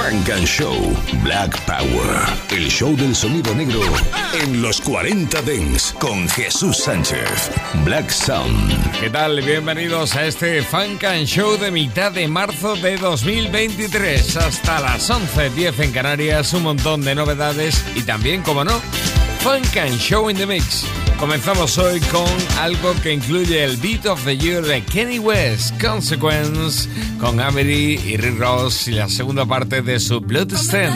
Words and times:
Frank 0.00 0.30
and 0.30 0.46
Show 0.46 0.74
Black 1.22 1.60
Power. 1.66 2.26
El 2.48 2.70
show 2.70 2.96
del 2.96 3.14
sonido 3.14 3.54
negro 3.54 3.80
en 4.32 4.62
los 4.62 4.80
40 4.80 5.42
Dents 5.42 5.94
con 6.00 6.26
Jesús 6.26 6.78
Sánchez. 6.78 7.50
Black 7.84 8.08
Sound. 8.08 8.98
¿Qué 8.98 9.10
tal? 9.10 9.42
Bienvenidos 9.42 10.16
a 10.16 10.24
este 10.24 10.62
Funk 10.62 11.04
and 11.04 11.26
Show 11.26 11.58
de 11.58 11.70
mitad 11.70 12.12
de 12.12 12.26
marzo 12.28 12.76
de 12.76 12.96
2023. 12.96 14.38
Hasta 14.38 14.80
las 14.80 15.10
11.10 15.10 15.78
en 15.84 15.92
Canarias, 15.92 16.54
un 16.54 16.62
montón 16.62 17.02
de 17.02 17.14
novedades 17.14 17.84
y 17.94 18.02
también, 18.02 18.40
como 18.42 18.64
no, 18.64 18.80
Funk 19.40 19.76
and 19.76 19.98
Show 19.98 20.30
in 20.30 20.36
the 20.38 20.46
Mix. 20.46 20.86
Comenzamos 21.20 21.76
hoy 21.76 22.00
con 22.00 22.26
algo 22.58 22.94
que 23.02 23.12
incluye 23.12 23.62
el 23.62 23.76
Beat 23.76 24.06
of 24.06 24.24
the 24.24 24.38
Year 24.38 24.64
de 24.64 24.82
Kenny 24.82 25.18
West, 25.18 25.78
Consequence, 25.78 26.88
con 27.20 27.38
Amery 27.38 28.00
y 28.02 28.16
Rick 28.16 28.38
Ross 28.38 28.88
y 28.88 28.92
la 28.92 29.06
segunda 29.06 29.44
parte 29.44 29.82
de 29.82 30.00
su 30.00 30.18
Bloodstain. 30.20 30.90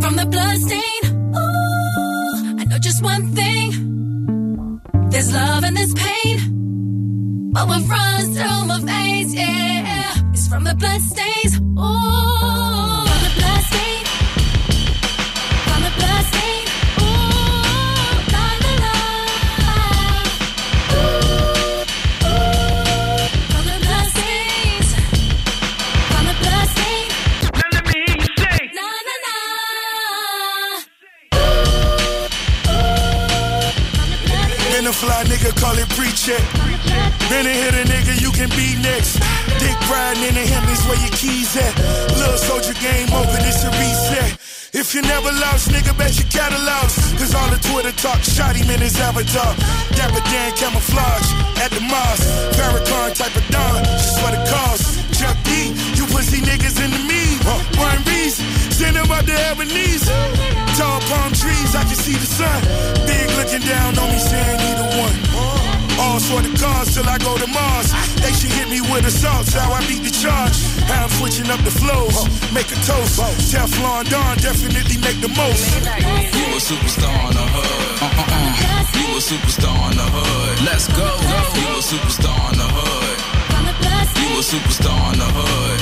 From 0.00 0.16
the 0.16 0.24
bloodstain, 0.24 1.34
ooh, 1.34 2.58
I 2.58 2.64
know 2.64 2.78
just 2.80 3.02
one 3.04 3.34
thing. 3.34 4.80
There's 5.10 5.30
love 5.30 5.64
and 5.64 5.76
there's 5.76 5.92
pain. 5.92 7.50
But 7.52 7.68
what 7.68 7.86
runs 7.88 8.38
through 8.38 8.64
my 8.66 8.80
veins, 8.80 9.34
yeah, 9.34 10.32
is 10.32 10.48
from 10.48 10.64
the 10.64 10.74
bloodstains. 10.74 11.60
Ooh. 11.78 12.47
Call 35.58 35.74
it 35.76 35.88
pre-check. 35.98 36.42
Been 37.28 37.46
a 37.46 37.54
hit 37.54 37.74
a 37.74 37.84
nigga, 37.90 38.14
you 38.22 38.30
can 38.30 38.48
be 38.54 38.78
next. 38.80 39.18
Dick 39.58 39.76
riding 39.90 40.22
in 40.30 40.34
the 40.34 40.46
Hamptons 40.46 40.82
where 40.86 40.98
your 41.02 41.14
keys 41.18 41.54
at. 41.58 41.74
Little 42.16 42.38
soldier 42.38 42.74
game 42.78 43.10
over, 43.12 43.38
this 43.42 43.66
a 43.66 43.70
reset. 43.74 44.38
If 44.72 44.94
you 44.94 45.02
never 45.02 45.32
lost, 45.42 45.70
nigga, 45.70 45.96
bet 45.98 46.14
your 46.14 46.30
catalog. 46.30 46.86
Cause 47.18 47.34
all 47.34 47.50
the 47.50 47.58
Twitter 47.68 47.92
talk 47.98 48.22
shot 48.22 48.54
him 48.54 48.70
in 48.70 48.80
his 48.80 48.98
avatar. 49.00 49.52
Dapper 49.98 50.22
Dan 50.30 50.52
camouflage 50.54 51.28
at 51.58 51.70
the 51.74 51.82
mosque. 51.82 52.28
Farrakhan 52.54 53.10
type 53.18 53.34
of 53.34 53.46
don, 53.50 53.82
just 53.84 54.20
for 54.20 54.30
the 54.30 54.40
cause. 54.46 54.84
Chuck 55.18 55.36
D, 55.42 55.74
you 55.98 56.06
pussy 56.14 56.40
niggas 56.40 56.78
in 56.78 56.90
the 56.94 57.02
me. 57.10 57.22
One 57.74 58.00
reason, 58.06 58.46
send 58.70 58.94
them 58.96 59.10
up 59.10 59.26
to 59.26 59.34
Ebenezer. 59.50 60.14
Tall 60.78 61.00
palm 61.10 61.32
trees, 61.32 61.74
I 61.74 61.82
can 61.82 61.98
see 61.98 62.14
the 62.14 62.28
sun. 62.28 62.60
Big 63.08 63.26
looking 63.34 63.66
down 63.66 63.98
on 63.98 64.08
me, 64.12 64.18
saying. 64.18 64.57
All 66.18 66.24
sort 66.34 66.50
of 66.50 66.54
cars 66.58 66.94
till 66.98 67.06
I 67.06 67.16
go 67.18 67.38
to 67.38 67.46
Mars. 67.46 67.94
They 68.18 68.34
should 68.34 68.50
hit 68.50 68.66
me 68.66 68.82
with 68.90 69.06
assaults, 69.06 69.54
how 69.54 69.70
I 69.70 69.78
beat 69.86 70.02
the 70.02 70.10
charge. 70.10 70.58
How 70.90 71.06
I'm 71.06 71.10
switching 71.14 71.46
up 71.46 71.62
the 71.62 71.70
flows, 71.70 72.26
make 72.50 72.66
a 72.74 72.78
toast. 72.82 73.22
Teflon 73.54 74.02
Don 74.10 74.34
definitely 74.42 74.98
make 74.98 75.22
the 75.22 75.30
most. 75.38 75.62
You 75.78 76.46
a 76.50 76.58
superstar 76.58 77.14
in 77.30 77.38
the 77.38 77.46
hood. 77.54 78.02
Uh-uh-uh. 78.02 78.98
You 78.98 79.14
a 79.14 79.22
superstar 79.22 79.78
in 79.92 79.96
the 80.02 80.08
hood. 80.10 80.58
Let's 80.66 80.90
go. 80.90 81.06
You 81.06 81.70
a 81.78 81.86
superstar 81.86 82.50
in 82.50 82.58
the 82.58 82.66
hood. 82.66 83.18
You 84.18 84.30
a 84.34 84.42
superstar 84.42 85.14
in 85.14 85.22
the 85.22 85.30
hood. 85.38 85.78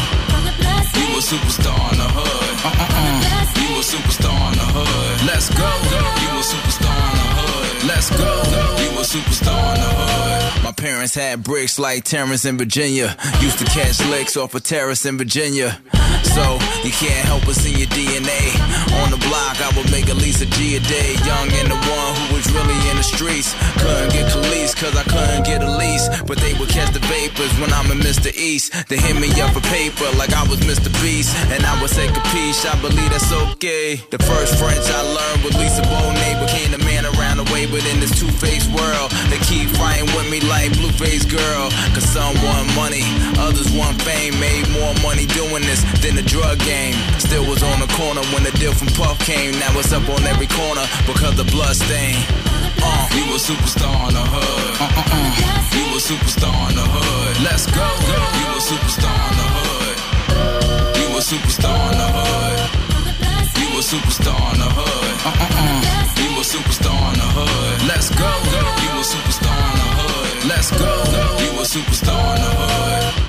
You 1.01 1.17
a 1.17 1.21
superstar 1.25 1.81
in 1.93 1.99
the 2.05 2.09
hood. 2.13 2.53
Uh-uh-uh. 2.61 3.25
You 3.57 3.73
a 3.73 3.81
superstar 3.81 4.53
in 4.53 4.59
the 4.61 4.69
hood. 4.69 5.17
Let's 5.33 5.49
go. 5.49 5.65
You 5.65 6.29
a 6.29 6.45
superstar 6.45 6.93
in 6.93 7.17
the 7.17 7.25
hood. 7.25 7.36
Let's 7.85 8.11
go. 8.11 8.43
You 8.81 8.89
a 8.99 9.05
superstar 9.05 9.75
in 9.75 9.81
the 9.81 9.91
hood. 9.91 10.65
My 10.65 10.73
parents 10.73 11.15
had 11.15 11.43
bricks 11.45 11.79
like 11.79 12.05
Terrence 12.05 12.45
in 12.45 12.59
Virginia. 12.59 13.17
Used 13.41 13.59
to 13.59 13.65
catch 13.67 14.01
licks 14.11 14.37
off 14.37 14.55
a 14.55 14.61
terrace 14.61 15.05
in 15.07 15.19
Virginia. 15.19 15.79
So 16.35 16.59
you 16.83 16.91
can't 16.91 17.25
help 17.25 17.45
but 17.45 17.55
see 17.55 17.73
your 17.73 17.89
DNA. 17.89 18.57
On 19.05 19.11
the 19.11 19.21
block, 19.29 19.61
I 19.61 19.71
would 19.77 19.91
make 19.93 20.09
at 20.09 20.17
least 20.17 20.43
a 20.43 20.47
G 20.47 20.77
a 20.77 20.81
day. 20.81 21.15
Young 21.25 21.49
and 21.61 21.71
the 21.71 21.77
one 21.77 22.11
who 22.17 22.35
was 22.35 22.51
really 22.53 22.77
in 22.91 22.97
the 22.97 23.05
streets. 23.05 23.55
Couldn't 23.79 24.11
get 24.13 24.33
police 24.33 24.75
cause 24.75 24.97
I 24.97 25.05
couldn't 25.05 25.45
get 25.45 25.63
a 25.63 25.71
lease. 25.71 26.09
But 26.27 26.39
they 26.39 26.55
would 26.59 26.69
catch 26.69 26.93
the 26.93 27.05
vapors 27.07 27.53
when 27.61 27.73
I'm 27.73 27.91
in 27.93 27.99
Mr. 28.01 28.35
East. 28.35 28.73
They 28.89 28.97
hit 28.99 29.15
me 29.17 29.29
up 29.41 29.53
for 29.53 29.63
paper 29.69 30.09
like 30.19 30.33
I 30.33 30.43
was 30.49 30.59
Mr. 30.67 30.91
Beast. 31.01 31.37
And 31.53 31.65
I 31.65 31.81
would 31.81 31.91
say 31.91 32.09
capiche, 32.09 32.67
I 32.67 32.75
believe 32.81 33.11
that's 33.11 33.31
okay. 33.55 34.01
The 34.11 34.19
first 34.19 34.59
French 34.59 34.83
I 34.91 35.03
learned 35.03 35.45
with 35.45 35.55
Lisa 35.57 35.83
Bonet 35.83 36.41
became 36.43 36.73
the 36.73 36.83
man 36.83 37.07
around 37.07 37.39
the 37.39 37.47
way. 37.53 37.66
But 37.71 37.85
in 37.91 38.01
this 38.01 38.15
two-faced 38.19 38.71
world, 38.71 39.11
they 39.29 39.39
keep 39.43 39.69
fighting 39.75 40.07
with 40.15 40.31
me 40.31 40.41
like 40.41 40.73
blue-faced 40.79 41.29
girl. 41.29 41.71
Cause 41.95 42.07
some 42.07 42.35
want 42.47 42.69
money, 42.75 43.03
others 43.39 43.71
want 43.73 44.01
fame. 44.03 44.39
Made 44.39 44.69
more 44.71 44.95
money 45.03 45.27
doing 45.27 45.63
this 45.63 45.83
than 46.03 46.15
the 46.15 46.23
drug 46.23 46.59
game. 46.61 46.95
Still 47.19 47.45
was 47.45 47.63
on 47.63 47.81
the 47.81 47.91
corner 47.99 48.23
when 48.33 48.45
the 48.45 48.53
deal 48.59 48.73
from 48.73 48.89
Puff 48.95 49.19
came. 49.21 49.53
Now 49.59 49.75
it's 49.79 49.93
up 49.93 50.09
on 50.09 50.23
every 50.25 50.47
corner 50.47 50.87
because 51.07 51.35
the 51.37 51.45
blood 51.51 51.75
stain. 51.75 52.17
Uh, 52.83 53.09
you 53.19 53.25
a 53.35 53.39
superstar 53.39 54.09
in 54.09 54.15
the 54.15 54.23
hood. 54.23 54.73
Uh, 54.79 54.87
uh, 54.87 55.03
uh. 55.11 55.57
You 55.75 55.85
a 55.91 55.99
superstar 55.99 56.71
in 56.71 56.77
the 56.77 56.87
hood. 56.87 57.43
Let's 57.43 57.67
go. 57.67 57.83
You 57.83 58.49
a 58.55 58.63
superstar 58.63 59.21
in 59.31 59.37
the 59.43 59.49
hood. 59.59 59.97
You 61.01 61.07
a 61.17 61.21
superstar 61.21 61.93
in 61.93 61.99
the 61.99 62.09
hood. 62.15 62.59
You 63.59 63.69
a 63.75 63.83
superstar 63.83 64.55
in 64.55 64.61
the 64.61 64.71
hood. 64.71 65.15
Uh, 65.25 65.33
uh, 65.41 65.93
uh. 65.93 65.96
Superstar 66.47 67.13
in 67.13 67.19
the 67.19 67.27
hood. 67.35 67.89
Let's 67.89 68.09
go. 68.11 68.31
You 68.85 68.93
a 68.95 69.05
superstar 69.05 69.59
in 69.67 69.79
the 69.83 69.91
hood. 69.99 70.47
Let's 70.47 70.71
go. 70.71 70.93
You 71.43 71.51
a 71.59 71.65
superstar 71.67 72.37
in 72.37 72.43
the 72.43 72.51
hood. 72.55 73.27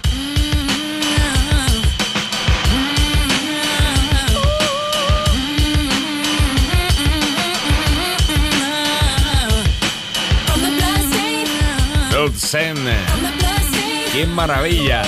¡Qué 14.13 14.25
maravilla! 14.27 15.01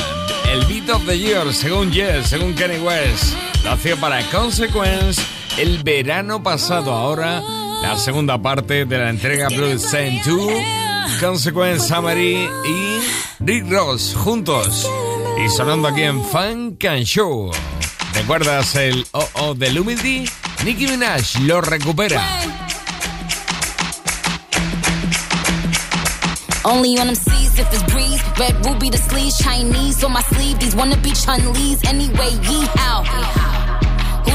El 0.52 0.66
Beat 0.66 0.90
of 0.90 1.06
the 1.06 1.18
Year, 1.18 1.54
según 1.54 1.92
Yes, 1.92 2.30
según 2.30 2.56
Kenny 2.56 2.80
West, 2.80 3.36
nació 3.64 3.98
para 3.98 4.24
Consequence 4.32 5.22
el 5.58 5.84
verano 5.84 6.42
pasado. 6.42 6.92
Ahora, 6.92 7.44
la 7.82 7.98
segunda 7.98 8.42
parte 8.42 8.86
de 8.86 8.98
la 8.98 9.10
entrega 9.10 9.48
Blood 9.50 9.80
Saint 9.80 10.26
2, 10.26 11.20
Consequence 11.20 11.88
Summary 11.88 12.48
y 12.66 13.00
Rick 13.40 13.70
Ross 13.70 14.16
juntos. 14.16 14.90
Y 15.44 15.50
sonando 15.50 15.88
aquí 15.88 16.04
en 16.04 16.24
Funk 16.24 16.84
and 16.86 17.04
Show. 17.04 17.52
¿Recuerdas 18.14 18.76
el 18.76 19.06
OO 19.12 19.56
del 19.56 19.80
Humility? 19.80 20.30
Nicki 20.66 20.88
Minaj 20.88 21.40
lo 21.42 21.62
recupera. 21.62 22.22
Only 26.66 27.00
on 27.00 27.08
them 27.08 27.16
seas 27.16 27.58
if 27.58 27.74
it's 27.74 27.84
breeze. 27.92 28.22
Red 28.38 28.66
ruby 28.66 28.90
the 28.90 28.98
sleeves, 28.98 29.38
Chinese 29.38 30.04
on 30.04 30.12
my 30.12 30.22
sleeve. 30.24 30.60
These 30.60 30.76
wanna 30.76 30.98
be 30.98 31.12
Chun 31.12 31.54
Lee's 31.54 31.84
anyway. 31.86 32.32
Yee 32.44 32.66
how? 32.76 33.49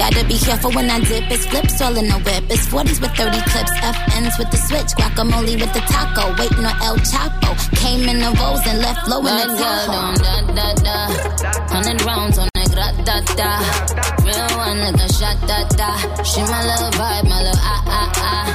Gotta 0.00 0.24
be 0.24 0.38
careful 0.38 0.72
when 0.72 0.88
I 0.88 0.98
dip. 1.00 1.30
It's 1.30 1.44
flips 1.44 1.80
all 1.82 1.94
in 1.94 2.08
the 2.08 2.18
whip. 2.24 2.44
It's 2.48 2.66
40s 2.72 3.00
with 3.02 3.12
30 3.20 3.36
clips. 3.52 3.74
FNs 3.84 4.38
with 4.40 4.50
the 4.50 4.56
switch. 4.56 4.90
Guacamole 4.96 5.60
with 5.60 5.72
the 5.76 5.84
taco. 5.92 6.24
Waiting 6.40 6.64
on 6.64 6.76
El 6.80 6.96
Chapo. 7.04 7.50
Came 7.76 8.08
in 8.08 8.18
the 8.18 8.32
rolls 8.40 8.64
and 8.66 8.78
left 8.80 9.06
low 9.08 9.20
in 9.20 9.36
the 9.36 9.46
Tahoe. 9.60 10.16
Hundred 11.68 12.00
rounds 12.02 12.38
on 12.38 12.50
that 13.10 13.24
da. 13.36 13.50
Real 14.24 14.50
one 14.56 14.78
like 14.80 15.00
a 15.02 15.08
shot 15.12 15.36
da 15.48 15.58
da. 15.80 15.90
She 16.22 16.40
my 16.42 16.60
little 16.64 16.92
vibe, 16.98 17.26
my 17.28 17.42
little 17.42 17.60
ah 17.60 17.82
ah 17.86 18.12
ah. 18.16 18.46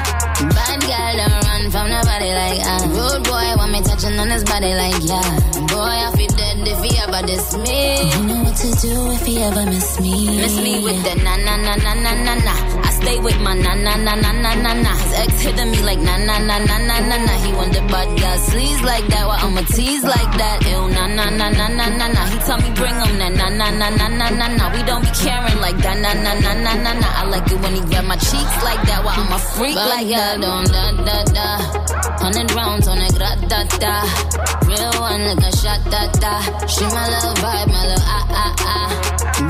Bad 0.55 0.79
girl 0.89 1.13
don't 1.19 1.43
run 1.45 1.63
from 1.71 1.87
nobody 1.89 2.29
like 2.41 2.61
ah. 2.63 2.81
Rude 2.95 3.23
boy 3.23 3.47
want 3.57 3.71
me 3.71 3.81
touching 3.83 4.17
on 4.19 4.29
his 4.29 4.43
body 4.43 4.73
like 4.73 4.99
yeah. 5.03 5.29
Boy 5.71 5.95
I 6.05 6.11
feel 6.15 6.34
dead 6.63 6.67
if 6.67 6.83
he 6.83 6.97
ever 6.99 7.25
diss 7.25 7.57
me. 7.57 8.11
You 8.11 8.23
know 8.27 8.43
what 8.43 8.55
to 8.55 8.69
do 8.81 9.11
if 9.11 9.25
he 9.25 9.39
ever 9.41 9.65
miss 9.65 9.99
me. 9.99 10.37
Miss 10.37 10.55
me 10.61 10.83
with 10.83 11.03
the 11.03 11.15
na 11.23 11.35
na 11.37 11.55
na 11.57 11.75
na 11.75 11.93
na 11.93 12.13
na 12.23 12.33
na. 12.35 12.53
I 12.83 12.89
stay 12.91 13.19
with 13.19 13.39
my 13.41 13.53
na 13.55 13.73
na 13.75 13.95
na 13.95 14.15
na 14.15 14.31
na 14.31 14.53
na 14.55 14.73
na. 14.73 14.91
His 14.95 15.13
ex 15.19 15.41
hitting 15.41 15.71
me 15.71 15.81
like 15.83 15.99
na 15.99 16.17
na 16.17 16.37
na 16.39 16.57
na 16.59 16.77
na 16.77 16.99
na 16.99 17.17
na. 17.17 17.33
He 17.43 17.51
the 17.75 17.81
bad 17.91 18.07
girl 18.19 18.37
sleeves 18.49 18.81
like 18.83 19.07
that. 19.07 19.27
Why 19.27 19.37
I'ma 19.41 19.61
tease 19.75 20.03
like 20.03 20.31
that? 20.37 20.57
Ew 20.67 20.87
na 20.89 21.07
na 21.07 21.25
na 21.29 21.49
na 21.49 21.67
na 21.67 21.85
na 21.89 22.07
na. 22.07 22.21
He 22.31 22.37
tell 22.39 22.57
me 22.59 22.69
bring 22.75 22.95
him 22.95 23.17
that 23.19 23.33
na 23.35 23.49
na 23.49 23.69
na 23.71 23.89
na 23.89 24.07
na 24.07 24.29
na 24.29 24.47
na. 24.47 24.65
We 24.73 24.83
don't 24.83 25.01
be 25.03 25.11
caring 25.23 25.59
like 25.59 25.77
that 25.77 25.97
na 25.99 26.13
na 26.13 26.33
na 26.39 26.53
na 26.53 26.73
na 26.83 26.91
na. 26.93 27.07
I 27.21 27.23
like 27.25 27.51
it 27.51 27.59
when 27.61 27.73
he 27.75 27.81
grab 27.81 28.05
my 28.05 28.15
cheeks 28.17 28.55
like 28.63 28.81
that. 28.87 29.03
Why 29.03 29.13
I'm 29.15 29.31
a 29.31 29.39
freak 29.39 29.75
but 29.75 29.89
like 29.89 30.07
that? 30.09 30.41
Don't 30.41 30.67
da 30.71 30.91
da 31.03 31.17
da. 31.35 31.54
Da 33.47 33.63
da. 33.79 33.95
Real 34.67 35.01
one 35.01 35.23
like 35.25 35.43
a 35.45 35.51
shot 35.57 35.81
da 35.91 36.07
da. 36.23 36.33
She 36.67 36.83
my 36.83 37.07
little 37.09 37.35
vibe, 37.43 37.67
my 37.67 37.83
little 37.87 38.03
ah 38.05 38.27
ah 38.29 38.55
ah. 38.59 38.89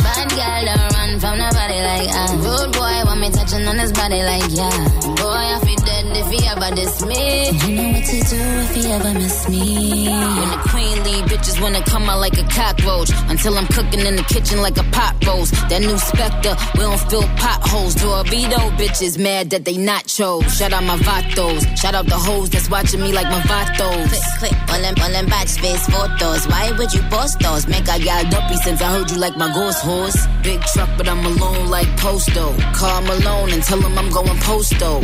Bad 0.03 0.29
girl 0.37 0.65
don't 0.65 0.93
run 0.95 1.19
from 1.19 1.37
nobody 1.37 1.79
like 1.89 2.09
ah. 2.11 2.31
Rude 2.45 2.73
boy 2.73 2.95
want 3.05 3.19
me 3.21 3.29
touching 3.31 3.67
on 3.67 3.77
his 3.77 3.91
body 3.91 4.21
like 4.23 4.47
yeah. 4.49 4.77
Boy 5.15 5.45
I 5.55 5.59
feel 5.63 5.81
dead 5.85 6.05
if 6.17 6.27
he 6.31 6.39
ever 6.47 6.75
diss 6.75 7.05
me. 7.05 7.49
You 7.65 7.75
know 7.75 7.89
what 7.93 8.05
to 8.05 8.17
do 8.31 8.41
if 8.65 8.75
he 8.75 8.91
ever 8.91 9.13
miss 9.13 9.49
me. 9.49 10.07
When 10.09 10.49
the 10.49 10.59
queen 10.69 10.97
leave, 11.03 11.25
bitches 11.25 11.61
wanna 11.61 11.83
come 11.83 12.09
out 12.09 12.19
like 12.19 12.37
a 12.37 12.47
cockroach. 12.47 13.11
Until 13.29 13.57
I'm 13.57 13.67
cooking 13.67 14.01
in 14.01 14.15
the 14.15 14.23
kitchen 14.23 14.61
like 14.61 14.77
a 14.77 14.83
pot 14.91 15.15
roast. 15.25 15.53
That 15.69 15.81
new 15.81 15.97
Spectre, 15.97 16.55
we 16.75 16.81
don't 16.81 16.99
fill 17.09 17.27
potholes. 17.37 17.95
Dorito 17.95 18.61
bitches 18.77 19.17
mad 19.17 19.49
that 19.51 19.65
they 19.65 19.77
not 19.77 20.05
chose. 20.05 20.45
Shout 20.57 20.73
out 20.73 20.83
my 20.83 20.97
vatos. 20.97 21.61
Shout 21.77 21.95
out 21.95 22.05
the 22.07 22.17
hoes 22.17 22.49
that's 22.49 22.69
watching 22.69 23.01
me 23.01 23.11
like 23.11 23.27
my 23.29 23.41
vatos. 23.41 23.94
Click, 24.03 24.21
click, 24.39 24.55
all 24.69 24.81
them, 24.81 24.95
all 25.01 25.09
them 25.09 25.25
batch 25.27 25.51
face 25.59 25.87
photos. 25.87 26.47
Why 26.47 26.71
would 26.77 26.93
you 26.93 27.01
post 27.03 27.39
those? 27.39 27.65
Make 27.67 27.87
I 27.87 27.99
got 27.99 28.29
dumpy 28.29 28.57
since 28.57 28.81
I 28.81 28.91
heard 28.91 29.09
you 29.09 29.17
like 29.17 29.37
my 29.37 29.53
ghost 29.53 29.81
horse. 29.81 30.27
Big 30.43 30.59
truck, 30.73 30.89
but 30.97 31.07
I'm 31.07 31.25
alone 31.25 31.69
like 31.69 31.87
Posto. 31.97 32.53
Call 32.73 33.01
Malone 33.03 33.51
and 33.51 33.63
tell 33.63 33.79
him 33.79 33.97
I'm 33.97 34.11
going 34.11 34.37
posto. 34.39 34.99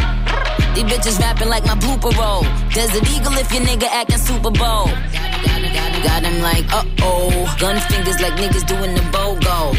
These 0.76 0.84
bitches 0.92 1.20
rapping 1.20 1.48
like 1.48 1.66
my 1.66 1.76
blooper 1.76 2.12
roll. 2.18 2.44
Desert 2.74 3.10
Eagle 3.10 3.34
if 3.40 3.52
your 3.54 3.64
nigga 3.64 3.88
acting 3.88 4.18
Super 4.18 4.52
Bowl. 4.52 4.88
Got 6.04 6.24
him 6.24 6.42
like, 6.42 6.66
uh 6.74 6.84
oh. 7.02 7.56
Gun 7.60 7.80
fingers 7.90 8.20
like 8.20 8.34
niggas 8.34 8.68
doing 8.68 8.94
the 8.94 9.02
BOGO. 9.14 9.74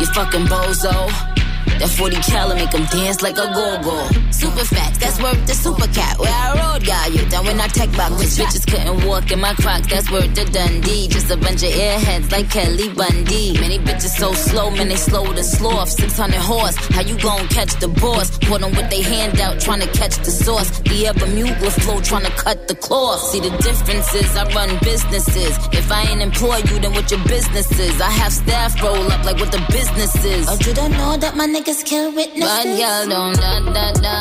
You 0.00 0.06
fucking 0.06 0.46
bozo. 0.46 1.41
That 1.82 1.90
40 1.90 2.14
cal 2.30 2.54
make 2.54 2.70
them 2.70 2.84
dance 2.94 3.22
like 3.22 3.34
a 3.34 3.50
go-go. 3.58 4.06
Super 4.30 4.64
fat, 4.64 4.94
that's 5.00 5.20
worth 5.20 5.44
the 5.48 5.52
super 5.52 5.88
cat. 5.90 6.16
Where 6.16 6.30
I 6.30 6.54
rode, 6.54 6.86
got 6.86 7.12
you. 7.12 7.28
Down 7.28 7.44
when 7.44 7.58
I 7.60 7.66
tech 7.66 7.90
box, 7.96 8.12
bitch, 8.22 8.38
bitches 8.38 8.70
couldn't 8.70 9.04
walk 9.04 9.32
in 9.32 9.40
my 9.40 9.52
crocs. 9.54 9.88
That's 9.88 10.08
worth 10.08 10.32
the 10.32 10.44
Dundee. 10.44 11.08
Just 11.08 11.28
a 11.32 11.36
bunch 11.36 11.64
of 11.64 11.74
airheads 11.74 12.30
like 12.30 12.48
Kelly 12.50 12.88
Bundy. 12.94 13.58
Many 13.58 13.80
bitches 13.80 14.14
so 14.14 14.32
slow, 14.32 14.70
man, 14.70 14.90
they 14.90 14.94
slow 14.94 15.24
to 15.32 15.42
sloth. 15.42 15.88
600 15.88 16.38
horse, 16.38 16.76
how 16.94 17.00
you 17.00 17.18
gon' 17.18 17.48
catch 17.48 17.74
the 17.80 17.88
boss? 17.88 18.30
Put 18.38 18.60
them 18.60 18.70
with 18.76 18.88
they 18.88 19.02
hand 19.02 19.40
out, 19.40 19.58
trying 19.58 19.80
to 19.80 19.90
catch 19.90 20.18
the 20.18 20.30
sauce. 20.30 20.78
The 20.86 21.08
ever 21.08 21.26
mute 21.26 21.60
with 21.60 21.74
flow, 21.82 22.00
trying 22.00 22.26
to 22.26 22.34
cut 22.38 22.68
the 22.68 22.76
cloth. 22.76 23.22
See 23.30 23.40
the 23.40 23.50
differences, 23.58 24.36
I 24.36 24.44
run 24.54 24.70
businesses. 24.82 25.58
If 25.72 25.90
I 25.90 26.02
ain't 26.02 26.22
employ 26.22 26.58
you, 26.58 26.78
then 26.78 26.92
what 26.92 27.10
your 27.10 27.24
business 27.26 27.68
is? 27.76 28.00
I 28.00 28.10
have 28.22 28.32
staff 28.32 28.80
roll 28.80 29.10
up 29.10 29.24
like 29.24 29.40
what 29.40 29.50
the 29.50 29.64
business 29.72 30.14
is. 30.24 30.46
Oh, 30.48 30.56
you 30.64 30.72
don't 30.74 30.92
know 30.92 31.16
that 31.16 31.34
my 31.34 31.46
niggas 31.72 31.84
kill 31.84 32.14
witnesses? 32.14 32.44
Bad 32.44 32.78
girl 32.78 33.08
don't 33.08 33.36
da 33.36 33.60
da 33.72 33.92
da. 33.92 34.16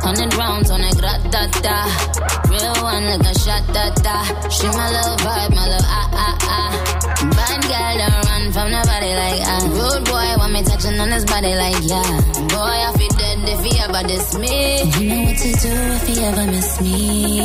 Hundred 0.00 0.34
rounds 0.34 0.70
on 0.70 0.80
a 0.80 0.92
grat 0.94 1.22
da 1.30 1.46
da. 1.60 1.78
Real 2.50 2.82
one 2.82 3.04
like 3.04 3.20
a 3.20 3.38
shot 3.38 3.66
da 3.72 3.90
da. 4.02 4.48
She 4.48 4.66
my 4.68 4.90
little 4.90 5.16
vibe, 5.16 5.54
my 5.54 5.66
little 5.66 5.86
ah 5.86 6.10
ah 6.12 6.38
ah. 6.42 6.70
Bad 7.36 7.62
girl 7.70 7.94
don't 8.00 8.24
run 8.26 8.52
from 8.52 8.70
nobody 8.70 9.12
like 9.14 9.42
ah. 9.44 9.62
Rude 9.66 10.04
boy 10.04 10.28
want 10.38 10.52
me 10.52 10.62
touching 10.62 10.98
on 11.00 11.10
his 11.10 11.24
body 11.24 11.54
like 11.54 11.80
yeah. 11.82 12.20
Boy 12.54 12.76
I 12.86 12.92
feel 12.96 13.14
dead 13.18 13.48
if 13.48 13.64
he 13.64 13.78
ever 13.80 14.02
diss 14.06 14.38
me. 14.38 14.82
You 14.98 15.08
know 15.10 15.22
what 15.24 15.36
to 15.38 15.50
do 15.52 15.72
if 15.98 16.06
he 16.06 16.24
ever 16.24 16.46
miss 16.46 16.80
me. 16.80 17.40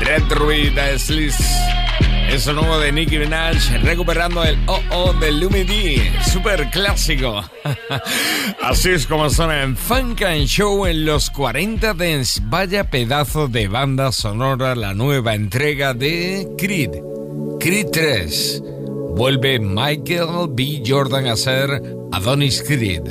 Dread 0.00 0.22
Ruida 0.22 0.98
Sliss. 0.98 1.83
Eso 2.34 2.52
nuevo 2.52 2.80
de 2.80 2.90
Nicki 2.90 3.16
Minaj, 3.16 3.80
recuperando 3.84 4.42
el 4.42 4.58
Oh 4.66 4.80
Oh 4.90 5.12
de 5.12 5.30
Lumidi, 5.30 6.02
super 6.32 6.68
clásico. 6.70 7.44
Así 8.60 8.90
es 8.90 9.06
como 9.06 9.30
suena 9.30 9.62
en 9.62 9.76
Funk 9.76 10.22
and 10.22 10.46
Show 10.46 10.84
en 10.84 11.04
los 11.04 11.30
40 11.30 11.94
Dance. 11.94 12.40
Vaya 12.46 12.90
pedazo 12.90 13.46
de 13.46 13.68
banda 13.68 14.10
sonora, 14.10 14.74
la 14.74 14.94
nueva 14.94 15.36
entrega 15.36 15.94
de 15.94 16.48
Creed. 16.58 16.90
Creed 17.60 17.86
3. 17.92 18.62
Vuelve 19.14 19.60
Michael 19.60 20.48
B. 20.50 20.82
Jordan 20.84 21.28
a 21.28 21.36
ser 21.36 21.80
Adonis 22.10 22.64
Creed. 22.64 23.04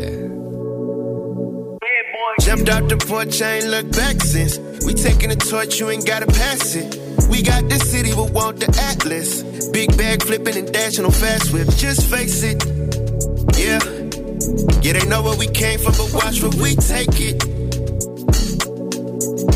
Jumped 2.42 2.68
out 2.68 2.90
the 2.90 2.98
porch, 2.98 3.42
I 3.42 3.60
ain't 3.60 3.70
looked 3.70 3.96
back 3.96 4.22
since. 4.22 4.60
We 4.86 4.94
taking 4.94 5.30
the 5.30 5.38
torch, 5.38 5.80
you 5.80 5.90
ain't 5.92 6.06
gotta 6.06 6.26
pass 6.26 6.76
it. 6.76 7.03
We 7.30 7.42
got 7.42 7.68
the 7.70 7.80
city, 7.80 8.14
but 8.16 8.32
want 8.32 8.60
the 8.60 8.70
Atlas. 8.90 9.44
Big 9.70 9.96
bag 9.98 10.24
flipping 10.24 10.58
and 10.58 10.72
dashing 10.72 11.06
on 11.06 11.12
fast 11.12 11.54
whip. 11.54 11.68
Just 11.76 12.10
face 12.10 12.44
it, 12.44 12.64
yeah. 13.58 13.80
Yeah, 14.82 14.94
they 14.94 15.06
know 15.08 15.22
where 15.24 15.38
we 15.38 15.48
came 15.48 15.80
from, 15.80 15.94
but 15.94 16.14
watch 16.14 16.42
where 16.42 16.52
we 16.62 16.76
take 16.76 17.20
it. 17.20 17.44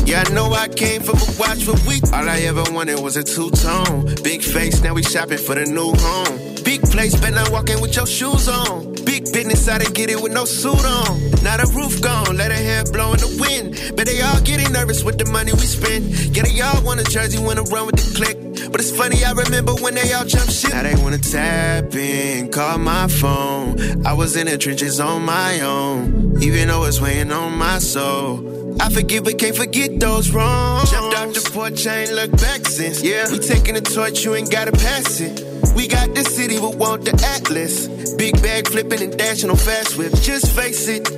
Yeah, 0.08 0.24
I 0.26 0.32
know 0.32 0.50
I 0.52 0.68
came 0.68 1.02
from, 1.02 1.18
but 1.18 1.36
watch 1.38 1.66
what 1.68 1.84
we. 1.86 2.00
All 2.12 2.28
I 2.28 2.38
ever 2.48 2.64
wanted 2.72 3.00
was 3.00 3.16
a 3.16 3.22
two 3.22 3.50
tone. 3.50 4.14
Big 4.24 4.42
face, 4.42 4.80
now 4.82 4.94
we 4.94 5.02
shopping 5.02 5.38
for 5.38 5.54
the 5.54 5.66
new 5.66 5.92
home. 5.92 6.64
Big 6.64 6.80
place, 6.82 7.14
better 7.14 7.34
not 7.34 7.50
walk 7.50 7.68
in 7.68 7.80
with 7.80 7.94
your 7.94 8.06
shoes 8.06 8.48
on. 8.48 8.97
Big 9.08 9.24
business, 9.32 9.66
I 9.68 9.78
didn't 9.78 9.94
get 9.94 10.10
it 10.10 10.20
with 10.20 10.34
no 10.34 10.44
suit 10.44 10.84
on. 10.84 11.30
Now 11.42 11.56
the 11.56 11.72
roof 11.74 12.02
gone, 12.02 12.36
let 12.36 12.52
her 12.52 12.62
hair 12.62 12.84
blow 12.84 13.14
in 13.14 13.18
the 13.18 13.32
wind. 13.40 13.96
But 13.96 14.04
they 14.04 14.20
all 14.20 14.38
getting 14.42 14.70
nervous 14.70 15.02
with 15.02 15.16
the 15.16 15.24
money 15.32 15.50
we 15.50 15.64
spend. 15.64 16.04
Yeah, 16.36 16.42
they 16.42 16.60
all 16.60 16.84
want 16.84 17.00
a 17.00 17.04
jersey, 17.04 17.42
wanna 17.42 17.62
run 17.62 17.86
with 17.86 17.96
the 17.96 18.04
click. 18.14 18.36
But 18.70 18.82
it's 18.82 18.94
funny, 18.94 19.24
I 19.24 19.32
remember 19.32 19.72
when 19.76 19.94
they 19.94 20.12
all 20.12 20.26
jump 20.26 20.50
shit. 20.50 20.74
Now 20.74 20.82
they 20.82 20.94
wanna 20.94 21.16
tap 21.16 21.94
in, 21.94 22.52
call 22.52 22.76
my 22.76 23.08
phone. 23.08 24.06
I 24.06 24.12
was 24.12 24.36
in 24.36 24.46
the 24.46 24.58
trenches 24.58 25.00
on 25.00 25.24
my 25.24 25.58
own, 25.62 26.42
even 26.42 26.68
though 26.68 26.84
it's 26.84 27.00
weighing 27.00 27.32
on 27.32 27.56
my 27.56 27.78
soul. 27.78 28.76
I 28.78 28.90
forgive 28.90 29.24
but 29.24 29.38
can't 29.38 29.56
forget 29.56 29.98
those 29.98 30.32
wrongs. 30.32 30.90
Jumped 30.90 31.16
out 31.16 31.32
the 31.32 31.50
porch, 31.50 31.86
I 31.86 32.00
ain't 32.02 32.12
looked 32.12 32.36
back 32.42 32.66
since. 32.66 33.02
Yeah, 33.02 33.24
we 33.32 33.38
taking 33.38 33.72
the 33.72 33.80
torch, 33.80 34.22
you 34.26 34.34
ain't 34.34 34.50
gotta 34.50 34.72
pass 34.72 35.20
it. 35.20 35.47
We 35.78 35.86
got 35.86 36.12
the 36.12 36.24
city, 36.24 36.58
but 36.58 36.74
want 36.74 37.04
the 37.04 37.12
Atlas. 37.36 37.86
Big 38.16 38.42
bag 38.42 38.66
flipping 38.66 39.00
and 39.00 39.16
dashing 39.16 39.48
on 39.48 39.56
fast 39.56 39.96
whip. 39.96 40.12
Just 40.22 40.50
face 40.56 40.88
it, 40.88 41.08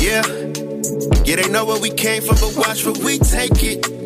yeah. 0.00 0.24
Yeah, 1.26 1.36
they 1.36 1.50
know 1.50 1.66
where 1.66 1.78
we 1.78 1.90
came 1.90 2.22
from, 2.22 2.36
but 2.40 2.56
watch 2.56 2.86
where 2.86 2.94
we 3.04 3.18
take 3.18 3.62
it. 3.62 3.96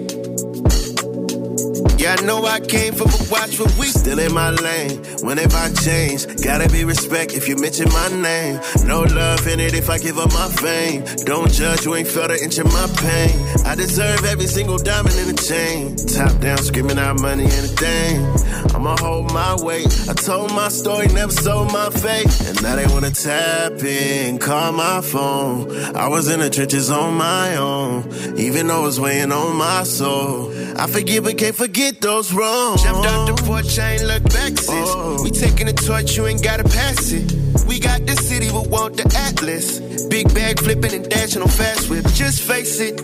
Yeah, 2.01 2.17
I 2.19 2.25
know 2.25 2.43
I 2.47 2.61
came 2.61 2.95
from, 2.95 3.09
a 3.09 3.31
watch 3.31 3.59
but 3.59 3.77
we 3.77 3.89
still 3.89 4.19
in 4.19 4.33
my 4.33 4.49
lane. 4.49 5.03
When 5.21 5.37
Whenever 5.41 5.57
I 5.57 5.73
change, 5.73 6.27
gotta 6.43 6.69
be 6.71 6.85
respect 6.85 7.35
if 7.35 7.47
you 7.47 7.57
mention 7.57 7.89
my 7.91 8.09
name. 8.09 8.59
No 8.85 9.03
love 9.03 9.47
in 9.47 9.61
it 9.61 9.75
if 9.75 9.89
I 9.89 9.99
give 9.99 10.19
up 10.19 10.33
my 10.33 10.49
fame. 10.49 11.05
Don't 11.25 11.51
judge, 11.51 11.85
you 11.85 11.95
ain't 11.95 12.09
felt 12.09 12.31
an 12.31 12.39
inch 12.43 12.59
of 12.59 12.67
my 12.67 12.87
pain. 12.97 13.37
I 13.65 13.75
deserve 13.75 14.25
every 14.25 14.47
single 14.47 14.77
diamond 14.79 15.15
in 15.17 15.29
the 15.29 15.43
chain. 15.43 15.97
Top 15.97 16.41
down, 16.41 16.59
screaming 16.59 16.99
out 16.99 17.21
money 17.21 17.45
and 17.45 17.53
a 17.53 17.73
thing. 17.85 18.75
I'ma 18.75 18.97
hold 18.99 19.33
my 19.33 19.57
weight. 19.61 19.89
I 20.09 20.15
told 20.15 20.53
my 20.53 20.69
story, 20.69 21.07
never 21.09 21.33
sold 21.33 21.73
my 21.73 21.91
faith. 21.91 22.49
And 22.49 22.63
now 22.63 22.77
they 22.77 22.87
wanna 22.87 23.11
tap 23.11 23.73
in, 23.83 24.39
call 24.39 24.73
my 24.73 25.01
phone. 25.01 25.71
I 25.95 26.09
was 26.09 26.29
in 26.29 26.41
the 26.41 26.51
trenches 26.51 26.91
on 26.91 27.15
my 27.15 27.57
own, 27.57 28.05
even 28.37 28.67
though 28.67 28.87
it's 28.87 28.99
weighing 28.99 29.33
on 29.33 29.57
my 29.57 29.85
soul. 29.85 30.53
I 30.77 30.87
forgive 30.87 31.25
but 31.25 31.39
can't 31.39 31.55
forget 31.55 31.90
those 31.99 32.33
wrongs. 32.33 32.83
Jumped 32.83 33.07
out 33.07 33.27
the 33.27 33.43
porch, 33.43 33.79
I 33.79 33.95
ain't 33.95 34.05
looked 34.05 34.33
back 34.33 34.59
since. 34.59 34.91
Oh. 34.93 35.23
We 35.23 35.31
taking 35.31 35.67
the 35.67 35.73
torch, 35.73 36.17
you 36.17 36.27
ain't 36.27 36.43
gotta 36.43 36.65
pass 36.65 37.11
it. 37.11 37.33
We 37.67 37.81
got 37.81 38.07
the 38.07 38.15
city, 38.17 38.51
but 38.51 38.69
want 38.69 38.97
the 38.97 39.07
Atlas. 39.27 39.81
Big 40.07 40.33
bag 40.35 40.61
flipping 40.61 40.95
and 40.95 41.09
dashing 41.09 41.43
on 41.43 41.49
fast 41.49 41.91
whip. 41.91 42.05
Just 42.15 42.43
face 42.43 42.79
it, 42.81 43.01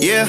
yeah. 0.00 0.26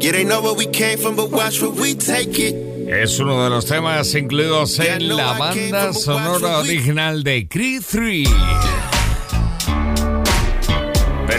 Yeah, 0.00 0.12
they 0.12 0.24
know 0.24 0.40
where 0.40 0.54
we 0.54 0.66
came 0.66 0.98
from, 0.98 1.16
but 1.16 1.30
watch 1.30 1.60
where 1.60 1.70
we 1.70 1.94
take 1.94 2.38
it. 2.38 2.72
Es 2.88 3.18
uno 3.20 3.44
de 3.44 3.50
los 3.50 3.66
temas 3.66 4.14
incluidos 4.14 4.78
en 4.80 5.08
la 5.16 5.38
banda 5.38 5.92
sonora 5.92 6.58
original 6.58 7.22
de 7.22 7.46
Creed 7.48 7.82
3. 7.88 8.91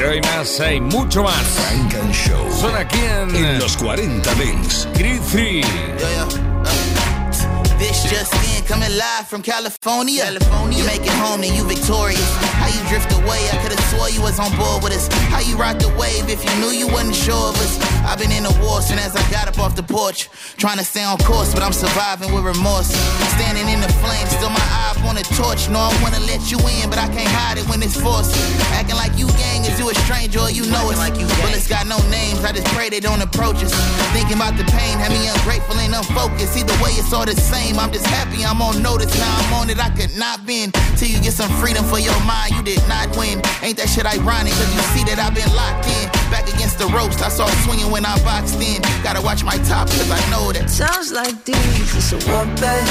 Pero 0.04 0.16
hay 0.16 0.22
más, 0.22 0.60
hay 0.60 0.82
mucho 0.82 1.24
más. 1.24 1.42
Funk 1.42 1.94
and 1.96 2.14
Show. 2.14 2.52
Son 2.60 2.76
aquí 2.76 3.00
en, 3.00 3.34
en 3.34 3.58
los 3.58 3.78
40 3.78 4.36
Dance. 4.36 4.86
Creed 4.96 5.22
3. 5.32 5.62
Yeah, 5.62 5.98
yeah. 6.00 6.26
Uh, 6.26 7.64
this 7.80 8.04
just 8.04 8.34
in. 8.34 8.66
Coming 8.68 8.92
live 8.98 9.28
from 9.30 9.42
California. 9.42 10.24
California. 10.24 10.78
You 10.78 10.86
make 10.86 11.06
it 11.06 11.16
home 11.24 11.42
and 11.44 11.56
you 11.56 11.64
victorious. 11.64 12.20
How 12.60 12.68
you 12.68 12.84
drift 12.90 13.14
away? 13.14 13.48
I 13.48 13.58
could've 13.64 13.80
swore 13.92 14.10
you 14.10 14.22
was 14.22 14.40
on 14.40 14.52
board 14.58 14.84
with 14.84 14.92
us. 14.92 15.08
How 15.32 15.40
you 15.40 15.56
rock 15.56 15.80
the 15.80 15.88
wave 15.96 16.28
if 16.28 16.44
you 16.44 16.52
knew 16.60 16.76
you 16.76 16.88
wasn't 16.88 17.16
sure 17.16 17.52
of 17.52 17.56
us? 17.64 17.80
I've 18.04 18.20
been 18.20 18.32
in 18.32 18.44
the 18.44 18.56
war 18.60 18.82
since 18.82 19.00
as 19.00 19.16
I 19.16 19.24
got 19.32 19.48
up 19.48 19.58
off 19.58 19.78
the 19.78 19.84
porch. 19.84 20.30
Trying 20.58 20.80
to 20.80 20.84
stay 20.84 21.04
on 21.04 21.18
course, 21.20 21.54
but 21.54 21.64
I'm 21.64 21.72
surviving 21.72 22.34
with 22.34 22.44
remorse. 22.44 22.92
Standing 23.40 23.72
in 23.72 23.80
the 23.80 23.92
flames, 24.04 24.32
still 24.36 24.50
my 24.50 24.60
eye 24.60 24.93
on 25.06 25.18
a 25.18 25.24
torch. 25.36 25.70
No, 25.70 25.80
I 25.80 25.92
wanna 26.02 26.20
let 26.26 26.52
you 26.52 26.58
in, 26.80 26.90
but 26.90 27.00
I 27.00 27.08
can't 27.12 27.30
hide 27.30 27.58
it 27.58 27.68
when 27.70 27.82
it's 27.82 28.00
forced. 28.00 28.36
Acting 28.74 28.96
like 28.96 29.14
you 29.18 29.28
gang 29.40 29.64
is 29.66 29.80
you 29.80 29.90
a 29.90 29.96
stranger 30.06 30.40
or 30.40 30.52
you 30.52 30.66
know 30.68 30.90
it. 30.92 30.98
Like 30.98 31.16
you 31.20 31.28
Bullets 31.42 31.68
got 31.68 31.88
no 31.88 31.98
names, 32.10 32.44
I 32.44 32.52
just 32.52 32.68
pray 32.76 32.90
they 32.90 33.00
don't 33.00 33.22
approach 33.22 33.64
us. 33.64 33.74
Thinking 34.14 34.38
about 34.38 34.58
the 34.58 34.66
pain, 34.72 34.98
have 34.98 35.12
me 35.12 35.28
ungrateful 35.28 35.76
and 35.80 35.94
unfocused. 35.94 36.58
Either 36.58 36.76
way, 36.84 36.92
it's 36.98 37.14
all 37.14 37.26
the 37.26 37.36
same. 37.36 37.80
I'm 37.80 37.92
just 37.92 38.08
happy 38.08 38.46
I'm 38.46 38.62
on 38.62 38.82
notice. 38.82 39.14
Now 39.18 39.32
I'm 39.40 39.54
on 39.62 39.70
it, 39.70 39.80
I 39.80 39.90
could 39.90 40.16
not 40.18 40.46
bend. 40.46 40.74
Till 40.98 41.10
you 41.10 41.20
get 41.22 41.34
some 41.34 41.52
freedom 41.60 41.84
for 41.86 42.00
your 42.00 42.18
mind, 42.24 42.56
you 42.56 42.64
did 42.64 42.82
not 42.88 43.12
win. 43.18 43.42
Ain't 43.62 43.78
that 43.78 43.90
shit 43.90 44.06
ironic? 44.06 44.54
Cause 44.54 44.72
you 44.74 44.82
see 44.94 45.04
that 45.10 45.20
I've 45.20 45.36
been 45.36 45.50
locked 45.56 45.88
in. 45.88 46.06
Back 46.32 46.48
against 46.50 46.80
the 46.80 46.88
ropes, 46.88 47.22
I 47.22 47.30
saw 47.30 47.46
swinging 47.66 47.92
when 47.92 48.06
I 48.06 48.18
boxed 48.24 48.62
in. 48.62 48.82
Gotta 49.04 49.22
watch 49.22 49.44
my 49.44 49.58
top, 49.70 49.88
cause 49.88 50.10
I 50.10 50.22
know 50.32 50.52
that. 50.52 50.70
Sounds 50.70 51.12
like 51.12 51.44
these, 51.46 51.96
it's 51.96 52.12
a 52.14 52.20
war 52.30 52.46
bag. 52.58 52.86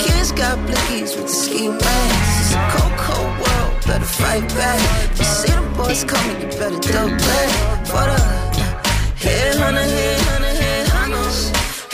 Kids 0.00 0.32
got 0.32 0.58
blickies 0.68 1.16
with 1.16 1.26
the 1.26 1.45
ski 1.46 1.68
masks. 1.68 2.40
It's 2.40 2.54
a 2.54 2.60
cold, 2.72 2.94
cold 3.06 3.32
world, 3.42 3.72
better 3.86 4.10
fight 4.18 4.46
back. 4.58 4.80
You 5.18 5.24
see 5.24 5.52
the 5.52 5.62
boys 5.76 6.02
coming, 6.04 6.38
you 6.42 6.48
better 6.58 6.80
double 6.92 7.16
back. 7.28 7.50
For 7.90 8.04
the 8.10 8.18
headhunter, 9.24 9.86
headhunter, 9.96 10.54
headhunters. 10.62 11.38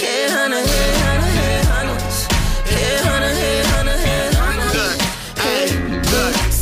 Headhunter, 0.00 0.64
headhunter, 0.64 0.70
headhunters. 0.70 0.91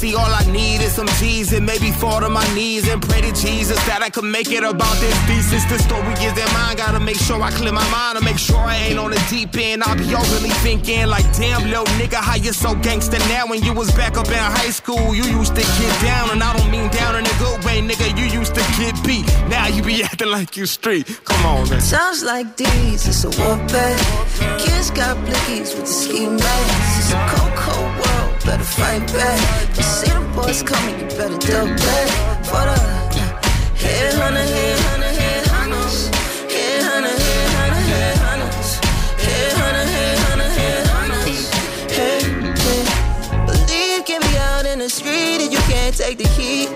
See 0.00 0.14
all 0.14 0.32
I 0.32 0.44
need 0.50 0.80
is 0.80 0.92
some 0.92 1.10
G's 1.20 1.52
and 1.52 1.66
maybe 1.66 1.90
fall 1.90 2.20
to 2.20 2.30
my 2.30 2.46
knees 2.54 2.88
and 2.88 3.02
pray 3.02 3.20
to 3.20 3.32
Jesus 3.36 3.76
that 3.84 4.00
I 4.00 4.08
could 4.08 4.24
make 4.24 4.50
it 4.50 4.64
about 4.64 4.96
this 4.96 5.16
thesis. 5.28 5.64
The 5.68 5.78
story 5.78 6.14
is 6.24 6.32
that 6.40 6.50
mine. 6.56 6.76
Gotta 6.80 7.00
make 7.00 7.20
sure 7.20 7.40
I 7.42 7.50
clear 7.50 7.72
my 7.72 7.88
mind 7.90 8.16
to 8.18 8.24
make 8.24 8.38
sure 8.38 8.56
I 8.56 8.76
ain't 8.86 8.98
on 8.98 9.10
the 9.10 9.22
deep 9.28 9.54
end. 9.56 9.82
I'll 9.84 9.98
be 9.98 10.08
overly 10.14 10.54
thinking 10.64 11.06
like, 11.06 11.28
damn, 11.36 11.68
little 11.68 11.84
nigga, 12.00 12.16
how 12.16 12.36
you 12.36 12.52
so 12.52 12.74
gangster 12.76 13.20
now? 13.34 13.44
When 13.46 13.60
you 13.62 13.74
was 13.74 13.90
back 13.92 14.16
up 14.16 14.28
in 14.28 14.44
high 14.60 14.72
school, 14.80 15.14
you 15.14 15.24
used 15.38 15.54
to 15.60 15.64
get 15.80 15.92
down, 16.00 16.30
and 16.32 16.40
I 16.42 16.56
don't 16.56 16.70
mean 16.70 16.88
down 17.00 17.12
in 17.20 17.24
a 17.26 17.36
good 17.44 17.58
way, 17.66 17.76
nigga. 17.84 18.08
You 18.16 18.26
used 18.40 18.54
to 18.54 18.64
get 18.80 18.96
beat. 19.04 19.26
Now 19.52 19.66
you 19.68 19.82
be 19.82 20.02
acting 20.08 20.30
like 20.30 20.56
you 20.56 20.64
street. 20.64 21.04
Come 21.24 21.44
on, 21.44 21.68
man. 21.68 21.80
Sounds 21.82 22.22
like 22.22 22.56
these, 22.56 23.06
it's 23.06 23.24
a 23.28 23.30
war 23.36 23.56
bag. 23.68 24.00
Kids 24.64 24.90
got 24.92 25.16
blickies 25.26 25.76
with 25.76 25.84
the 25.90 25.94
ski 26.00 26.26
masks. 26.26 26.98
It's 27.00 27.12
a 27.12 27.20
cold, 27.32 27.54
cold 27.64 27.92
world, 28.00 28.19
better 28.50 28.64
fight 28.64 29.06
back. 29.12 29.76
You 29.76 29.82
see 29.82 30.10
the 30.10 30.20
boys 30.34 30.62
coming, 30.64 30.98
you 30.98 31.06
better 31.16 31.38
double 31.38 31.74
back. 31.86 32.08
For 32.50 32.64
the 32.68 32.76
headhunter, 33.82 34.46
headhunter, 34.54 35.12
headhunters. 35.20 35.96
Headhunter, 36.54 37.16
headhunter, 37.26 37.82
headhunters. 37.92 38.70
Headhunter, 39.26 39.86
headhunter, 39.94 40.50
headhunters. 40.58 41.42
Hey, 41.96 42.20
hey. 42.66 42.82
Believe, 43.46 44.04
get 44.04 44.20
me 44.26 44.32
out 44.50 44.66
in 44.66 44.80
the 44.80 44.90
street 44.90 45.38
and 45.44 45.52
you 45.52 45.62
can't 45.70 45.96
take 45.96 46.18
the 46.18 46.28
heat. 46.36 46.70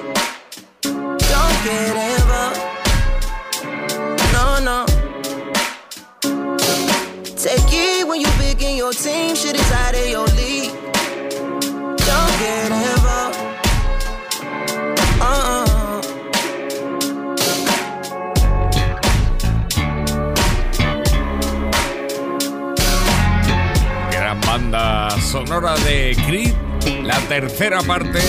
Don't 1.33 1.57
get 1.67 1.95
involved. 2.11 2.61
No, 4.35 4.47
no. 4.71 4.79
Take 7.45 7.73
it 7.73 8.07
when 8.07 8.21
you 8.21 8.29
big 8.39 8.63
in 8.63 8.77
your 8.77 8.93
team, 8.93 9.35
shit 9.35 9.57
is 9.57 9.73
out 9.73 9.95
of 9.95 10.07
your 10.07 10.29
league. 10.39 10.84
Sonora 25.35 25.75
de 25.79 26.17
Creed. 26.29 26.55
La 27.03 27.19
tercera 27.27 27.83
parte, 27.83 28.21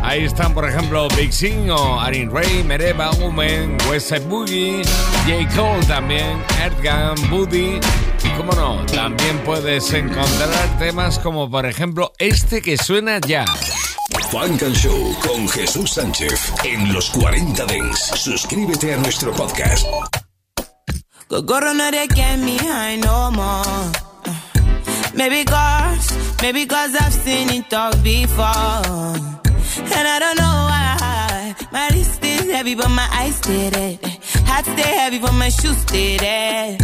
ahí 0.00 0.24
están 0.24 0.54
por 0.54 0.68
ejemplo 0.68 1.08
Big 1.16 1.32
Sin 1.32 1.68
o 1.68 2.00
Arin 2.00 2.30
Ray, 2.30 2.62
Mereba, 2.62 3.10
Woman, 3.18 3.78
Westside 3.90 4.28
Boogie, 4.28 4.82
J. 5.26 5.56
Cole 5.56 5.84
también, 5.86 6.40
Earthgun, 6.60 7.30
Buddy. 7.30 7.80
Y 8.22 8.28
como 8.36 8.52
no, 8.52 8.86
también 8.86 9.38
puedes 9.44 9.92
encontrar 9.92 10.78
temas 10.78 11.18
como 11.18 11.50
por 11.50 11.66
ejemplo 11.66 12.12
este 12.20 12.62
que 12.62 12.76
suena 12.76 13.18
ya. 13.18 13.44
Funk 14.30 14.62
and 14.62 14.76
Show 14.76 15.16
con 15.26 15.48
Jesús 15.48 15.90
Sánchez 15.90 16.52
en 16.62 16.92
los 16.92 17.10
40 17.10 17.66
Dents. 17.66 17.98
Suscríbete 18.14 18.94
a 18.94 18.98
nuestro 18.98 19.32
podcast. 19.32 19.84
Go 21.28 21.42
no 21.42 21.90
they 21.90 22.06
get 22.06 22.38
me 22.38 22.56
high 22.58 22.98
no 22.98 23.32
more. 23.32 24.11
Maybe 25.14 25.44
cause, 25.44 26.40
maybe 26.42 26.66
cause 26.66 26.94
I've 26.94 27.12
seen 27.12 27.50
it 27.50 27.72
all 27.74 27.92
before. 28.02 29.42
And 29.96 30.08
I 30.14 30.18
don't 30.18 30.36
know 30.36 30.56
why. 30.70 31.54
My 31.70 31.88
wrist 31.92 32.24
is 32.24 32.50
heavy, 32.50 32.74
but 32.74 32.88
my 32.88 33.08
eyes 33.12 33.40
it. 33.46 34.04
Hat 34.46 34.64
stay 34.64 34.92
heavy, 35.00 35.18
but 35.18 35.32
my 35.32 35.50
shoes 35.50 35.84
did 35.84 36.22
it. 36.22 36.80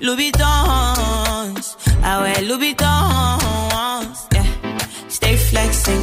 Louis 0.00 0.32
Vuittons, 0.32 1.76
I 2.02 2.20
wear 2.20 2.40
Louis 2.48 2.74
Vuittons. 2.74 4.18
Yeah. 4.34 4.78
Stay 5.08 5.36
flexing. 5.36 6.02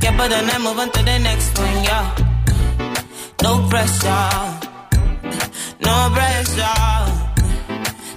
Get 0.00 0.16
better 0.16 0.34
and 0.34 0.50
I 0.50 0.58
move 0.58 0.78
on 0.78 0.90
to 0.90 1.02
the 1.02 1.18
next 1.18 1.58
one, 1.58 1.84
yeah. 1.84 2.14
No 3.42 3.66
pressure, 3.68 4.68
no 5.80 6.10
pressure. 6.14 6.80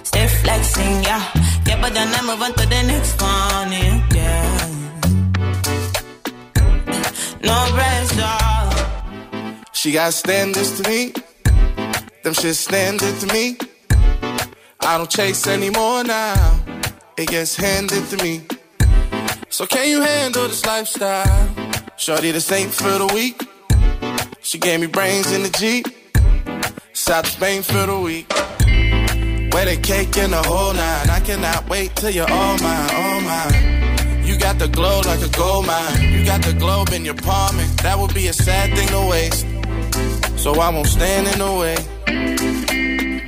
Stay 0.02 0.26
flexing, 0.26 1.02
yeah. 1.02 1.53
Get 1.74 1.82
better 1.82 1.98
and 1.98 2.14
I 2.14 2.22
move 2.22 2.40
on 2.40 2.52
to 2.52 2.66
the 2.68 2.82
next 2.86 3.20
one, 3.20 3.72
yeah. 4.14 4.68
No 7.42 7.66
pressure. 7.74 8.38
She 9.72 9.90
got 9.90 10.12
standards 10.14 10.80
to 10.80 10.88
me. 10.88 11.12
Them 12.22 12.32
shit 12.32 12.54
standard 12.54 13.18
to 13.18 13.26
me. 13.34 13.58
I 14.80 14.98
don't 14.98 15.10
chase 15.10 15.48
anymore 15.48 16.04
now. 16.04 16.60
It 17.16 17.28
gets 17.28 17.56
handed 17.56 18.06
to 18.10 18.22
me. 18.22 18.42
So 19.48 19.66
can 19.66 19.88
you 19.88 20.00
handle 20.00 20.46
this 20.46 20.64
lifestyle? 20.64 21.48
Shorty, 21.96 22.30
this 22.30 22.52
ain't 22.52 22.72
for 22.72 22.98
the 22.98 23.10
weak. 23.12 23.42
She 24.42 24.58
gave 24.58 24.78
me 24.78 24.86
brains 24.86 25.32
in 25.32 25.42
the 25.42 25.50
Jeep. 25.50 25.86
South 26.92 27.26
Spain 27.26 27.62
for 27.62 27.84
the 27.86 27.98
week. 27.98 28.43
The 29.54 29.76
cake 29.80 30.16
in 30.18 30.30
the 30.30 30.42
whole 30.42 30.74
nine. 30.74 31.08
I 31.08 31.20
cannot 31.20 31.68
wait 31.70 31.96
till 31.96 32.10
you're 32.10 32.30
all 32.30 32.58
mine, 32.58 32.90
all 32.92 33.20
mine. 33.22 34.24
You 34.24 34.38
got 34.38 34.58
the 34.58 34.68
glow 34.68 35.00
like 35.06 35.22
a 35.22 35.28
gold 35.30 35.66
mine. 35.66 36.12
You 36.12 36.24
got 36.24 36.42
the 36.42 36.52
globe 36.52 36.90
in 36.92 37.04
your 37.04 37.14
palm, 37.14 37.58
and 37.58 37.70
that 37.78 37.98
would 37.98 38.12
be 38.14 38.28
a 38.28 38.32
sad 38.32 38.76
thing 38.76 38.88
to 38.88 39.06
waste. 39.08 39.46
So 40.38 40.60
I 40.60 40.68
won't 40.68 40.86
stand 40.86 41.26
in 41.32 41.38
the 41.38 41.52
way. 41.62 41.76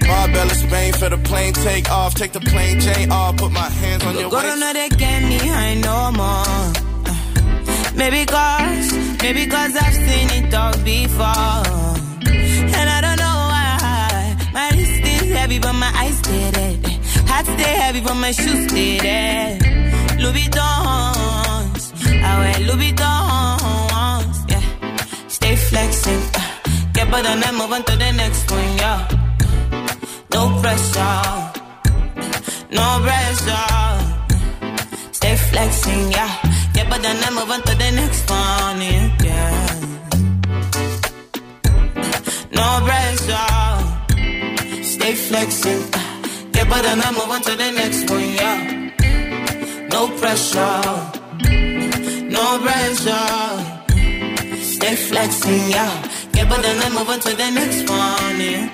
Marbella, 0.07 0.55
Spain 0.55 0.93
for 0.93 1.09
the 1.09 1.19
plane 1.19 1.55
take 1.55 1.91
off. 1.91 2.15
Take 2.15 2.33
the 2.33 2.41
plane 2.41 2.81
chain 2.81 3.11
off. 3.11 3.39
Put 3.39 3.51
my 3.51 3.71
hands 3.71 4.05
on 4.05 4.19
your 4.19 4.29
waist. 4.29 4.59
know 4.61 4.73
they 4.73 4.89
get 4.91 5.23
me 5.23 5.39
high 5.39 5.75
no 5.75 6.13
more. 6.13 6.73
Maybe 7.97 8.27
cause, 8.27 8.93
maybe 9.23 9.47
cause 9.47 9.75
I've 9.75 9.95
seen 9.95 10.45
it 10.45 10.55
all 10.55 10.77
before. 10.85 11.96
Heavy, 15.47 15.59
but 15.61 15.73
my 15.75 15.93
eyes 16.03 16.21
did 16.23 16.57
it. 16.57 16.87
Hat 17.31 17.47
stay 17.47 17.75
heavy, 17.83 18.01
but 18.01 18.15
my 18.15 18.33
shoes 18.33 18.67
did 18.73 19.05
it. 19.05 19.63
Louis 20.23 20.49
Vuittons, 20.49 21.83
I 22.29 22.33
wear 22.41 22.59
Louis 22.69 22.93
Vuittons. 22.93 24.37
Yeah. 24.51 24.65
Stay 25.29 25.57
flexing. 25.69 26.23
Get 26.95 27.11
better 27.11 27.29
and 27.29 27.57
move 27.57 27.73
on 27.73 27.83
to 27.85 27.95
the 27.97 28.13
next 28.13 28.51
one, 28.51 28.77
yeah. 28.83 29.01
No 30.35 30.43
pressure, 30.61 31.23
no 32.79 32.87
pressure. 33.07 33.69
Stay 35.13 35.37
flexing, 35.37 36.11
yeah. 36.11 36.33
But 36.89 37.03
then 37.03 37.17
I 37.27 37.31
move 37.31 37.51
on 37.51 37.63
to 37.63 37.75
the 37.83 37.91
next 38.01 38.31
one, 38.31 38.81
yeah. 39.27 39.67
No 42.59 42.67
pressure. 42.87 43.66
Stay 45.07 45.15
flexing. 45.15 45.83
Yeah, 46.53 46.65
but 46.69 46.83
then 46.83 47.01
I 47.01 47.13
move 47.13 47.31
on 47.31 47.41
to 47.43 47.55
the 47.55 47.71
next 47.71 48.11
one, 48.11 48.29
yeah. 48.35 48.59
No 49.93 50.09
pressure. 50.19 50.83
No 52.27 52.59
pressure. 52.59 53.31
Stay 54.65 54.97
flexing, 54.97 55.71
yeah. 55.71 56.03
Yeah, 56.35 56.49
but 56.49 56.61
then 56.61 56.83
I 56.83 56.89
move 56.91 57.09
on 57.09 57.21
to 57.21 57.37
the 57.37 57.51
next 57.53 57.89
one, 57.89 58.41
yeah. 58.41 58.67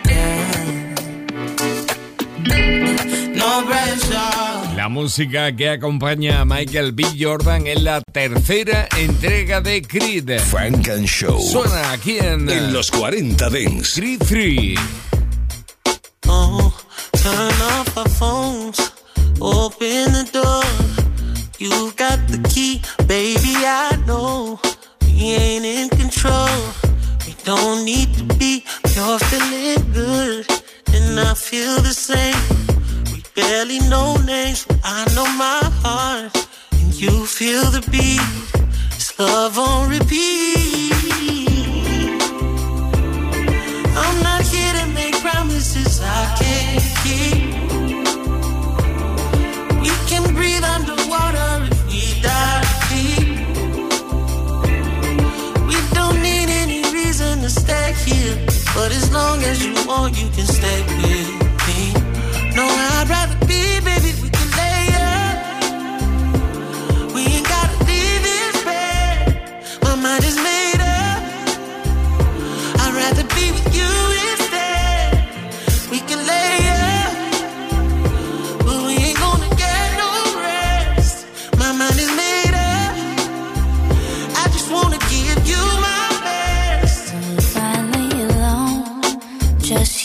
No 3.37 3.65
La 4.75 4.89
música 4.89 5.55
que 5.55 5.69
acompaña 5.69 6.41
a 6.41 6.45
Michael 6.47 6.93
B. 6.93 7.05
Jordan 7.21 7.67
en 7.67 7.85
la 7.85 8.01
tercera 8.01 8.89
entrega 8.97 9.61
de 9.61 9.83
Creed. 9.83 10.41
Frank 10.41 10.89
and 10.89 11.07
Show. 11.07 11.43
Suena 11.43 11.93
aquí 11.93 12.21
en, 12.21 12.49
en 12.49 12.73
los 12.73 12.91
40 12.91 13.51
Dents. 13.51 13.97
Creed 13.97 14.23
3. 14.27 15.12
Turn 17.23 17.55
off 17.71 17.97
our 17.97 18.09
phones. 18.09 18.91
Open 19.41 20.11
the 20.11 20.29
door. 20.33 20.65
You've 21.57 21.95
got 21.95 22.19
the 22.27 22.39
key, 22.49 22.83
baby. 23.07 23.55
I 23.65 23.97
know 24.09 24.59
we 25.03 25.35
ain't 25.35 25.65
in 25.65 25.89
control. 25.91 26.59
We 27.25 27.37
don't 27.45 27.85
need 27.85 28.13
to 28.15 28.25
be. 28.25 28.65
You're 28.97 29.21
feeling 29.31 29.93
good, 29.93 30.47
and 30.93 31.21
I 31.21 31.35
feel 31.35 31.77
the 31.77 31.95
same 31.95 32.43
We 33.13 33.23
barely 33.37 33.79
know 33.89 34.17
names. 34.17 34.67
I 34.83 35.05
know 35.15 35.29
my 35.37 35.63
heart, 35.85 36.37
and 36.73 36.93
you 37.01 37.25
feel 37.25 37.71
the 37.71 37.83
beat. 37.93 38.21
It's 38.97 39.17
love 39.17 39.61
on 39.61 39.89
repeat. 39.89 41.12
But 58.75 58.91
as 58.93 59.13
long 59.13 59.43
as 59.45 59.65
you 59.65 59.75
want, 59.87 60.21
you 60.21 60.29
can 60.31 60.47
stay 60.47 60.81
with 61.01 61.29
me. 61.67 61.93
No, 62.55 62.65
I'd 62.65 63.09
rather 63.09 63.39
be, 63.47 63.72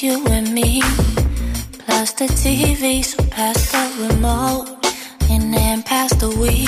you 0.03 0.25
and 0.27 0.53
me 0.53 0.81
Plus 1.79 2.11
the 2.13 2.25
TV, 2.25 3.03
so 3.03 3.23
past 3.29 3.71
the 3.71 4.07
remote, 4.07 4.67
and 5.31 5.53
then 5.53 5.81
past 5.81 6.19
the 6.19 6.29
weed. 6.29 6.67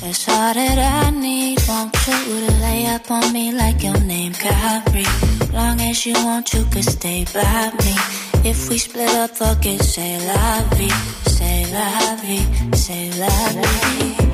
That's 0.00 0.28
all 0.28 0.54
that 0.54 0.78
I 0.78 1.10
need. 1.10 1.58
Want 1.68 1.94
you 2.06 2.46
to 2.46 2.52
lay 2.62 2.86
up 2.86 3.10
on 3.10 3.32
me 3.32 3.52
like 3.52 3.82
your 3.82 4.00
name 4.00 4.32
Kyrie. 4.32 5.04
Long 5.52 5.80
as 5.80 6.04
you 6.06 6.14
want, 6.24 6.52
you 6.54 6.64
could 6.72 6.84
stay 6.84 7.26
by 7.32 7.70
me. 7.84 7.94
If 8.48 8.68
we 8.68 8.78
split 8.78 9.10
up, 9.10 9.30
fuck 9.30 9.64
it, 9.66 9.82
say 9.82 10.18
vie, 10.18 10.88
say 11.26 11.64
vie, 11.64 12.74
say 12.74 13.10
vie. 13.10 14.30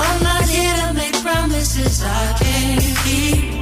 I'm 0.00 0.22
not 0.22 0.48
here 0.48 0.76
to 0.82 0.92
make 0.94 1.14
promises 1.22 2.02
I 2.02 2.36
can't 2.40 2.96
keep. 3.04 3.57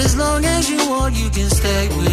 As 0.00 0.16
long 0.16 0.44
as 0.44 0.70
you 0.70 0.78
want, 0.88 1.14
you 1.14 1.28
can 1.30 1.48
stay 1.50 1.88
with 1.88 2.09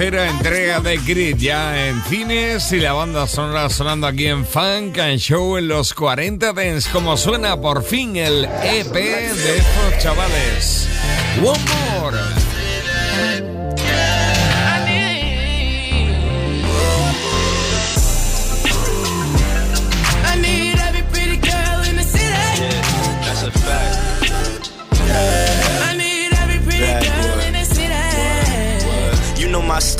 tercera 0.00 0.30
entrega 0.30 0.80
de 0.80 0.96
Grid 0.96 1.36
ya 1.36 1.88
en 1.88 2.02
cines 2.04 2.72
y 2.72 2.80
la 2.80 2.94
banda 2.94 3.26
sonora 3.26 3.68
sonando 3.68 4.06
aquí 4.06 4.28
en 4.28 4.46
Funk 4.46 4.96
and 4.98 5.18
Show 5.18 5.58
en 5.58 5.68
los 5.68 5.92
40 5.92 6.54
Dents. 6.54 6.88
Como 6.88 7.18
suena 7.18 7.60
por 7.60 7.84
fin 7.84 8.16
el 8.16 8.46
EP 8.46 8.94
de 8.94 9.58
estos 9.58 9.98
chavales. 9.98 10.88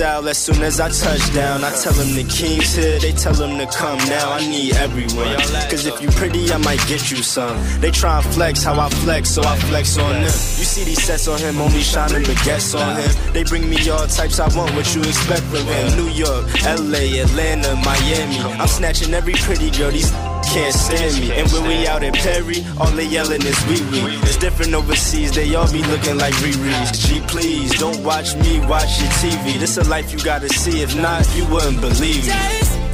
Know 0.00 0.09
style, 0.20 0.28
as 0.28 0.38
soon 0.38 0.62
as 0.62 0.80
I 0.80 0.88
touch 0.88 1.34
down, 1.34 1.64
I 1.64 1.70
tell 1.76 1.92
them 1.92 2.14
the 2.14 2.24
king's 2.24 2.74
here, 2.74 2.98
they 2.98 3.12
tell 3.12 3.32
them 3.34 3.58
to 3.58 3.66
come 3.66 3.98
now. 4.08 4.32
I 4.32 4.40
need 4.40 4.74
everyone. 4.76 5.36
Cause 5.70 5.86
if 5.86 6.00
you 6.00 6.08
pretty, 6.10 6.50
I 6.52 6.58
might 6.58 6.80
get 6.86 7.10
you 7.10 7.22
some. 7.22 7.56
They 7.80 7.90
try 7.90 8.18
and 8.18 8.26
flex 8.34 8.62
how 8.62 8.78
I 8.78 8.88
flex, 8.88 9.30
so 9.30 9.42
I 9.42 9.56
flex 9.70 9.98
on 9.98 10.12
them. 10.12 10.22
You 10.24 10.66
see 10.66 10.84
these 10.84 11.02
sets 11.02 11.28
on 11.28 11.38
him, 11.38 11.60
only 11.60 11.80
shining 11.80 12.22
baguettes 12.22 12.78
on 12.78 13.00
him. 13.00 13.32
They 13.32 13.44
bring 13.44 13.68
me 13.68 13.76
all 13.90 14.06
types, 14.06 14.38
I 14.38 14.48
want 14.56 14.74
what 14.74 14.94
you 14.94 15.02
expect 15.02 15.42
from 15.42 15.64
him. 15.66 15.96
New 15.96 16.10
York, 16.10 16.46
LA, 16.64 17.20
Atlanta, 17.22 17.74
Miami. 17.76 18.38
I'm 18.60 18.68
snatching 18.68 19.14
every 19.14 19.34
pretty 19.34 19.70
girl, 19.70 19.90
these 19.90 20.10
can't 20.50 20.74
stand 20.74 21.20
me. 21.20 21.32
And 21.32 21.50
when 21.52 21.66
we 21.66 21.86
out 21.86 22.02
in 22.02 22.12
Perry, 22.12 22.64
all 22.78 22.90
they 22.90 23.06
yelling 23.06 23.42
is 23.42 23.58
wee 23.66 23.82
wee. 23.90 24.18
It's 24.22 24.36
different 24.36 24.74
overseas, 24.74 25.32
they 25.32 25.54
all 25.54 25.70
be 25.70 25.82
looking 25.84 26.16
like 26.18 26.34
Riri's. 26.34 26.90
G, 27.06 27.20
please, 27.28 27.78
don't 27.78 28.02
watch 28.02 28.34
me, 28.36 28.60
watch 28.66 29.00
your 29.00 29.10
TV. 29.22 29.58
This 29.58 29.76
a 29.76 29.84
life 29.84 30.09
you 30.12 30.18
gotta 30.24 30.48
see, 30.48 30.82
if 30.82 30.96
not, 30.96 31.26
you 31.36 31.44
wouldn't 31.46 31.80
believe 31.80 32.26
me. 32.26 32.32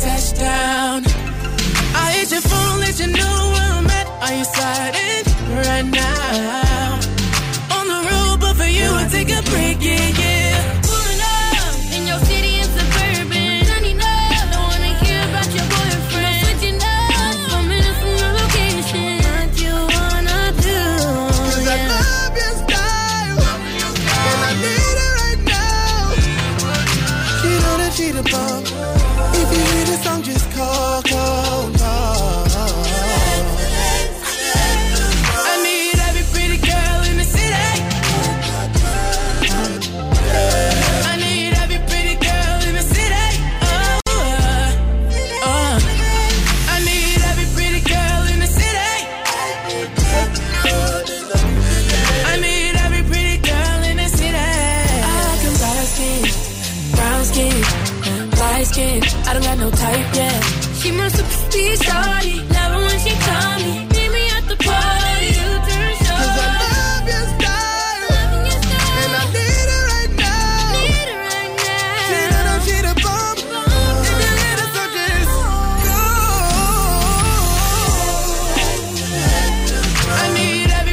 Touchdown. 0.00 1.02
I 1.94 2.12
hit 2.16 2.30
your 2.30 2.40
phone, 2.40 2.80
let 2.80 2.98
you 3.00 3.06
know 3.08 3.36
where 3.54 3.70
I'm 3.78 3.86
at. 3.86 4.06
Are 4.24 4.34
you 4.38 4.44
sliding 4.44 5.24
right 5.66 5.84
now? 5.84 7.00
On 7.76 7.86
the 7.88 8.00
road, 8.10 8.40
but 8.40 8.54
for 8.56 8.70
you, 8.78 8.88
I 9.02 9.08
take 9.10 9.30
a 9.30 9.42
break, 9.50 9.78
yeah, 9.80 10.08
yeah. 10.20 10.35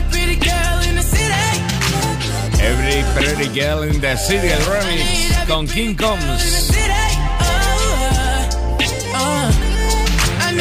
Pretty 0.09 0.35
girl 0.39 0.81
in 0.81 0.95
the 0.95 1.03
city. 1.03 1.59
Every 2.61 3.03
Pretty 3.13 3.59
Girl 3.59 3.83
in 3.83 4.01
the 4.01 4.15
City, 4.17 4.49
el 4.49 4.61
remix 4.65 5.47
con 5.47 5.67
King 5.67 5.95
Combs. 5.95 7.02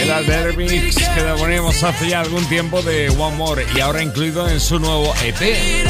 Era 0.02 0.18
el 0.18 0.54
remix 0.56 0.96
que 0.96 1.22
le 1.22 1.34
poníamos 1.38 1.80
hace 1.84 2.08
ya 2.08 2.20
algún 2.20 2.44
tiempo 2.46 2.82
de 2.82 3.08
One 3.10 3.36
More 3.36 3.64
y 3.76 3.80
ahora 3.80 4.02
incluido 4.02 4.48
en 4.48 4.58
su 4.58 4.80
nuevo 4.80 5.14
EP. 5.24 5.86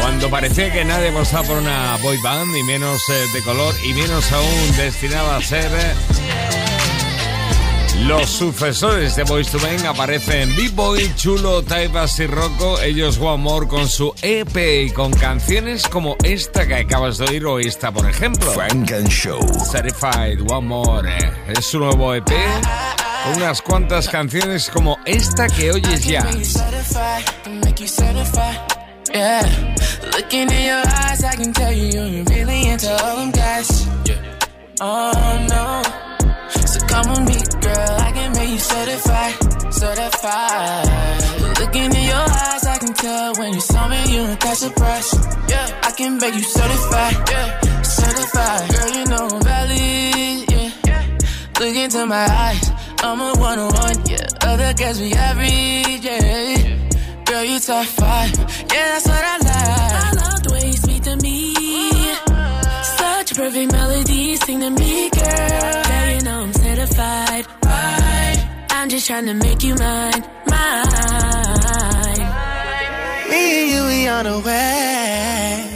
Cuando 0.00 0.30
parecía 0.30 0.72
que 0.72 0.82
nadie 0.82 1.10
apostaba 1.10 1.46
por 1.46 1.58
una 1.58 1.98
boy 2.02 2.16
band, 2.22 2.50
ni 2.54 2.62
menos 2.62 3.02
eh, 3.10 3.26
de 3.34 3.42
color, 3.42 3.74
y 3.84 3.92
menos 3.92 4.32
aún 4.32 4.76
destinada 4.78 5.36
a 5.36 5.42
ser 5.42 5.70
eh, 5.70 5.94
los 8.06 8.30
sucesores 8.30 9.14
de 9.14 9.24
Boys 9.24 9.50
to 9.50 9.58
Men, 9.58 9.84
aparecen 9.84 10.56
B-Boy, 10.56 11.12
Chulo, 11.16 11.62
Taibas 11.62 12.18
y 12.20 12.26
Rocco, 12.26 12.80
ellos 12.80 13.18
One 13.18 13.42
More 13.42 13.68
con 13.68 13.88
su 13.88 14.14
EP 14.22 14.86
y 14.86 14.90
con 14.90 15.12
canciones 15.12 15.86
como 15.86 16.16
esta 16.24 16.66
que 16.66 16.76
acabas 16.76 17.18
de 17.18 17.26
oír 17.26 17.44
o 17.44 17.58
esta, 17.58 17.92
por 17.92 18.08
ejemplo. 18.08 18.50
Frank 18.52 18.90
and 18.92 19.08
Show. 19.08 19.40
Certified 19.70 20.50
One 20.50 20.66
More 20.66 21.14
eh, 21.14 21.32
es 21.48 21.66
su 21.66 21.78
nuevo 21.78 22.14
EP 22.14 22.30
unas 23.36 23.62
cuantas 23.62 24.08
canciones 24.08 24.70
como 24.70 24.98
esta 25.04 25.48
que 25.48 25.72
oyes 25.72 26.04
ya. 26.04 26.26
Yeah. 29.12 29.42
Looking 30.12 30.50
in 30.50 30.66
your 30.66 30.82
eyes, 30.86 31.24
I 31.24 31.34
can 31.36 31.52
tell 31.52 31.72
you 31.72 31.88
you're 31.88 32.24
really 32.24 32.68
into 32.68 32.90
all. 32.90 33.30
Yeah. 34.04 34.20
Oh 34.80 35.46
no. 35.48 35.82
So 36.66 36.80
come 36.86 37.08
with 37.10 37.20
me, 37.28 37.40
girl. 37.62 37.96
I 38.00 38.12
can 38.12 38.32
make 38.32 38.50
you 38.50 38.58
certified, 38.58 39.34
certified. 39.72 41.58
Looking 41.58 41.94
in 41.94 42.04
your 42.04 42.16
eyes, 42.16 42.66
I 42.66 42.78
can 42.78 42.92
tell 42.92 43.34
when 43.36 43.54
you 43.54 43.60
saw 43.60 43.88
me, 43.88 43.96
you 44.12 44.20
ain't 44.20 44.40
that 44.40 44.56
surprised. 44.56 45.14
Yeah. 45.48 45.80
I 45.82 45.90
can 45.92 46.18
make 46.18 46.34
you 46.34 46.42
certified, 46.42 47.16
yeah. 47.30 47.82
Certified. 47.82 48.70
Girl, 48.70 48.90
you 48.92 49.04
know 49.06 49.28
I'm 49.32 49.42
valid, 49.42 50.50
yeah. 50.52 50.70
Look 51.58 51.74
into 51.74 52.06
my 52.06 52.26
eyes, 52.28 52.70
I'm 53.00 53.20
a 53.20 53.32
one 53.38 53.58
on 53.58 53.72
one, 53.72 54.06
yeah. 54.06 54.26
Other 54.42 54.72
guys 54.74 54.98
be 54.98 55.12
average, 55.12 56.04
yeah. 56.04 57.24
Girl, 57.24 57.44
you 57.44 57.60
top 57.60 57.86
five, 57.86 58.32
yeah, 58.38 58.88
that's 58.92 59.06
what 59.06 59.24
I 59.24 59.36
like. 59.38 59.92
I 60.06 60.12
love 60.22 60.42
the 60.42 60.50
way 60.52 60.66
you 60.66 60.72
speak 60.72 61.02
to 61.04 61.16
me. 61.16 61.54
Such 62.98 63.32
a 63.32 63.34
perfect 63.34 63.72
melody, 63.72 64.36
sing 64.36 64.60
to 64.60 64.70
me, 64.70 65.10
girl. 65.10 65.22
Yeah, 65.22 66.14
you 66.14 66.22
know 66.24 66.40
I'm 66.42 66.52
certified. 66.52 67.46
Right. 67.64 68.66
I'm 68.70 68.88
just 68.88 69.06
trying 69.06 69.26
to 69.26 69.34
make 69.34 69.62
you 69.62 69.74
mine, 69.76 70.22
mine. 70.46 72.18
Me 73.30 73.60
and 73.60 73.70
you, 73.70 73.84
we 73.86 74.08
on 74.08 74.24
the 74.24 74.38
way. 74.44 75.74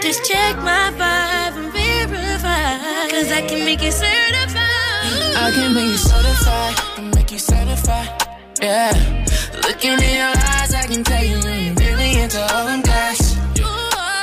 Just 0.00 0.24
check 0.30 0.56
my 0.58 0.92
vibe 1.00 1.56
and 1.56 1.72
verify. 1.72 3.08
Cause 3.10 3.32
I 3.32 3.40
can 3.48 3.64
make 3.64 3.82
it 3.82 3.92
certified. 3.92 4.43
I 5.44 5.50
can 5.50 5.74
make 5.74 5.84
you 5.84 5.96
certified, 5.98 6.76
can 6.96 7.10
make 7.10 7.30
you 7.30 7.38
certified. 7.38 8.08
Yeah. 8.62 8.92
Looking 9.62 9.92
in 9.92 10.14
your 10.16 10.32
eyes, 10.32 10.72
I 10.72 10.86
can 10.88 11.04
tell 11.04 11.22
you 11.22 11.36
you're 11.36 11.74
really 11.74 12.22
into 12.22 12.40
all 12.40 12.64
them 12.64 12.80
guys. 12.80 13.36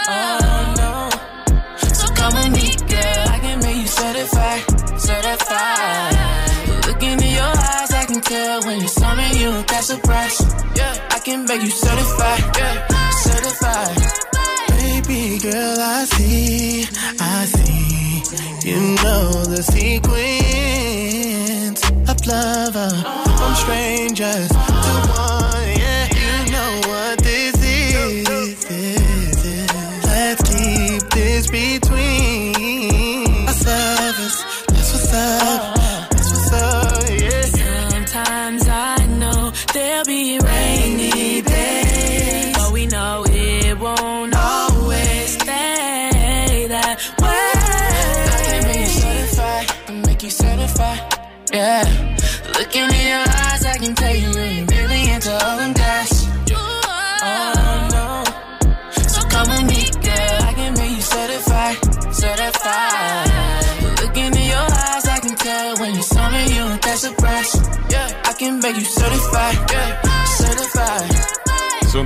Oh 0.10 0.73
no. 0.81 1.10
So 1.93 2.07
come 2.17 2.34
with 2.34 2.51
me, 2.57 2.73
girl. 2.89 3.23
I 3.29 3.38
can 3.38 3.60
make 3.60 3.77
you 3.77 3.86
certified, 3.86 4.62
certified. 4.99 6.88
Looking 6.88 7.21
in 7.21 7.34
your 7.38 7.53
eyes, 7.69 7.91
I 7.93 8.05
can 8.07 8.21
tell 8.21 8.63
when 8.63 8.81
you 8.81 8.88
saw 8.88 9.13
me, 9.13 9.27
you 9.39 9.49
ain't 9.49 9.67
that 9.67 9.84
surprised. 9.84 10.41
Yeah. 10.75 11.07
I 11.12 11.19
can 11.19 11.45
make 11.45 11.62
you 11.62 11.69
certified, 11.69 12.43
yeah. 12.57 12.88
Certified. 13.29 13.97
Baby 14.73 15.38
girl, 15.38 15.77
I 15.79 16.05
see, 16.05 16.86
I 17.19 17.45
see. 17.45 18.67
You 18.67 18.79
know 19.03 19.45
the 19.45 19.62
sequence 19.62 20.40
lover. 22.32 22.89
From 23.38 23.54
strangers 23.56 24.51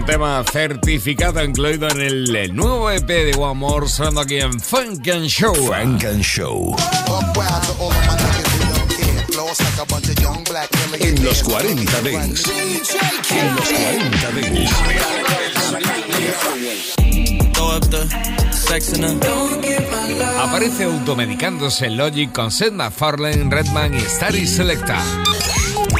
tema 0.06 0.44
certificado 0.52 1.44
incluido 1.44 1.88
en 1.90 2.02
el 2.02 2.56
nuevo 2.56 2.92
EP 2.92 3.08
de 3.08 3.36
One 3.38 3.56
More, 3.56 3.88
sonando 3.88 4.22
aquí 4.22 4.38
en 4.38 4.60
Funk 4.60 5.08
and 5.08 5.26
Show. 5.28 5.56
Frank 5.68 6.04
and 6.06 6.22
Show. 6.22 6.76
En 11.00 11.24
los 11.24 11.44
40 11.44 12.02
Dents. 12.02 12.44
En 13.32 13.56
los 13.56 13.72
40 13.72 14.32
Dents. 14.32 14.82
Aparece 20.40 20.84
automedicándose 20.84 21.90
Logic 21.90 22.32
con 22.32 22.52
Seth 22.52 22.74
MacFarlane, 22.74 23.50
Redman 23.50 23.94
y 23.96 24.02
Starry 24.02 24.46
Selecta. 24.46 25.02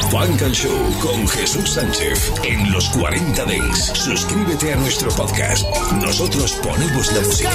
Funk 0.04 0.42
and 0.42 0.54
Show 0.54 0.76
con 1.00 1.26
Jesús 1.28 1.70
Sánchez 1.70 2.32
en 2.44 2.72
los 2.72 2.88
40 2.90 3.44
Dents. 3.44 3.92
Suscríbete 3.94 4.72
a 4.72 4.76
nuestro 4.76 5.10
podcast. 5.10 5.66
Nosotros 6.00 6.52
ponemos 6.62 7.12
la 7.12 7.20
música. 7.20 7.50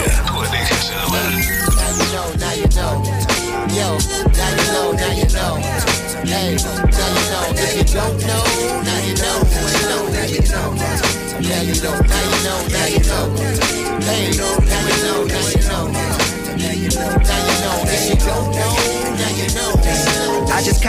Now 11.42 11.62
you 11.62 11.74
know, 11.82 11.98
now 11.98 13.51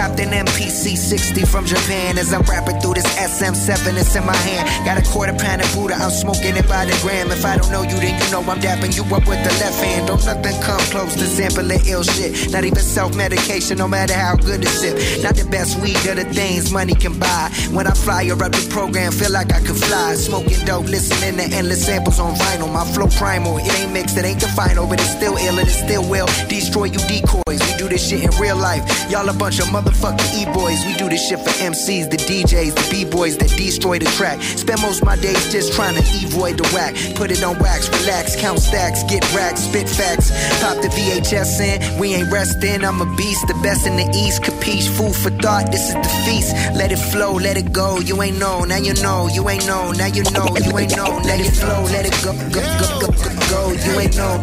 copped 0.02 0.18
an 0.18 0.30
MPC 0.46 0.96
60 0.96 1.44
from 1.46 1.64
Japan 1.64 2.18
as 2.18 2.32
I'm 2.32 2.42
rapping 2.42 2.80
through 2.80 2.94
this 2.94 3.06
SM7 3.14 3.94
that's 3.94 4.16
in 4.16 4.26
my 4.26 4.34
hand. 4.34 4.66
Got 4.84 4.98
a 4.98 5.04
quarter 5.08 5.32
pound 5.32 5.62
of 5.62 5.72
Buddha, 5.74 5.94
I'm 5.94 6.10
smoking 6.10 6.56
it 6.56 6.66
by 6.66 6.84
the 6.86 6.96
gram. 7.02 7.30
If 7.30 7.44
I 7.44 7.56
don't 7.56 7.70
know 7.70 7.82
you, 7.82 7.96
then 8.02 8.18
you 8.18 8.26
know 8.32 8.42
I'm 8.42 8.58
dapping 8.58 8.96
you 8.96 9.04
up 9.14 9.24
with 9.30 9.42
the 9.46 9.52
left 9.62 9.78
hand. 9.78 10.08
Don't 10.08 10.24
nothing 10.26 10.58
come 10.62 10.82
close 10.90 11.14
to 11.14 11.26
sampling 11.26 11.78
ill 11.86 12.02
shit. 12.02 12.50
Not 12.50 12.64
even 12.64 12.82
self 12.82 13.14
medication, 13.16 13.78
no 13.78 13.86
matter 13.86 14.14
how 14.14 14.34
good 14.34 14.62
it's 14.62 14.80
sip. 14.80 15.22
Not 15.22 15.36
the 15.36 15.46
best 15.48 15.80
weed 15.80 16.02
or 16.10 16.16
the 16.16 16.26
things 16.34 16.72
money 16.72 16.94
can 16.94 17.16
buy. 17.18 17.50
When 17.70 17.86
I 17.86 17.94
fly 17.94 18.26
fire 18.26 18.42
up 18.44 18.52
the 18.52 18.66
program, 18.70 19.12
feel 19.12 19.30
like 19.30 19.52
I 19.52 19.60
could 19.60 19.78
fly. 19.78 20.14
Smoking 20.14 20.64
dope, 20.66 20.86
listening 20.86 21.36
to 21.38 21.56
endless 21.56 21.86
samples 21.86 22.18
on 22.18 22.34
vinyl. 22.34 22.72
My 22.72 22.84
flow 22.92 23.06
primal, 23.06 23.58
it 23.58 23.72
ain't 23.78 23.92
mixed, 23.92 24.16
it 24.16 24.24
ain't 24.24 24.40
the 24.40 24.48
final, 24.48 24.86
but 24.86 24.98
it's 25.00 25.14
still 25.14 25.36
ill 25.36 25.58
and 25.58 25.68
it 25.68 25.78
still 25.86 26.04
will 26.10 26.26
destroy 26.48 26.86
you 26.86 27.00
decoys. 27.06 27.60
We 27.66 27.72
do 27.78 27.88
this 27.88 28.08
shit 28.08 28.24
in 28.24 28.30
real 28.40 28.56
life. 28.56 28.82
Y'all 29.10 29.28
a 29.28 29.32
bunch 29.32 29.60
of 29.60 29.70
mother 29.70 29.91
motherfucking 29.92 30.42
E-boys. 30.42 30.84
We 30.86 30.94
do 30.94 31.08
this 31.08 31.28
shit 31.28 31.38
for 31.38 31.50
MCs, 31.50 32.10
the 32.10 32.16
DJs, 32.16 32.74
the 32.74 32.88
B-boys 32.90 33.36
that 33.38 33.50
destroy 33.50 33.98
the 33.98 34.06
track. 34.16 34.40
Spend 34.42 34.80
most 34.82 35.04
my 35.04 35.16
days 35.16 35.52
just 35.52 35.72
trying 35.72 35.94
to 35.94 36.00
avoid 36.00 36.58
the 36.58 36.68
whack. 36.74 36.94
Put 37.16 37.30
it 37.30 37.42
on 37.42 37.58
wax, 37.58 37.88
relax, 38.00 38.36
count 38.36 38.60
stacks, 38.60 39.02
get 39.04 39.22
racks, 39.34 39.60
spit 39.60 39.88
facts. 39.88 40.30
Pop 40.60 40.76
the 40.82 40.88
VHS 40.88 41.60
in, 41.60 41.98
we 41.98 42.14
ain't 42.14 42.30
resting. 42.30 42.84
I'm 42.84 43.00
a 43.00 43.16
beast, 43.16 43.46
the 43.46 43.54
best 43.62 43.86
in 43.86 43.96
the 43.96 44.08
East. 44.16 44.42
Capiche, 44.42 44.88
food 44.88 45.14
for 45.14 45.30
thought, 45.42 45.70
this 45.70 45.88
is 45.88 45.94
the 45.94 46.12
feast. 46.24 46.54
Let 46.74 46.92
it 46.92 46.98
flow, 46.98 47.34
let 47.34 47.56
it 47.56 47.72
go. 47.72 47.98
You 48.00 48.20
ain't 48.22 48.38
know, 48.38 48.64
now 48.64 48.78
you 48.78 48.94
know. 49.02 49.28
You 49.32 49.48
ain't 49.48 49.66
know, 49.66 49.92
now 49.92 50.06
you 50.06 50.24
know. 50.32 50.46
You 50.56 50.76
ain't 50.78 50.96
know, 50.96 51.20
let 51.24 51.40
it 51.40 51.52
flow, 51.52 51.82
let 51.84 52.06
it 52.06 52.16
go, 52.24 52.32
go, 52.50 52.60
go, 52.60 53.00
go, 53.00 53.12
go. 53.12 53.42
go. 53.50 53.72
You 53.72 54.00
ain't 54.00 54.16
know, 54.16 54.36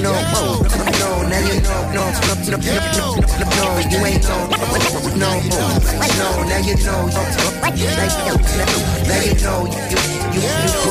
no, 0.00 0.12
no, 0.36 0.62
no, 1.00 1.10
now 1.28 1.42
you 1.46 1.60
know, 1.60 1.80
no, 1.92 2.04
no, 2.06 2.34
no, 2.46 2.56
no, 2.56 2.76
no, 2.96 3.46
no, 3.56 3.68
you 3.90 3.98
ain't 4.06 4.22
know, 4.22 4.46
no, 4.46 4.56
no, 4.56 4.75
now 4.76 5.32
you 5.36 5.48
know, 5.48 5.72
now 6.44 6.60
you 6.60 6.76
know, 6.84 7.08
you, 9.72 9.80
you, 9.88 10.00
you, 10.32 10.40
you, 10.40 10.82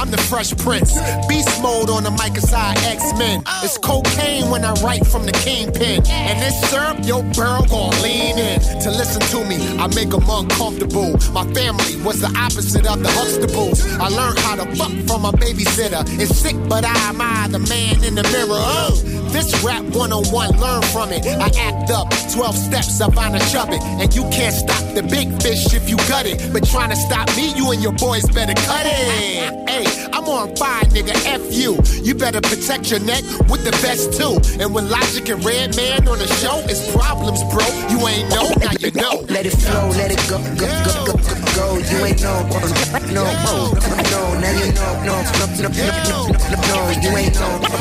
I'm 0.04 0.10
the 0.10 0.18
Fresh 0.18 0.54
Prince. 0.58 0.92
Beast 1.28 1.62
mode 1.62 1.88
on 1.88 2.02
the 2.04 2.10
mic 2.10 2.36
aside 2.36 2.76
X-Men. 2.84 3.42
It's 3.62 3.78
cocaine 3.78 4.50
when 4.50 4.62
I 4.62 4.74
write 4.84 5.06
from 5.06 5.24
the 5.24 5.32
kingpin. 5.32 6.04
And 6.06 6.38
this 6.42 6.60
syrup, 6.68 6.98
yo, 7.08 7.22
girl 7.32 7.64
gon' 7.64 7.96
lean 8.02 8.36
in. 8.36 8.60
To 8.84 8.90
listen 8.90 9.22
to 9.32 9.48
me, 9.48 9.56
I 9.78 9.86
make 9.96 10.10
them 10.10 10.28
uncomfortable. 10.28 11.16
My 11.32 11.48
family 11.54 11.96
was 12.04 12.20
the 12.20 12.28
opposite 12.36 12.84
of 12.86 13.02
the 13.02 13.08
Huxtables. 13.08 13.80
I 13.98 14.08
learned 14.08 14.38
how 14.40 14.56
to 14.56 14.66
fuck 14.76 14.92
from 15.08 15.24
a 15.24 15.32
babysitter. 15.32 16.04
It's 16.20 16.36
sick, 16.36 16.56
but 16.68 16.84
I 16.84 16.94
admire 17.08 17.48
the 17.48 17.60
man 17.60 18.04
in 18.04 18.14
the 18.14 18.24
mirror. 18.24 18.60
Oh, 18.60 18.92
this 19.32 19.64
rap 19.64 19.82
101, 19.84 20.60
learn 20.60 20.82
from 20.92 21.12
it. 21.12 21.24
I 21.26 21.48
act 21.58 21.90
up, 21.90 22.12
12 22.30 22.54
steps 22.54 23.00
up 23.00 23.16
on 23.16 23.34
a 23.34 23.40
chub 23.50 23.70
it. 23.70 23.80
And 23.82 24.14
you 24.14 24.22
can't 24.28 24.54
stop 24.54 24.84
the 24.94 25.02
big 25.02 25.32
fish 25.42 25.72
if 25.72 25.88
you 25.88 25.96
gut 26.12 26.26
it. 26.26 26.52
But 26.52 26.68
trying 26.68 26.90
to 26.90 26.96
stop 26.96 27.26
me, 27.36 27.54
you 27.56 27.72
and 27.72 27.82
your 27.82 27.94
boys 27.94 28.28
better 28.28 28.54
cut 28.54 28.84
it. 28.84 29.68
Hey, 29.68 30.03
I'm 30.14 30.28
on 30.30 30.54
fire, 30.54 30.84
nigga. 30.94 31.10
F 31.26 31.42
you. 31.50 31.74
You 32.06 32.14
better 32.14 32.40
protect 32.40 32.88
your 32.88 33.00
neck 33.00 33.24
with 33.50 33.66
the 33.66 33.74
best 33.82 34.14
too. 34.14 34.38
And 34.62 34.72
when 34.72 34.88
Logic 34.88 35.28
and 35.28 35.44
Redman 35.44 36.06
on 36.06 36.18
the 36.22 36.28
show, 36.38 36.62
it's 36.70 36.86
problems, 36.94 37.42
bro. 37.50 37.66
You 37.90 37.98
ain't 38.06 38.30
know, 38.30 38.46
now 38.62 38.70
you 38.78 38.94
know. 38.94 39.26
Let 39.26 39.44
it 39.44 39.58
flow, 39.58 39.90
let 39.98 40.14
it 40.14 40.22
go, 40.30 40.38
go, 40.54 40.70
go, 40.70 40.94
go, 41.02 41.18
go, 41.18 41.34
go. 41.58 41.66
You 41.82 41.98
ain't 42.06 42.22
know, 42.22 42.46
no, 42.46 42.62
no, 43.10 43.26
no, 43.26 44.22
now 44.38 44.54
you 44.54 44.70
know, 44.70 45.02
no, 45.02 45.18
no, 45.18 45.50
no, 45.50 45.66
no, 45.66 45.82
no, 45.82 46.30
no, 46.30 46.62
no, 46.62 46.78
you 46.94 47.10
ain't 47.18 47.34
know, 47.34 47.58
no, 47.58 47.74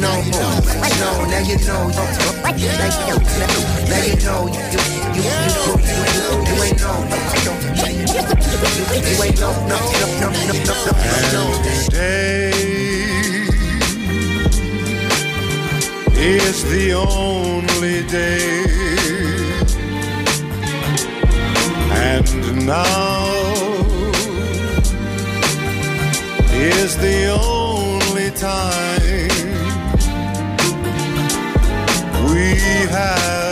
no, 0.00 0.08
no, 0.08 0.08
now 0.08 0.24
you 0.24 0.32
know, 0.40 1.12
now 1.28 1.44
you 1.44 1.60
know, 1.68 1.84
now 1.84 2.48
you 4.00 4.16
know, 4.24 4.48
you, 4.48 4.64
you, 4.72 4.80
you, 5.12 5.28
you, 5.44 5.76
you 6.48 6.56
ain't 6.64 6.80
know, 6.80 7.63
no. 8.14 8.22
Today 11.64 12.50
is 16.16 16.62
the 16.70 16.92
only 16.92 18.02
day, 18.06 18.64
and 21.90 22.66
now 22.66 23.24
is 26.52 26.96
the 26.98 27.30
only 27.30 28.30
time 28.30 29.30
we 32.30 32.44
have. 32.90 33.43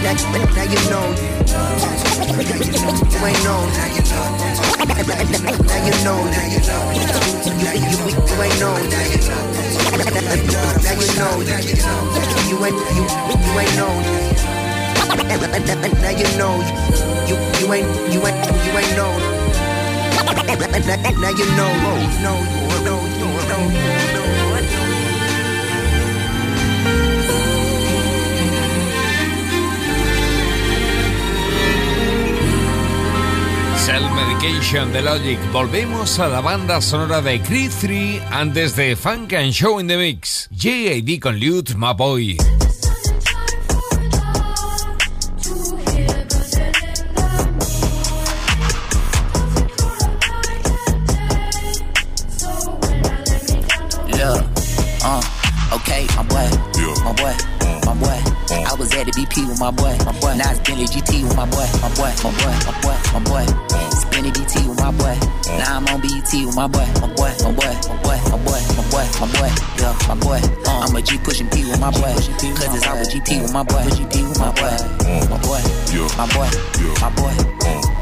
Now 0.00 0.14
you 0.14 0.30
know, 0.90 1.10
you 1.58 3.20
ain't 3.26 3.42
know, 3.44 3.60
now 3.66 3.90
you 3.90 4.02
know. 4.08 4.24
Now 5.08 5.78
you 5.84 5.96
know, 6.04 6.18
now 6.24 6.46
you 6.46 6.60
know. 6.62 6.94
You, 6.94 7.02
you, 7.58 7.82
you, 7.82 8.06
you 8.08 8.36
ain't 8.42 8.58
know, 8.60 8.74
now 8.78 9.02
you 9.04 9.18
know. 9.26 9.42
Now 10.82 10.94
you 10.94 11.10
know, 11.18 11.34
you 12.48 12.56
ain't, 12.64 12.78
you, 12.94 13.04
you 13.44 13.52
ain't 13.58 13.74
know. 13.76 13.92
Now 15.98 16.12
you 16.14 16.28
know, 16.38 16.54
you, 17.26 17.34
you 17.58 17.66
ain't, 17.72 17.88
you 18.12 18.20
ain't, 18.26 18.38
you 18.64 18.72
ain't 18.78 18.94
know. 18.96 19.12
Now 21.18 21.30
you 21.30 21.46
know, 21.56 21.70
no, 21.82 21.92
no, 22.22 22.34
no, 22.84 22.94
no, 23.48 23.58
no. 24.14 24.37
Self 33.88 34.12
Medication 34.12 34.92
de 34.92 35.00
Logic. 35.00 35.38
Volvemos 35.50 36.18
a 36.18 36.28
la 36.28 36.42
banda 36.42 36.82
sonora 36.82 37.22
de 37.22 37.40
Creed 37.40 37.70
3 37.80 38.20
antes 38.30 38.76
de 38.76 38.94
Funk 38.94 39.32
and 39.32 39.50
Show 39.50 39.80
in 39.80 39.88
the 39.88 39.96
Mix. 39.96 40.46
JID 40.50 41.18
con 41.18 41.40
Lute, 41.40 41.74
My 41.74 41.94
Boy. 41.96 42.36
Look, 54.06 54.44
uh, 55.02 55.22
okay, 55.72 56.06
my 56.14 56.22
boy, 56.24 56.50
my 56.50 56.72
boy, 56.74 57.04
my 57.04 57.12
boy. 57.14 57.47
Was 58.78 58.94
at 58.94 59.06
the 59.06 59.12
BP 59.12 59.42
with 59.50 59.58
my 59.58 59.74
boy, 59.74 59.90
my 60.06 60.14
boy. 60.22 60.38
Now 60.38 60.54
it's 60.54 60.62
Bentley 60.62 60.86
GT 60.86 61.26
with 61.26 61.34
my 61.34 61.42
boy, 61.50 61.66
my 61.82 61.90
boy, 61.98 62.14
my 62.22 62.30
boy, 62.30 62.54
my 62.62 62.74
boy, 62.78 62.94
my 63.10 63.20
boy. 63.26 63.44
Spinning 63.90 64.30
BT 64.30 64.70
with 64.70 64.78
my 64.78 64.94
boy. 64.94 65.18
Now 65.58 65.82
I'm 65.82 65.86
on 65.90 65.98
BET 65.98 66.30
with 66.30 66.54
my 66.54 66.70
boy, 66.70 66.86
my 67.02 67.10
boy, 67.10 67.34
my 67.42 67.50
boy, 67.58 67.74
my 67.90 67.98
boy, 67.98 68.18
my 68.30 68.38
boy, 68.38 68.62
my 68.78 68.84
boy, 68.86 69.06
my 69.18 69.26
boy. 69.34 69.50
Yeah, 69.82 69.98
my 70.06 70.14
boy. 70.14 70.38
Uh, 70.62 70.86
I'm 70.86 70.94
a 70.94 71.02
G 71.02 71.18
pushing 71.18 71.50
P 71.50 71.66
with 71.66 71.80
my 71.82 71.90
boy. 71.90 72.14
Cause 72.14 72.70
it's 72.70 72.86
all 72.86 72.94
with 73.02 73.10
GP 73.10 73.42
with 73.42 73.50
my 73.52 73.66
boy, 73.66 73.82
GP 73.98 74.14
with 74.30 74.38
my 74.38 74.54
boy, 74.54 74.70
my 75.26 75.38
boy, 75.42 75.62
my 76.14 76.26
boy, 76.30 76.50
my 77.02 77.10
boy. 77.18 77.34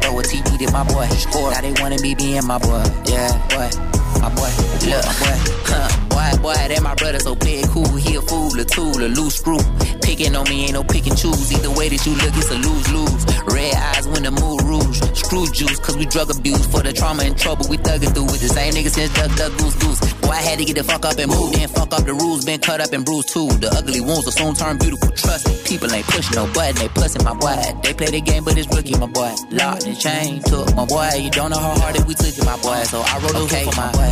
Throw 0.04 0.20
a 0.20 0.22
TD 0.28 0.60
to 0.60 0.72
my 0.76 0.84
boy. 0.84 1.08
Now 1.56 1.60
they 1.64 1.72
wanna 1.80 1.96
be 2.04 2.12
being 2.14 2.44
my 2.44 2.58
boy. 2.60 2.84
Yeah, 3.08 3.32
boy, 3.48 3.72
my 4.20 4.28
boy. 4.28 4.52
Look, 4.84 5.04
my 5.08 5.16
boy. 5.24 5.36
Huh. 5.72 6.05
Boy, 6.26 6.50
boy, 6.50 6.54
that 6.54 6.82
my 6.82 6.94
brother 6.94 7.20
so 7.20 7.34
big, 7.36 7.66
cool. 7.70 7.86
He 7.94 8.16
a 8.16 8.22
fool, 8.22 8.58
a 8.58 8.64
tool, 8.64 8.98
a 8.98 9.06
loose 9.06 9.36
screw. 9.36 9.62
Picking 10.02 10.34
on 10.34 10.48
me 10.48 10.64
ain't 10.64 10.74
no 10.74 10.82
pick 10.82 11.06
and 11.06 11.16
choose. 11.16 11.52
Either 11.52 11.70
way 11.70 11.88
that 11.88 12.02
you 12.02 12.14
look, 12.18 12.34
it's 12.34 12.50
a 12.50 12.58
lose 12.58 12.88
lose. 12.90 13.22
Red 13.46 13.74
eyes 13.74 14.06
when 14.08 14.22
the 14.26 14.32
mood 14.34 14.62
rouge. 14.66 14.98
Screw 15.14 15.46
juice, 15.54 15.78
cause 15.78 15.96
we 15.96 16.06
drug 16.06 16.30
abuse. 16.30 16.66
For 16.66 16.82
the 16.82 16.92
trauma 16.92 17.22
and 17.22 17.38
trouble, 17.38 17.66
we 17.70 17.78
thugging 17.78 18.10
through 18.14 18.26
with 18.26 18.42
the 18.42 18.48
same 18.48 18.74
niggas 18.74 18.98
since 18.98 19.14
Duck 19.14 19.30
Duck 19.38 19.52
Goose 19.58 19.76
Goose. 19.76 20.00
Boy, 20.22 20.34
I 20.34 20.42
had 20.42 20.58
to 20.58 20.64
get 20.64 20.74
the 20.74 20.84
fuck 20.84 21.04
up 21.04 21.18
and 21.18 21.30
move. 21.30 21.52
Then 21.52 21.68
fuck 21.68 21.92
up 21.94 22.04
the 22.04 22.14
rules, 22.14 22.44
been 22.44 22.58
cut 22.58 22.80
up 22.80 22.92
and 22.92 23.04
bruised 23.04 23.30
too. 23.30 23.46
The 23.62 23.70
ugly 23.70 24.00
wounds 24.00 24.26
will 24.26 24.34
soon 24.34 24.54
turn 24.54 24.78
beautiful. 24.78 25.10
Trust 25.14 25.46
me, 25.46 25.54
people 25.62 25.92
ain't 25.94 26.06
pushing 26.06 26.34
no 26.34 26.50
button, 26.50 26.74
they 26.74 26.88
pussing 26.88 27.22
my 27.22 27.34
boy. 27.34 27.54
They 27.82 27.94
play 27.94 28.10
the 28.10 28.20
game, 28.20 28.42
but 28.42 28.58
it's 28.58 28.66
rookie, 28.74 28.98
my 28.98 29.06
boy. 29.06 29.30
Locked 29.54 29.86
and 29.86 29.98
chain, 29.98 30.42
took 30.42 30.74
my 30.74 30.86
boy. 30.86 31.22
You 31.22 31.30
don't 31.30 31.50
know 31.50 31.58
how 31.62 31.78
hard 31.78 31.94
that 31.94 32.06
we 32.06 32.14
took 32.14 32.34
it, 32.34 32.44
my 32.44 32.58
boy. 32.58 32.82
So 32.90 32.98
I 32.98 33.14
wrote 33.22 33.36
okay, 33.46 33.62
for 33.62 33.76
my 33.78 33.92
boy. 33.94 34.10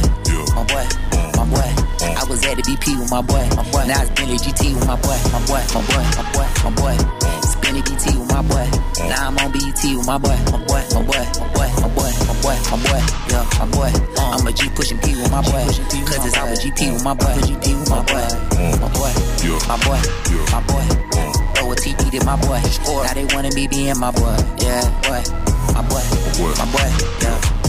My 0.54 0.62
boy, 0.62 0.86
my 1.34 1.46
boy. 1.50 1.83
I 2.12 2.24
was 2.28 2.44
at 2.44 2.56
the 2.56 2.62
BP 2.62 3.00
with 3.00 3.10
my 3.10 3.22
boy, 3.22 3.44
my 3.56 3.64
boy. 3.72 3.84
Now 3.88 4.02
it's 4.02 4.10
Bentley 4.12 4.36
GT 4.36 4.74
with 4.74 4.86
my 4.86 4.96
boy, 5.00 5.16
my 5.32 5.40
boy, 5.48 5.62
my 5.72 5.80
boy, 5.88 6.04
my 6.16 6.24
boy, 6.36 6.48
my 6.64 6.70
boy. 6.76 6.96
Spinning 7.48 7.84
BT 7.84 8.18
with 8.18 8.28
my 8.28 8.42
boy. 8.44 8.68
Now 9.08 9.28
I'm 9.28 9.38
on 9.38 9.52
BET 9.52 9.80
with 9.80 10.06
my 10.06 10.18
boy, 10.18 10.36
my 10.52 10.60
boy, 10.64 10.82
my 10.92 11.02
boy, 11.04 11.24
my 11.40 11.48
boy, 11.56 11.68
my 11.80 11.88
boy, 11.96 12.10
my 12.28 12.34
boy, 12.44 12.56
my 12.68 12.76
boy. 12.84 13.00
Yeah, 13.32 13.44
my 13.58 13.66
boy. 13.72 13.90
I'm 14.20 14.46
a 14.46 14.52
G 14.52 14.68
pushing 14.76 14.98
P 14.98 15.16
with 15.16 15.30
my 15.30 15.40
boy. 15.42 15.64
Cause 15.64 16.24
it's 16.28 16.36
our 16.36 16.52
GP 16.56 16.92
with 16.92 17.04
my 17.04 17.14
boy, 17.14 17.34
GP 17.44 17.64
with 17.72 17.90
my 17.90 18.00
boy, 18.04 18.26
my 18.80 18.88
boy, 18.92 19.12
my 19.68 19.76
boy, 19.84 20.00
my 20.52 20.60
boy. 20.68 20.86
Throw 21.56 21.72
a 21.72 21.76
TP 21.76 22.10
to 22.12 22.24
my 22.24 22.36
boy. 22.36 22.60
Now 22.60 23.14
they 23.14 23.24
wanna 23.34 23.50
be 23.50 23.66
being 23.66 23.98
my 23.98 24.10
boy. 24.10 24.36
Yeah, 24.60 24.84
boy, 25.08 25.22
my 25.72 25.82
boy, 25.88 26.04
my 26.58 26.66
boy. 26.72 26.90
Yeah. 27.22 27.63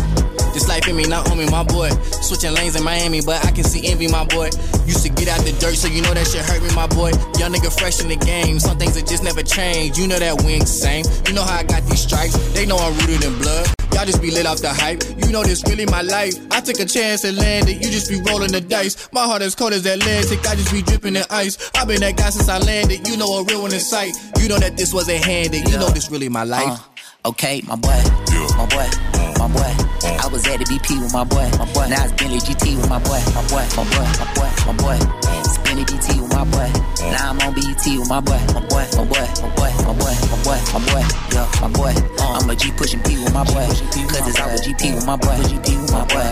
This 0.56 0.70
life 0.70 0.88
in 0.88 0.96
me, 0.96 1.04
not 1.04 1.30
on 1.30 1.38
me, 1.38 1.50
my 1.52 1.64
boy. 1.64 1.90
Switching 2.24 2.54
lanes 2.54 2.78
in 2.78 2.84
Miami, 2.86 3.20
but 3.20 3.44
I 3.46 3.52
can 3.52 3.66
see 3.66 3.92
envy, 3.92 4.08
my 4.08 4.24
boy. 4.24 4.46
Used 4.88 5.04
to 5.04 5.10
get 5.10 5.28
out 5.28 5.44
the 5.44 5.52
dirt, 5.60 5.76
so 5.76 5.90
you 5.90 6.02
know 6.02 6.14
that 6.14 6.26
shit 6.26 6.46
hurt 6.48 6.64
me, 6.64 6.74
my 6.74 6.88
boy. 6.88 7.12
Young 7.36 7.52
nigga 7.52 7.68
fresh 7.78 8.00
in 8.00 8.08
the 8.08 8.16
game, 8.16 8.58
some 8.62 8.78
things 8.78 8.96
that 8.96 9.06
just 9.06 9.22
never 9.22 9.44
change. 9.44 9.98
You 9.98 10.08
know 10.08 10.18
that 10.18 10.42
we 10.44 10.54
ain't 10.54 10.64
the 10.64 10.72
same. 10.72 11.04
You 11.28 11.34
know 11.34 11.44
how 11.44 11.60
I 11.60 11.64
got 11.64 11.84
these 11.92 12.00
stripes, 12.08 12.38
they 12.54 12.66
know 12.66 12.78
I'm 12.78 12.96
rooted 13.00 13.26
in 13.26 13.38
blood. 13.38 13.68
Y'all 13.92 14.06
just 14.06 14.22
be 14.22 14.32
lit 14.32 14.46
off 14.46 14.62
the 14.62 14.72
hype. 14.72 15.04
You 15.20 15.32
know 15.32 15.44
this 15.44 15.64
really 15.68 15.86
my 15.88 16.02
life. 16.02 16.36
I 16.52 16.62
took 16.62 16.80
a 16.80 16.86
chance 16.86 17.26
and 17.26 17.36
landed. 17.38 17.76
You 17.84 17.92
just 17.92 18.10
be 18.10 18.22
rolling 18.24 18.52
the 18.54 18.62
dice. 18.62 19.10
My 19.12 19.24
heart 19.24 19.42
as 19.42 19.56
cold 19.56 19.74
as 19.74 19.86
Atlantic. 19.86 20.40
I 20.48 20.56
just 20.56 20.72
be 20.72 20.82
dripping 20.84 21.18
in 21.18 21.24
ice. 21.30 21.72
I've 21.76 21.88
been 21.88 22.00
that 22.00 22.16
guy 22.16 22.30
since 22.30 22.48
I 22.48 22.60
landed. 22.60 23.08
You 23.08 23.18
know 23.18 23.28
a 23.40 23.44
real 23.44 23.62
one 23.62 23.74
in 23.74 23.80
sight. 23.80 24.16
You 24.40 24.48
know 24.48 24.58
that 24.60 24.76
this 24.78 24.94
wasn't 24.94 25.24
handed. 25.24 25.68
You 25.68 25.78
know 25.78 25.90
this 25.90 26.12
really 26.12 26.28
my 26.30 26.44
life. 26.44 26.80
Uh, 27.26 27.30
okay, 27.30 27.62
my 27.68 27.76
boy, 27.76 27.90
Yeah. 28.32 28.48
my 28.58 28.66
boy, 28.68 28.88
my 29.14 29.15
boy. 29.56 29.72
I 30.04 30.28
was 30.28 30.44
at 30.48 30.60
the 30.60 30.66
BP 30.68 31.02
with 31.02 31.14
my 31.14 31.24
boy, 31.24 31.48
my 31.58 31.66
boy. 31.72 31.88
Now 31.88 32.04
it's 32.04 32.14
Bentley 32.14 32.40
GT 32.40 32.76
with 32.76 32.90
my 32.90 33.00
boy, 33.00 33.22
my 33.34 33.42
boy, 33.48 33.64
my 33.80 33.84
boy, 33.88 34.08
my 34.20 34.28
boy, 34.36 34.50
my 34.68 34.74
boy. 34.76 35.00
Spinny 35.46 35.86
BT 35.86 36.20
with 36.22 36.34
my 36.34 36.44
boy. 36.46 36.70
Now 37.00 37.32
I'm 37.32 37.40
on 37.42 37.54
BET 37.54 37.86
with 37.86 38.10
my 38.10 38.20
boy, 38.20 38.40
my 38.54 38.62
boy, 38.68 38.86
my 38.98 39.06
boy, 39.06 39.26
my 39.42 39.50
boy, 39.56 39.72
my 39.86 39.94
boy, 39.96 40.16
my 40.32 40.38
boy, 40.44 40.60
my 40.74 40.80
boy. 40.84 41.04
Yeah, 41.32 41.48
my 41.62 41.70
boy. 41.72 41.94
I'm 42.20 42.50
a 42.50 42.56
G 42.56 42.72
pushing 42.76 43.02
P 43.04 43.18
with 43.24 43.34
my 43.34 43.44
boy. 43.46 43.66
Cause 43.66 44.28
it's 44.28 44.40
out 44.40 44.52
with 44.52 44.64
GP 44.66 44.96
with 44.96 45.06
my 45.06 45.16
boy, 45.16 45.38
GP 45.48 45.68
with 45.82 45.92
my 45.92 46.04
boy, 46.06 46.28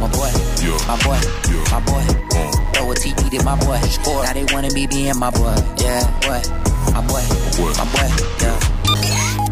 my 0.00 0.08
boy, 0.08 0.32
my 0.88 0.96
boy, 1.04 1.20
my 1.70 1.80
boy. 1.84 2.04
Throw 2.72 2.90
a 2.90 2.94
TP 2.94 3.30
to 3.30 3.44
my 3.44 3.56
boy. 3.60 3.78
Now 4.22 4.32
they 4.32 4.44
wanna 4.52 4.70
be 4.70 4.86
being 4.86 5.18
my 5.18 5.30
boy, 5.30 5.54
yeah, 5.78 6.06
boy, 6.22 6.40
my 6.94 7.02
boy, 7.06 7.22
my 7.76 7.84
boy, 7.92 8.08
yeah. 8.40 8.81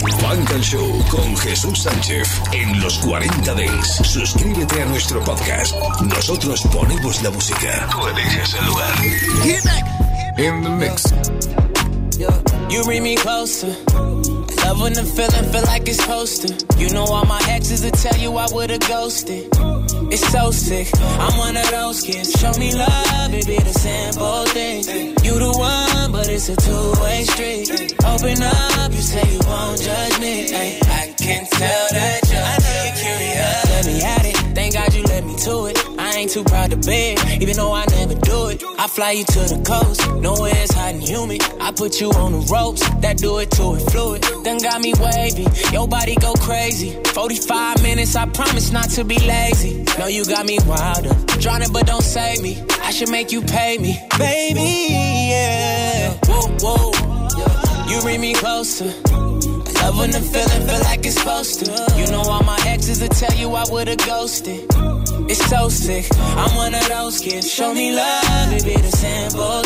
Funk 0.09 0.51
and 0.53 0.63
Show 0.63 1.05
con 1.11 1.37
Jesús 1.37 1.83
Sánchez 1.83 2.29
en 2.53 2.81
los 2.81 2.99
40 2.99 3.55
Dents. 3.55 3.97
Suscríbete 4.03 4.83
a 4.83 4.87
nuestro 4.87 5.23
podcast. 5.25 5.75
Nosotros 6.03 6.63
ponemos 6.73 7.23
la 7.23 7.31
música. 7.31 7.89
Tú 7.91 8.07
eliges 8.07 8.55
el 8.55 8.67
lugar. 8.67 8.95
In 10.39 10.63
the 10.63 10.71
mix. 10.71 11.13
You 12.71 12.85
bring 12.85 13.03
me 13.03 13.17
closer. 13.17 13.69
Love 14.65 14.81
when 14.81 14.93
the 14.95 15.05
feeling 15.05 15.51
feel 15.53 15.65
like 15.65 15.89
it's 15.89 16.07
to. 16.07 16.79
You 16.79 16.91
know 16.91 17.05
all 17.05 17.27
my 17.27 17.41
exes 17.49 17.83
will 17.83 17.91
tell 17.91 18.17
you 18.17 18.37
I 18.37 18.47
would've 18.53 18.81
ghosted. 18.89 19.51
It's 20.13 20.27
so 20.33 20.51
sick. 20.51 20.89
I'm 20.99 21.39
one 21.39 21.57
of 21.57 21.71
those 21.71 22.03
kids. 22.03 22.33
Show 22.41 22.53
me 22.59 22.75
love, 22.75 23.33
it 23.33 23.47
be 23.47 23.59
the 23.59 23.73
simple 23.73 24.45
thing. 24.47 25.15
You 25.23 25.39
the 25.39 25.53
one, 25.57 26.13
but 26.13 26.29
it's 26.29 26.49
a 26.49 26.57
two-way 26.57 27.23
street. 27.25 27.95
Open 28.05 28.43
up, 28.43 28.91
you 28.91 29.03
say 29.03 29.23
you 29.33 29.41
won't 29.47 29.81
judge 29.81 30.19
me. 30.19 30.53
Ay, 30.53 30.81
I 30.83 31.15
can 31.17 31.47
tell 31.47 31.87
that 31.93 32.21
you're 32.27 32.97
curious. 32.99 33.65
Let 33.71 33.87
me 33.87 34.03
at 34.03 34.27
it. 34.27 34.37
Thank 34.55 34.75
God 34.75 34.95
you 34.95 35.03
let 35.05 35.25
me 35.25 35.37
to 35.37 35.67
it. 35.67 35.80
Ain't 36.21 36.33
too 36.33 36.45
proud 36.45 36.71
to 36.71 36.77
beg, 36.77 37.19
even 37.41 37.57
though 37.57 37.73
I 37.73 37.87
never 37.87 38.15
do 38.15 38.49
it. 38.49 38.63
I 38.79 38.89
fly 38.89 39.13
you 39.13 39.25
to 39.25 39.41
the 39.41 39.63
coast, 39.65 40.07
nowhere 40.17 40.53
it's 40.55 40.75
hot 40.75 40.93
and 40.93 41.03
humid. 41.03 41.43
I 41.59 41.73
put 41.73 41.99
you 41.99 42.11
on 42.11 42.33
the 42.33 42.41
ropes, 42.53 42.87
that 43.01 43.17
do 43.17 43.39
it 43.39 43.51
to 43.53 43.77
it 43.77 43.91
fluid. 43.91 44.23
Then 44.45 44.59
got 44.59 44.83
me 44.83 44.93
wavy, 45.01 45.47
your 45.73 45.89
body 45.89 46.17
go 46.17 46.35
crazy. 46.35 46.93
45 47.15 47.83
minutes, 47.83 48.17
I 48.17 48.27
promise 48.27 48.71
not 48.71 48.91
to 48.91 49.05
be 49.05 49.19
lazy. 49.19 49.83
No, 49.99 50.09
you 50.09 50.27
got 50.27 50.45
me 50.45 50.59
wilder, 50.67 51.15
drowning 51.41 51.73
but 51.73 51.87
don't 51.87 52.05
save 52.05 52.43
me. 52.43 52.63
I 52.83 52.91
should 52.91 53.11
make 53.11 53.33
you 53.33 53.41
pay 53.41 53.79
me, 53.79 53.99
baby, 54.19 54.89
yeah. 55.31 56.13
Whoa, 56.29 56.53
whoa, 56.61 57.89
you 57.89 57.99
bring 58.03 58.21
me 58.21 58.35
closer. 58.35 58.93
Love 59.83 59.99
when 59.99 60.11
the 60.11 60.21
feeling 60.21 60.67
feel 60.69 60.81
like 60.81 61.05
it's 61.07 61.17
supposed 61.17 61.65
to. 61.65 61.71
You 61.97 62.07
know 62.11 62.23
all 62.23 62.43
my 62.43 62.59
exes 62.67 63.01
will 63.01 63.09
tell 63.09 63.37
you 63.37 63.55
I 63.55 63.65
would've 63.71 63.99
ghosted. 63.99 64.67
It's 65.29 65.45
so 65.47 65.69
sick. 65.69 66.07
I'm 66.37 66.57
one 66.57 66.75
of 66.75 66.89
those 66.89 67.21
kids. 67.21 67.51
Show 67.51 67.73
me 67.73 67.93
love, 67.93 68.53
it 68.53 68.65
be 68.65 68.75
the 68.75 68.91
simple 68.91 69.63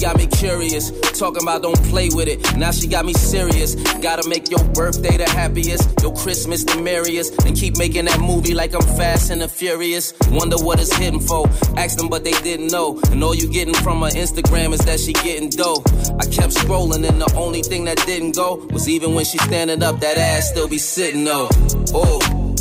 got 0.00 0.16
me 0.16 0.26
curious. 0.26 0.90
Talking 1.18 1.42
about 1.42 1.62
don't 1.62 1.80
play 1.84 2.08
with 2.08 2.28
it. 2.28 2.56
Now 2.56 2.70
she 2.70 2.86
got 2.86 3.04
me 3.04 3.12
serious. 3.12 3.74
Gotta 4.00 4.28
make 4.28 4.50
your 4.50 4.64
birthday 4.72 5.16
the 5.16 5.28
happiest, 5.28 6.00
your 6.02 6.14
Christmas 6.14 6.64
the 6.64 6.80
merriest, 6.80 7.44
and 7.44 7.56
keep 7.56 7.76
making 7.76 8.06
that 8.06 8.20
movie 8.20 8.54
like 8.54 8.74
I'm 8.74 8.82
fast 8.96 9.30
and 9.30 9.42
the 9.42 9.48
furious. 9.48 10.14
Wonder 10.30 10.56
what 10.56 10.80
it's 10.80 10.94
hidden 10.94 11.20
for. 11.20 11.48
Ask 11.76 11.98
them, 11.98 12.08
but 12.08 12.24
they 12.24 12.32
didn't 12.42 12.68
know. 12.68 12.98
And 13.10 13.22
all 13.22 13.34
you 13.34 13.50
getting 13.50 13.74
from 13.74 14.00
her 14.00 14.08
Instagram 14.08 14.72
is 14.72 14.80
that 14.86 15.00
she 15.00 15.12
getting 15.12 15.50
dough. 15.50 15.82
I 16.18 16.24
kept 16.26 16.54
scrolling, 16.54 17.06
and 17.08 17.20
the 17.20 17.32
only 17.36 17.62
thing 17.62 17.84
that 17.84 17.98
didn't 18.06 18.34
go 18.34 18.66
was 18.70 18.88
even 18.88 19.14
when 19.14 19.24
she 19.24 19.38
standing 19.38 19.82
up, 19.82 20.00
that 20.00 20.16
ass 20.16 20.50
still 20.50 20.68
be 20.68 20.78
sitting 20.78 21.24
though. 21.24 21.48
Oh, 21.92 22.18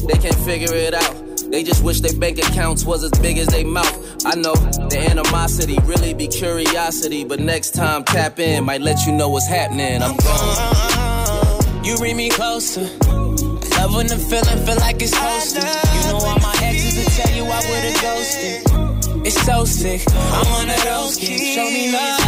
they 0.07 0.17
can't 0.17 0.35
figure 0.35 0.73
it 0.73 0.93
out. 0.93 1.28
They 1.51 1.63
just 1.63 1.83
wish 1.83 2.01
their 2.01 2.13
bank 2.13 2.37
accounts 2.37 2.85
was 2.85 3.03
as 3.03 3.11
big 3.19 3.37
as 3.39 3.47
they 3.47 3.63
mouth. 3.63 4.25
I 4.25 4.35
know 4.35 4.53
the 4.53 4.99
animosity 5.09 5.77
really 5.83 6.13
be 6.13 6.27
curiosity, 6.27 7.23
but 7.23 7.39
next 7.39 7.73
time 7.73 8.03
tap 8.03 8.39
in 8.39 8.63
might 8.63 8.81
let 8.81 9.05
you 9.07 9.13
know 9.13 9.29
what's 9.29 9.47
happening. 9.47 10.01
I'm 10.01 10.15
gone. 10.17 11.83
You 11.83 11.97
bring 11.97 12.17
me 12.17 12.29
closer. 12.29 12.81
Love 12.81 13.95
when 13.95 14.07
the 14.07 14.17
feeling 14.29 14.65
feel 14.65 14.75
like 14.77 15.01
it's 15.01 15.11
to. 15.11 15.59
You 15.59 16.01
know 16.11 16.19
all 16.19 16.39
my 16.39 16.53
exes 16.61 16.95
will 16.97 17.11
tell 17.17 17.35
you 17.35 17.43
I 17.43 17.61
would've 17.69 18.01
ghosted. 18.01 19.25
It's 19.25 19.41
so 19.41 19.65
sick. 19.65 20.01
I'm 20.13 20.51
one 20.51 20.69
of 20.69 20.83
those 20.83 21.17
kids. 21.17 21.43
Show 21.55 21.65
me 21.65 21.91
love, 21.91 22.19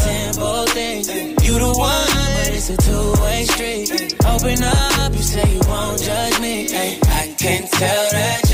simple 0.00 0.66
things. 0.66 1.08
You 1.46 1.58
the 1.58 1.74
one, 1.76 2.06
but 2.38 2.50
it's 2.54 2.70
a 2.70 2.76
two-way 2.76 3.44
street. 3.44 4.16
Open 4.24 4.62
up, 4.62 5.12
you 5.12 5.22
say 5.22 5.52
you 5.52 5.60
won't 5.68 6.00
judge 6.02 6.40
me. 6.40 6.66
I 6.72 7.34
can 7.38 7.62
tell 7.68 8.10
that 8.12 8.45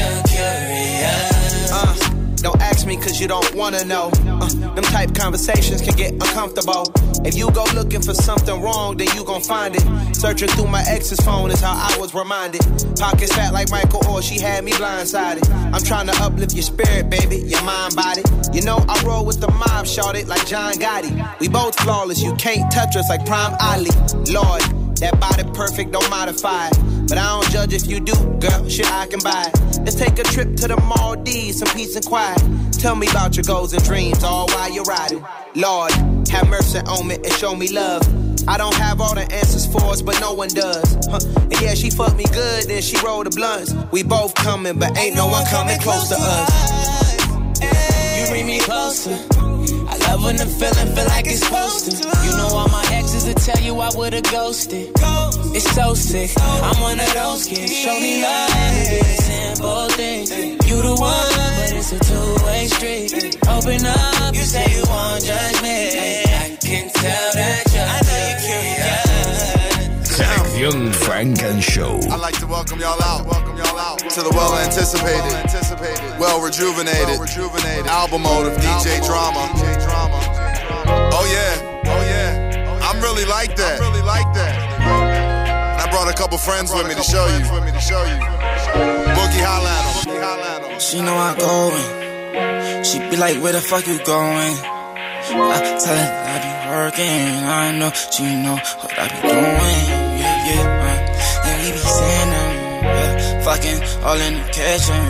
me 2.86 2.96
cause 2.96 3.20
you 3.20 3.28
don't 3.28 3.54
wanna 3.54 3.84
know. 3.84 4.10
Uh, 4.26 4.48
them 4.74 4.84
type 4.84 5.14
conversations 5.14 5.82
can 5.82 5.94
get 5.96 6.12
uncomfortable. 6.12 6.84
If 7.24 7.36
you 7.36 7.50
go 7.52 7.64
looking 7.74 8.02
for 8.02 8.14
something 8.14 8.60
wrong, 8.60 8.96
then 8.96 9.08
you 9.14 9.24
gon' 9.24 9.42
find 9.42 9.74
it. 9.76 10.16
Searching 10.16 10.48
through 10.48 10.68
my 10.68 10.82
ex's 10.88 11.20
phone 11.20 11.50
is 11.50 11.60
how 11.60 11.72
I 11.74 11.96
was 11.98 12.14
reminded. 12.14 12.62
Pockets 12.98 13.32
fat 13.34 13.52
like 13.52 13.70
Michael 13.70 14.06
or 14.08 14.22
she 14.22 14.40
had 14.40 14.64
me 14.64 14.72
blindsided. 14.72 15.48
I'm 15.72 15.82
trying 15.82 16.06
to 16.06 16.14
uplift 16.22 16.54
your 16.54 16.62
spirit, 16.62 17.10
baby, 17.10 17.36
your 17.36 17.62
mind, 17.62 17.94
body. 17.94 18.22
You 18.52 18.62
know 18.62 18.84
I 18.88 19.02
roll 19.04 19.24
with 19.24 19.40
the 19.40 19.50
mob, 19.50 19.86
shorted 19.86 20.28
like 20.28 20.46
John 20.46 20.74
Gotti. 20.74 21.40
We 21.40 21.48
both 21.48 21.78
flawless, 21.80 22.22
you 22.22 22.34
can't 22.36 22.70
touch 22.72 22.96
us 22.96 23.08
like 23.08 23.24
Prime 23.26 23.54
Ali. 23.60 23.90
Lord, 24.30 24.62
that 25.00 25.18
body 25.20 25.44
perfect, 25.54 25.92
don't 25.92 26.08
modify 26.10 26.68
it. 26.68 26.78
But 27.08 27.18
I 27.18 27.40
don't 27.40 27.50
judge 27.50 27.72
if 27.72 27.86
you 27.86 28.00
do, 28.00 28.14
girl. 28.40 28.68
Shit, 28.68 28.90
I 28.92 29.06
can 29.06 29.20
buy 29.20 29.50
it. 29.52 29.78
Let's 29.80 29.96
take 29.96 30.18
a 30.18 30.22
trip 30.24 30.56
to 30.56 30.68
the 30.68 30.76
Maldives, 30.76 31.58
some 31.58 31.68
peace 31.76 31.96
and 31.96 32.04
quiet. 32.04 32.40
Tell 32.72 32.96
me 32.96 33.08
about 33.08 33.36
your 33.36 33.44
goals 33.44 33.72
and 33.72 33.82
dreams, 33.84 34.24
all 34.24 34.48
while 34.48 34.70
you're 34.72 34.84
riding. 34.84 35.24
Lord, 35.54 35.92
have 36.28 36.48
mercy 36.48 36.78
on 36.78 37.06
me 37.06 37.16
and 37.16 37.32
show 37.32 37.54
me 37.54 37.68
love. 37.68 38.02
I 38.48 38.56
don't 38.58 38.74
have 38.74 39.00
all 39.00 39.14
the 39.14 39.22
answers 39.32 39.66
for 39.66 39.82
us, 39.84 40.02
but 40.02 40.20
no 40.20 40.32
one 40.32 40.48
does. 40.48 40.98
Huh. 41.08 41.20
And 41.40 41.60
yeah, 41.60 41.74
she 41.74 41.90
fucked 41.90 42.16
me 42.16 42.24
good, 42.32 42.64
then 42.64 42.82
she 42.82 42.96
rolled 43.04 43.26
the 43.26 43.30
blunts. 43.30 43.72
We 43.92 44.02
both 44.02 44.34
coming, 44.34 44.78
but 44.78 44.96
ain't 44.98 45.14
no 45.14 45.28
one 45.28 45.46
coming 45.46 45.78
close 45.78 46.08
to 46.08 46.16
us. 46.18 47.62
You 48.18 48.28
bring 48.28 48.46
me 48.46 48.58
closer. 48.60 49.16
I 50.12 50.14
love 50.14 50.24
when 50.24 50.36
the 50.36 50.44
feeling 50.44 50.94
feel 50.94 51.06
like 51.06 51.24
it's 51.24 51.40
supposed 51.40 51.90
to. 51.90 51.96
You 52.26 52.36
know 52.36 52.48
all 52.52 52.68
my 52.68 52.84
exes 52.92 53.24
will 53.26 53.32
tell 53.32 53.58
you 53.64 53.80
I 53.80 53.88
would've 53.96 54.22
ghosted. 54.24 54.92
It's 55.56 55.70
so 55.72 55.94
sick. 55.94 56.30
I'm 56.38 56.78
one 56.82 57.00
of 57.00 57.14
those 57.14 57.46
kids. 57.46 57.72
Show 57.74 57.98
me 57.98 58.22
love, 58.22 58.50
simple 59.24 59.88
things. 59.96 60.30
You 60.68 60.82
the 60.82 60.96
one, 61.00 61.32
but 61.56 61.72
it's 61.72 61.92
a 61.92 61.98
two-way 61.98 62.66
street. 62.68 63.38
Open 63.48 63.86
up, 63.86 64.34
you 64.34 64.42
say 64.42 64.68
you 64.76 64.84
won't 64.84 65.24
judge 65.24 65.62
me. 65.62 65.88
I 66.28 66.58
can 66.60 66.90
tell 66.92 67.32
that 67.32 67.64
you're, 67.72 68.01
Selección 70.62 70.92
Funk 70.94 71.42
and 71.42 71.60
Show. 71.60 71.98
I'd 72.12 72.20
like 72.20 72.38
to 72.38 72.46
welcome 72.46 72.78
y'all 72.78 73.02
out, 73.02 73.26
welcome 73.26 73.56
y'all 73.56 73.78
out 73.78 73.98
to 73.98 74.22
the 74.22 74.30
well 74.30 74.54
anticipated, 74.54 76.20
well 76.20 76.40
rejuvenated, 76.40 77.18
rejuvenated 77.18 77.88
album 77.88 78.22
mode 78.22 78.46
of 78.46 78.56
DJ 78.58 79.04
Drama. 79.04 79.50
Oh 81.10 81.26
yeah, 81.26 81.82
oh 81.86 82.02
yeah, 82.06 82.78
I'm 82.80 83.02
really 83.02 83.24
like 83.24 83.56
that. 83.56 83.80
I'm 83.80 83.90
really 83.90 84.06
like 84.06 84.32
that. 84.34 85.82
I 85.82 85.90
brought 85.90 86.08
a 86.08 86.16
couple 86.16 86.38
friends 86.38 86.72
with 86.72 86.86
me 86.86 86.94
to 86.94 87.02
show 87.02 87.26
you. 87.26 87.42
Boogie 89.18 89.42
holla 89.42 89.68
at 89.68 90.62
'em. 90.62 90.78
She 90.78 91.00
know 91.00 91.16
I'm 91.18 91.38
going. 91.38 92.84
She 92.84 93.00
be 93.10 93.16
like, 93.16 93.42
where 93.42 93.52
the 93.52 93.60
fuck 93.60 93.84
you 93.88 93.98
going? 94.04 94.54
I 95.26 95.58
tell 95.82 95.96
her 95.96 96.10
I 96.30 96.38
be 96.46 96.52
working. 96.70 97.44
I 97.50 97.72
know 97.76 97.90
she 97.90 98.36
know 98.36 98.54
what 98.54 98.98
I 98.98 99.08
be 99.08 99.28
doing. 99.28 100.01
Yeah. 100.42 100.66
Uh, 100.66 101.46
and 101.46 101.56
we 101.62 101.72
be 101.72 101.78
saying. 101.78 102.72
Yeah, 102.82 103.42
fucking 103.46 103.78
all 104.02 104.18
in 104.18 104.34
the 104.34 104.46
kitchen. 104.50 105.02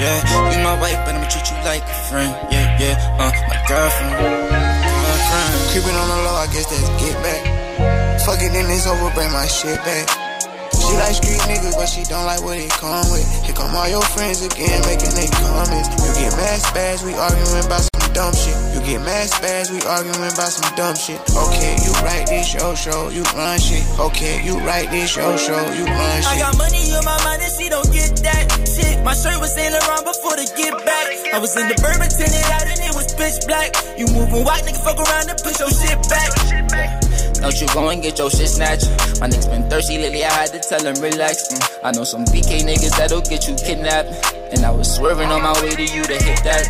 Yeah, 0.00 0.16
you 0.48 0.64
my 0.64 0.80
wife, 0.80 0.96
but 1.04 1.12
I'ma 1.12 1.28
treat 1.28 1.44
you 1.44 1.58
like 1.60 1.84
a 1.84 1.96
friend. 2.08 2.32
Yeah, 2.48 2.80
yeah. 2.80 3.20
Uh, 3.20 3.28
my 3.28 3.58
girlfriend. 3.68 4.16
Girlfriend. 4.16 5.52
Creeping 5.72 5.96
on 5.96 6.08
the 6.08 6.18
low, 6.24 6.36
I 6.40 6.46
guess 6.48 6.66
that's 6.72 6.88
get 6.96 7.16
back. 7.20 7.42
Fuck 8.24 8.40
it, 8.40 8.52
then 8.52 8.64
it's 8.72 8.86
over, 8.86 9.12
bring 9.12 9.30
my 9.32 9.46
shit 9.46 9.76
back. 9.84 10.08
She 10.72 10.94
like 10.96 11.14
street 11.20 11.42
niggas, 11.44 11.76
but 11.76 11.88
she 11.88 12.02
don't 12.04 12.24
like 12.24 12.40
what 12.40 12.56
it 12.56 12.70
come 12.80 13.04
with. 13.12 13.28
Here 13.44 13.54
come 13.54 13.76
all 13.76 13.88
your 13.88 14.02
friends 14.16 14.40
again, 14.40 14.80
making 14.88 15.12
they 15.12 15.28
comments. 15.28 15.88
You 16.00 16.08
get 16.16 16.32
mad 16.32 16.60
spaz, 16.64 17.04
we 17.04 17.12
arguing 17.12 17.60
about 17.60 17.84
some 17.84 17.97
dumb 18.14 18.34
shit. 18.34 18.56
You 18.74 18.80
get 18.84 19.00
mad 19.02 19.28
spaz, 19.28 19.70
we 19.70 19.80
arguing 19.86 20.20
about 20.20 20.52
some 20.52 20.68
dumb 20.76 20.96
shit. 20.96 21.20
Okay, 21.34 21.76
you 21.82 21.92
write 22.04 22.26
this 22.26 22.46
show, 22.46 22.74
show, 22.74 23.08
you 23.10 23.22
run 23.34 23.58
shit. 23.58 23.84
Okay, 23.98 24.44
you 24.44 24.58
write 24.60 24.90
this 24.90 25.10
show, 25.10 25.36
show, 25.36 25.58
you 25.74 25.84
run 25.84 26.18
shit. 26.22 26.32
I 26.32 26.38
got 26.38 26.56
money 26.58 26.82
on 26.94 27.04
my 27.04 27.18
mind 27.24 27.42
and 27.42 27.52
she 27.52 27.68
don't 27.68 27.90
get 27.92 28.12
that 28.24 28.44
shit. 28.66 29.02
My 29.04 29.14
shirt 29.14 29.40
was 29.40 29.54
Saint 29.54 29.72
Laurent 29.72 30.04
before 30.04 30.36
the 30.36 30.46
get 30.56 30.74
back. 30.84 31.06
I 31.34 31.38
was 31.38 31.56
in 31.56 31.68
the 31.68 31.76
bourbon 31.80 32.08
tinted 32.08 32.48
out 32.52 32.66
and 32.66 32.80
it 32.80 32.94
was 32.94 33.12
pitch 33.14 33.44
black. 33.46 33.72
You 33.98 34.06
moving 34.12 34.44
white, 34.44 34.64
nigga, 34.64 34.80
fuck 34.80 34.98
around 34.98 35.28
and 35.30 35.38
push 35.40 35.58
your 35.60 35.70
shit 35.70 35.98
back. 36.08 36.30
Don't 37.40 37.54
you 37.60 37.68
go 37.68 37.88
and 37.88 38.02
get 38.02 38.18
your 38.18 38.30
shit 38.30 38.48
snatched. 38.48 38.90
My 39.20 39.28
niggas 39.28 39.48
been 39.50 39.70
thirsty 39.70 39.98
lately, 39.98 40.24
I 40.24 40.32
had 40.32 40.50
to 40.50 40.58
tell 40.58 40.82
him 40.82 41.00
relax. 41.00 41.46
Mm, 41.48 41.78
I 41.84 41.90
know 41.92 42.02
some 42.02 42.24
BK 42.24 42.66
niggas 42.66 42.96
that'll 42.98 43.22
get 43.22 43.46
you 43.46 43.54
kidnapped. 43.54 44.10
And 44.52 44.64
I 44.64 44.70
was 44.70 44.92
swerving 44.92 45.30
on 45.30 45.42
my 45.42 45.52
way 45.62 45.70
to 45.70 45.82
you 45.82 46.02
to 46.02 46.18
hit 46.18 46.42
that. 46.42 46.66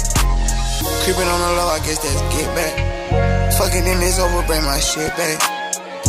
Creeping 1.04 1.28
on 1.28 1.40
the 1.40 1.50
low, 1.58 1.68
I 1.68 1.78
guess 1.80 1.98
that's 1.98 2.20
get 2.34 2.48
back. 2.54 2.74
Fucking 3.58 3.86
in 3.86 3.98
this 4.00 4.18
over, 4.18 4.46
bring 4.46 4.62
my 4.62 4.78
shit 4.78 5.10
back. 5.16 5.58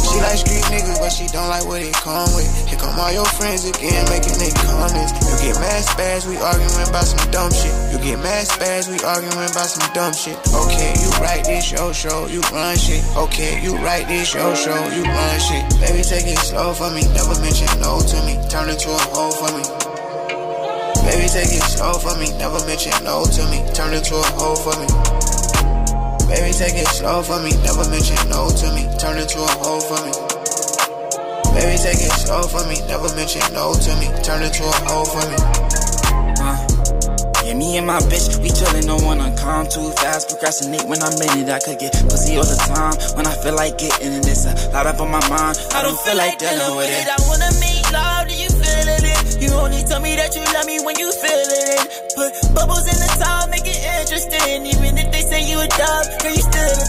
She 0.09 0.17
like 0.21 0.41
street 0.41 0.65
niggas, 0.73 0.97
but 0.97 1.09
she 1.13 1.27
don't 1.27 1.49
like 1.49 1.65
what 1.65 1.81
it 1.81 1.93
come 1.93 2.33
with. 2.33 2.49
Here 2.65 2.79
come 2.79 2.97
all 2.97 3.11
your 3.13 3.29
friends 3.37 3.65
again, 3.65 4.01
making 4.09 4.41
they 4.41 4.49
comments. 4.65 5.13
You 5.21 5.53
get 5.53 5.61
mad 5.61 5.85
spaz, 5.85 6.25
we 6.25 6.37
arguing 6.41 6.89
about 6.89 7.05
some 7.05 7.21
dumb 7.29 7.53
shit. 7.53 7.73
You 7.93 8.01
get 8.01 8.17
mad 8.17 8.47
spaz, 8.49 8.89
we 8.89 8.97
arguing 9.05 9.37
about 9.37 9.69
some 9.69 9.85
dumb 9.93 10.13
shit. 10.13 10.33
Okay, 10.49 10.97
you 10.97 11.09
write 11.21 11.45
this 11.45 11.63
show, 11.63 11.93
show, 11.93 12.25
you 12.25 12.41
run 12.49 12.75
shit. 12.77 13.05
Okay, 13.15 13.61
you 13.61 13.77
write 13.77 14.07
this 14.07 14.27
show, 14.27 14.55
show, 14.55 14.77
you 14.89 15.03
run 15.05 15.39
shit. 15.39 15.63
Baby, 15.77 16.01
take 16.01 16.25
it 16.25 16.41
slow 16.41 16.73
for 16.73 16.89
me, 16.89 17.05
never 17.13 17.37
mention 17.41 17.69
no 17.79 18.01
to 18.01 18.17
me. 18.25 18.41
Turn 18.49 18.69
into 18.69 18.89
a 18.89 18.97
hoe 19.13 19.29
for 19.29 19.49
me. 19.57 19.78
Baby, 21.09 21.25
take 21.25 21.49
it 21.49 21.65
slow 21.65 21.97
for 21.97 22.13
me, 22.21 22.29
never 22.37 22.61
mention 22.69 22.93
no 23.01 23.25
to 23.25 23.41
me. 23.49 23.65
Turn 23.73 23.97
into 23.97 24.13
a 24.13 24.29
hoe 24.37 24.53
for 24.61 24.77
me. 24.77 24.85
Baby, 26.29 26.53
take 26.53 26.77
it 26.77 26.85
slow 26.85 27.25
for 27.25 27.41
me, 27.41 27.49
never 27.65 27.81
mention 27.89 28.21
no 28.29 28.45
to 28.45 28.67
me. 28.77 28.85
Turn 29.01 29.17
into 29.17 29.41
a 29.41 29.49
hoe 29.57 29.81
for 29.81 29.97
me. 30.05 30.13
Baby, 31.57 31.81
take 31.81 31.97
it 31.97 32.13
slow 32.13 32.45
for 32.45 32.61
me, 32.69 32.77
never 32.85 33.09
mention 33.17 33.41
no 33.57 33.73
to 33.73 33.91
me. 33.97 34.05
Turn 34.21 34.45
into 34.45 34.61
a 34.61 34.75
hoe 34.85 35.09
for 35.09 35.25
me. 35.25 35.37
Uh, 36.45 36.55
yeah, 37.43 37.57
me 37.57 37.77
and 37.77 37.87
my 37.87 37.97
bitch, 38.05 38.37
we 38.37 38.49
chillin', 38.53 38.85
no 38.85 38.97
one 39.01 39.19
on 39.19 39.35
calm 39.35 39.65
too 39.65 39.89
fast. 39.97 40.29
Procrastinate 40.29 40.85
when 40.85 41.01
I'm 41.01 41.17
in 41.25 41.41
it. 41.41 41.49
I 41.49 41.57
could 41.57 41.79
get 41.79 41.93
pussy 42.05 42.37
all 42.37 42.45
the 42.45 42.59
time 42.69 42.93
when 43.17 43.25
I 43.25 43.33
feel 43.41 43.55
like 43.55 43.79
getting 43.79 44.13
it. 44.13 44.27
It's 44.27 44.45
a 44.45 44.53
lot 44.69 44.85
up 44.85 45.01
on 45.01 45.09
my 45.09 45.27
mind. 45.27 45.57
I 45.73 45.81
don't 45.81 45.99
feel 46.01 46.15
like 46.15 46.37
dealing 46.37 46.77
with 46.77 46.93
it. 46.93 47.09
I 47.09 47.17
wanna 47.27 47.49
make 47.59 47.68
You 49.39 49.51
only 49.55 49.81
tell 49.83 50.01
me 50.01 50.15
that 50.15 50.35
you 50.35 50.43
love 50.53 50.65
me 50.65 50.79
when 50.83 50.99
you 50.99 51.11
feeling 51.11 51.51
it. 51.79 51.85
Put 52.15 52.33
bubbles 52.53 52.85
in 52.87 52.97
the 52.99 53.09
towel, 53.23 53.47
make 53.47 53.65
it 53.65 53.79
interesting. 53.99 54.65
Even 54.67 54.97
if 54.97 55.11
they 55.11 55.21
say 55.21 55.49
you 55.49 55.59
a 55.59 55.67
dub, 55.67 56.05
girl, 56.19 56.33
you 56.35 56.43
still 56.43 56.67
a 56.67 56.87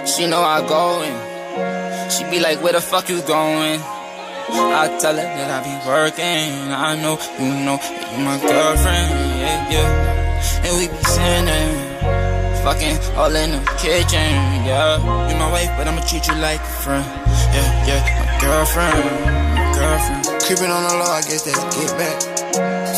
10. 0.00 0.06
She 0.06 0.26
know 0.26 0.40
I 0.40 0.64
go. 0.66 1.04
She 2.08 2.24
be 2.30 2.40
like, 2.40 2.62
where 2.62 2.72
the 2.72 2.80
fuck 2.80 3.08
you 3.08 3.20
going? 3.22 3.80
I 4.48 4.88
tell 5.00 5.16
her 5.16 5.22
that 5.22 5.50
I 5.52 5.60
be 5.66 5.74
working. 5.84 6.72
I 6.72 6.94
know, 6.96 7.18
you 7.38 7.52
know, 7.66 7.76
you 7.76 8.24
my 8.24 8.38
girlfriend. 8.40 9.10
Yeah, 9.42 9.70
yeah. 9.72 10.64
And 10.64 10.72
we 10.78 10.88
be 10.88 11.02
sinning. 11.04 11.76
Fucking 12.64 12.96
all 13.16 13.34
in 13.36 13.50
the 13.52 13.60
kitchen. 13.78 14.32
Yeah, 14.64 14.96
you 15.28 15.36
my 15.36 15.50
wife, 15.50 15.70
but 15.76 15.86
I'ma 15.88 16.00
treat 16.06 16.26
you 16.26 16.34
like 16.34 16.60
a 16.60 16.74
friend. 16.82 17.06
Yeah, 17.52 17.86
yeah, 17.86 18.00
my 18.18 18.40
girlfriend. 18.40 19.45
Girlfriend. 19.76 20.24
Creeping 20.48 20.72
on 20.72 20.82
the 20.88 20.94
low, 20.96 21.12
I 21.12 21.20
guess 21.28 21.44
that's 21.44 21.60
get 21.76 21.92
back. 22.00 22.16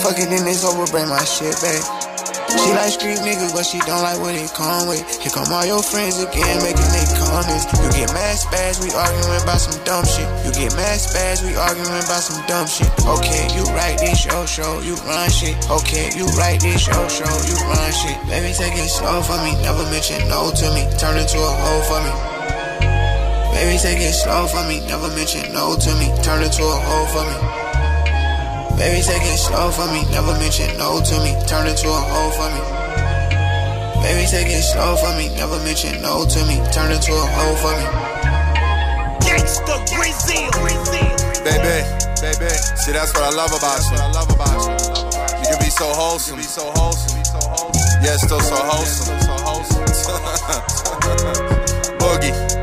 Fucking 0.07 0.31
in 0.31 0.45
this 0.47 0.63
over, 0.63 0.87
bring 0.95 1.09
my 1.11 1.25
shit 1.27 1.59
back. 1.59 1.83
She 2.49 2.73
like 2.73 2.89
street 2.89 3.21
niggas, 3.21 3.53
but 3.53 3.67
she 3.67 3.77
don't 3.85 4.01
like 4.01 4.17
what 4.25 4.33
it 4.33 4.49
come 4.57 4.89
with. 4.89 5.05
Here 5.21 5.29
come 5.29 5.53
all 5.53 5.67
your 5.69 5.83
friends 5.85 6.17
again, 6.17 6.57
making 6.65 6.89
they 6.97 7.05
comments. 7.21 7.69
You 7.77 7.93
get 7.93 8.09
mad 8.17 8.41
spaz, 8.41 8.81
we 8.81 8.89
arguing 8.95 9.43
about 9.45 9.61
some 9.61 9.77
dumb 9.85 10.07
shit. 10.09 10.25
You 10.49 10.51
get 10.57 10.73
mad 10.73 10.97
spaz, 10.97 11.45
we 11.45 11.53
arguing 11.61 11.93
about 11.93 12.25
some 12.25 12.41
dumb 12.49 12.65
shit. 12.65 12.89
Okay, 13.05 13.53
you 13.53 13.69
write 13.77 14.01
this 14.01 14.17
show, 14.17 14.47
show, 14.49 14.81
you 14.81 14.97
run 15.05 15.29
shit. 15.29 15.61
Okay, 15.69 16.09
you 16.17 16.25
write 16.41 16.65
this 16.65 16.81
show, 16.81 17.05
show, 17.13 17.29
you 17.45 17.57
run 17.69 17.91
shit. 17.93 18.17
Baby, 18.33 18.57
take 18.57 18.73
it 18.81 18.89
slow 18.89 19.21
for 19.21 19.37
me, 19.45 19.53
never 19.61 19.85
mention 19.93 20.25
no 20.33 20.49
to 20.49 20.67
me. 20.73 20.89
Turn 20.97 21.21
into 21.21 21.37
a 21.37 21.53
hoe 21.53 21.83
for 21.85 22.01
me. 22.01 22.38
Baby, 23.59 23.75
take 23.83 23.99
it 23.99 24.15
slow 24.15 24.47
for 24.47 24.63
me, 24.71 24.79
never 24.87 25.11
mention 25.19 25.43
no 25.53 25.75
to 25.75 25.91
me. 25.99 26.15
Turn 26.23 26.47
it 26.47 26.55
to 26.55 26.63
a 26.63 26.79
hoe 26.79 27.11
for 27.11 27.27
me. 27.27 27.35
Baby, 28.79 29.03
take 29.03 29.27
it 29.27 29.35
slow 29.35 29.75
for 29.75 29.91
me, 29.91 30.07
never 30.15 30.31
mention 30.39 30.71
no 30.79 31.03
to 31.03 31.19
me. 31.27 31.35
Turn 31.51 31.67
it 31.67 31.75
to 31.83 31.91
a 31.91 31.99
hoe 31.99 32.31
for 32.39 32.47
me. 32.55 32.63
Baby, 33.99 34.31
take 34.31 34.47
it 34.47 34.63
slow 34.63 34.95
for 35.03 35.11
me, 35.19 35.35
never 35.35 35.59
mention 35.67 35.99
no 36.01 36.23
to 36.23 36.39
me. 36.47 36.63
Turn 36.71 36.95
it 36.95 37.03
to 37.03 37.11
a 37.11 37.27
hoe 37.35 37.59
for 37.59 37.75
me. 37.75 37.83
Gangsta 39.27 39.75
Brazil. 39.91 40.55
Baby, 41.43 41.83
baby. 42.23 42.55
See, 42.79 42.95
that's 42.95 43.11
what 43.11 43.27
I 43.27 43.35
love 43.35 43.51
about 43.51 43.83
you. 43.91 43.99
I 43.99 44.07
love 44.15 44.31
about 44.31 44.55
you. 44.55 44.71
You 45.43 45.51
can 45.51 45.59
be 45.59 45.67
so 45.75 45.91
wholesome. 45.99 46.39
be 46.39 46.47
so 46.47 46.63
wholesome. 46.79 47.27
Yeah, 48.07 48.23
still 48.23 48.39
so 48.39 48.55
wholesome. 48.55 49.19
So 49.19 49.35
wholesome. 49.43 49.83
boogie, 51.99 51.99
boogie. 51.99 52.58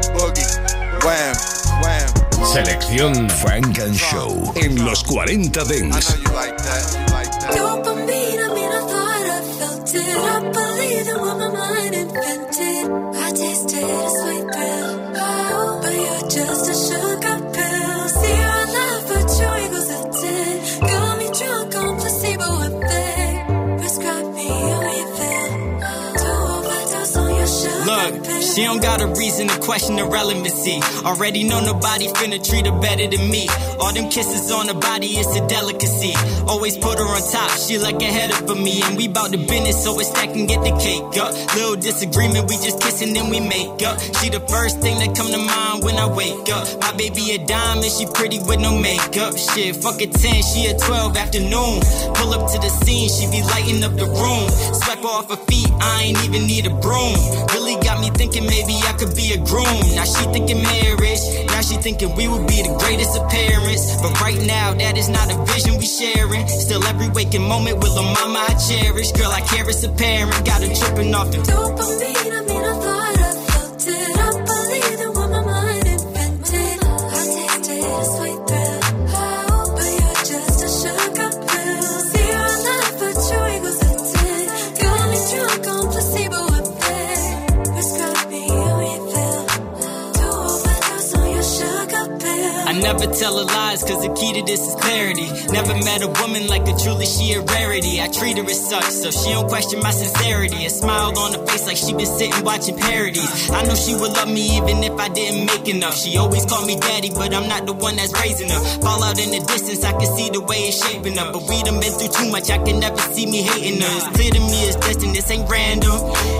Wham, 1.05 1.35
wham. 1.83 2.07
Selección 2.51 3.29
Frank 3.29 3.77
and 3.77 3.95
Show 3.95 4.51
en 4.55 4.83
los 4.83 5.03
40 5.03 5.63
Dents. 5.65 6.15
I 14.27 14.54
she 28.55 28.63
don't 28.63 28.81
got 28.81 29.01
a 29.01 29.07
reason 29.19 29.49
to 29.49 29.59
question 29.59 29.97
the 29.97 30.05
relevancy. 30.05 30.79
Already 31.03 31.43
know 31.43 31.59
nobody 31.59 32.07
finna 32.07 32.39
treat 32.39 32.65
her 32.65 32.79
better 32.79 33.05
than 33.05 33.29
me. 33.29 33.49
All 33.81 33.91
them 33.91 34.09
kisses 34.09 34.49
on 34.49 34.69
her 34.69 34.79
body, 34.79 35.07
it's 35.19 35.35
a 35.35 35.45
delicacy. 35.45 36.15
Always 36.47 36.77
put 36.77 36.97
her 36.97 37.03
on 37.03 37.21
top, 37.31 37.51
she 37.59 37.77
like 37.77 38.01
ahead 38.01 38.31
of 38.31 38.57
me. 38.57 38.81
And 38.83 38.95
we 38.95 39.09
bout 39.09 39.31
the 39.31 39.37
business, 39.37 39.83
so 39.83 39.99
it's 39.99 40.07
stack 40.07 40.29
and 40.29 40.47
get 40.47 40.63
the 40.63 40.71
cake 40.79 41.03
up. 41.19 41.35
Little 41.55 41.75
disagreement, 41.75 42.47
we 42.47 42.55
just 42.63 42.79
kissing, 42.79 43.13
then 43.13 43.29
we 43.29 43.41
make 43.41 43.83
up. 43.83 43.99
She 44.23 44.29
the 44.29 44.39
first 44.47 44.79
thing 44.79 44.99
that 45.03 45.11
come 45.17 45.27
to 45.27 45.37
mind 45.37 45.83
when 45.83 45.99
I 45.99 46.07
wake 46.07 46.47
up. 46.55 46.63
My 46.79 46.95
baby 46.95 47.35
a 47.35 47.43
diamond, 47.43 47.91
she 47.91 48.07
pretty 48.07 48.39
with 48.39 48.61
no 48.61 48.71
makeup. 48.71 49.35
Shit, 49.35 49.75
fuck 49.75 49.99
a 49.99 50.07
10, 50.07 50.43
she 50.47 50.71
a 50.71 50.79
12 50.79 51.17
afternoon. 51.17 51.83
Pull 52.15 52.31
up 52.31 52.47
to 52.55 52.57
the 52.63 52.71
scene, 52.71 53.11
she 53.11 53.27
be 53.27 53.43
lighting 53.43 53.83
up 53.83 53.99
the 53.99 54.07
room. 54.07 54.47
Swipe 54.79 55.03
off 55.03 55.27
her 55.27 55.41
feet, 55.51 55.67
I 55.83 56.07
ain't 56.07 56.23
even 56.23 56.47
need 56.47 56.65
a 56.65 56.73
broom. 56.79 57.19
Really 57.51 57.75
got 57.83 57.99
me 57.99 58.15
thinking 58.15 58.44
maybe 58.47 58.75
I 58.85 58.93
could 58.93 59.15
be 59.15 59.33
a 59.33 59.37
groom. 59.37 59.79
Now 59.95 60.05
she 60.05 60.23
thinking 60.31 60.61
marriage. 60.61 61.23
Now 61.47 61.61
she 61.61 61.75
thinking 61.77 62.15
we 62.15 62.27
would 62.27 62.47
be 62.47 62.61
the 62.61 62.75
greatest 62.79 63.17
of 63.17 63.29
parents. 63.29 63.83
But 64.01 64.19
right 64.21 64.41
now, 64.45 64.73
that 64.73 64.97
is 64.97 65.09
not 65.09 65.31
a 65.33 65.37
vision 65.45 65.77
we 65.77 65.85
sharing. 65.85 66.47
Still, 66.47 66.83
every 66.85 67.09
waking 67.09 67.43
moment 67.43 67.77
with 67.77 67.93
a 67.97 68.01
mama 68.01 68.45
I 68.47 68.53
cherish. 68.67 69.11
Girl, 69.11 69.31
I 69.31 69.41
care 69.41 69.67
as 69.69 69.83
a 69.83 69.89
parent. 69.89 70.45
Got 70.45 70.63
her 70.63 70.73
tripping 70.73 71.13
off 71.13 71.31
the 71.31 71.37
Dopamine, 71.37 72.54
pill. 92.85 92.94
Never 93.05 93.17
tell 93.19 93.37
her 93.37 93.45
lies, 93.45 93.83
cause 93.83 94.01
the 94.01 94.09
key 94.17 94.33
to 94.33 94.41
this 94.41 94.65
is 94.65 94.73
clarity. 94.81 95.29
Never 95.53 95.77
met 95.85 96.01
a 96.01 96.09
woman 96.25 96.47
like 96.47 96.65
a 96.65 96.73
truly, 96.73 97.05
she 97.05 97.33
a 97.33 97.41
rarity. 97.41 98.01
I 98.01 98.07
treat 98.07 98.35
her 98.39 98.43
as 98.43 98.57
such, 98.57 98.89
so 98.89 99.11
she 99.11 99.29
don't 99.29 99.47
question 99.47 99.79
my 99.79 99.91
sincerity. 99.91 100.65
A 100.65 100.71
smile 100.71 101.13
on 101.13 101.37
her 101.37 101.45
face 101.45 101.67
like 101.67 101.77
she 101.77 101.93
been 101.93 102.09
sitting 102.09 102.43
watching 102.43 102.75
parodies. 102.75 103.29
I 103.51 103.61
know 103.61 103.75
she 103.75 103.93
would 103.93 104.09
love 104.17 104.27
me 104.27 104.57
even 104.57 104.81
if 104.81 104.97
I 104.97 105.09
didn't 105.09 105.45
make 105.45 105.69
enough. 105.69 105.95
She 105.95 106.17
always 106.17 106.45
called 106.45 106.65
me 106.65 106.79
daddy, 106.79 107.11
but 107.13 107.31
I'm 107.31 107.47
not 107.47 107.67
the 107.67 107.73
one 107.73 107.95
that's 107.95 108.09
raising 108.19 108.49
her. 108.49 108.61
Fall 108.81 109.03
out 109.03 109.21
in 109.21 109.29
the 109.29 109.45
distance, 109.45 109.83
I 109.83 109.91
can 109.91 110.09
see 110.17 110.31
the 110.31 110.41
way 110.41 110.73
it's 110.73 110.81
shaping 110.81 111.19
up. 111.19 111.31
But 111.31 111.45
we 111.45 111.61
done 111.61 111.79
been 111.79 111.93
through 111.93 112.09
too 112.09 112.31
much, 112.31 112.49
I 112.49 112.57
can 112.57 112.79
never 112.79 112.97
see 113.13 113.27
me 113.29 113.43
hating 113.43 113.85
her. 113.85 113.95
It's 114.01 114.17
clear 114.17 114.31
to 114.33 114.41
me 114.41 114.57
it's 114.65 114.77
destined, 114.81 115.13
this 115.13 115.29
ain't 115.29 115.45
random. 115.47 115.93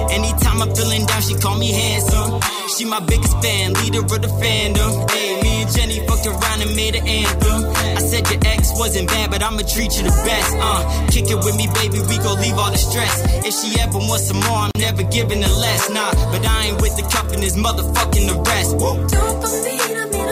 Anytime 0.09 0.66
I'm 0.66 0.74
feeling 0.74 1.05
down, 1.05 1.22
she 1.22 1.36
call 1.38 1.59
me 1.61 1.70
handsome. 1.70 2.41
She 2.74 2.86
my 2.86 2.99
biggest 3.05 3.38
fan, 3.45 3.74
leader 3.86 4.01
of 4.01 4.09
the 4.09 4.34
fandom. 4.41 5.05
Hey, 5.13 5.39
me 5.45 5.61
and 5.61 5.70
Jenny 5.70 6.01
fucked 6.07 6.26
around 6.26 6.55
and 6.62 6.76
made 6.76 6.95
an 6.95 7.08
anthem. 7.08 7.66
I 7.95 7.99
said 7.99 8.30
your 8.30 8.39
ex 8.45 8.72
wasn't 8.78 9.08
bad, 9.08 9.32
but 9.32 9.43
I'ma 9.43 9.64
treat 9.64 9.97
you 9.97 10.03
the 10.03 10.16
best. 10.26 10.51
Uh, 10.60 11.08
kick 11.10 11.30
it 11.30 11.39
with 11.43 11.56
me, 11.58 11.68
baby, 11.74 11.99
we 12.10 12.18
gon' 12.18 12.39
leave 12.41 12.58
all 12.58 12.72
the 12.72 12.78
stress. 12.78 13.24
If 13.45 13.53
she 13.53 13.80
ever 13.80 13.97
wants 13.97 14.28
some 14.28 14.39
more, 14.41 14.68
I'm 14.68 14.72
never 14.78 15.03
giving 15.03 15.41
the 15.41 15.49
less. 15.49 15.89
Nah, 15.89 16.12
but 16.32 16.45
I 16.45 16.68
ain't 16.68 16.82
with 16.82 16.95
the 16.95 17.03
cup 17.03 17.32
and 17.32 17.41
this 17.41 17.56
motherfucking 17.58 18.28
the 18.28 18.38
rest. 18.49 18.76
Woo. 18.78 19.08
Don't 19.08 19.41
believe, 19.41 19.82
I 19.82 20.24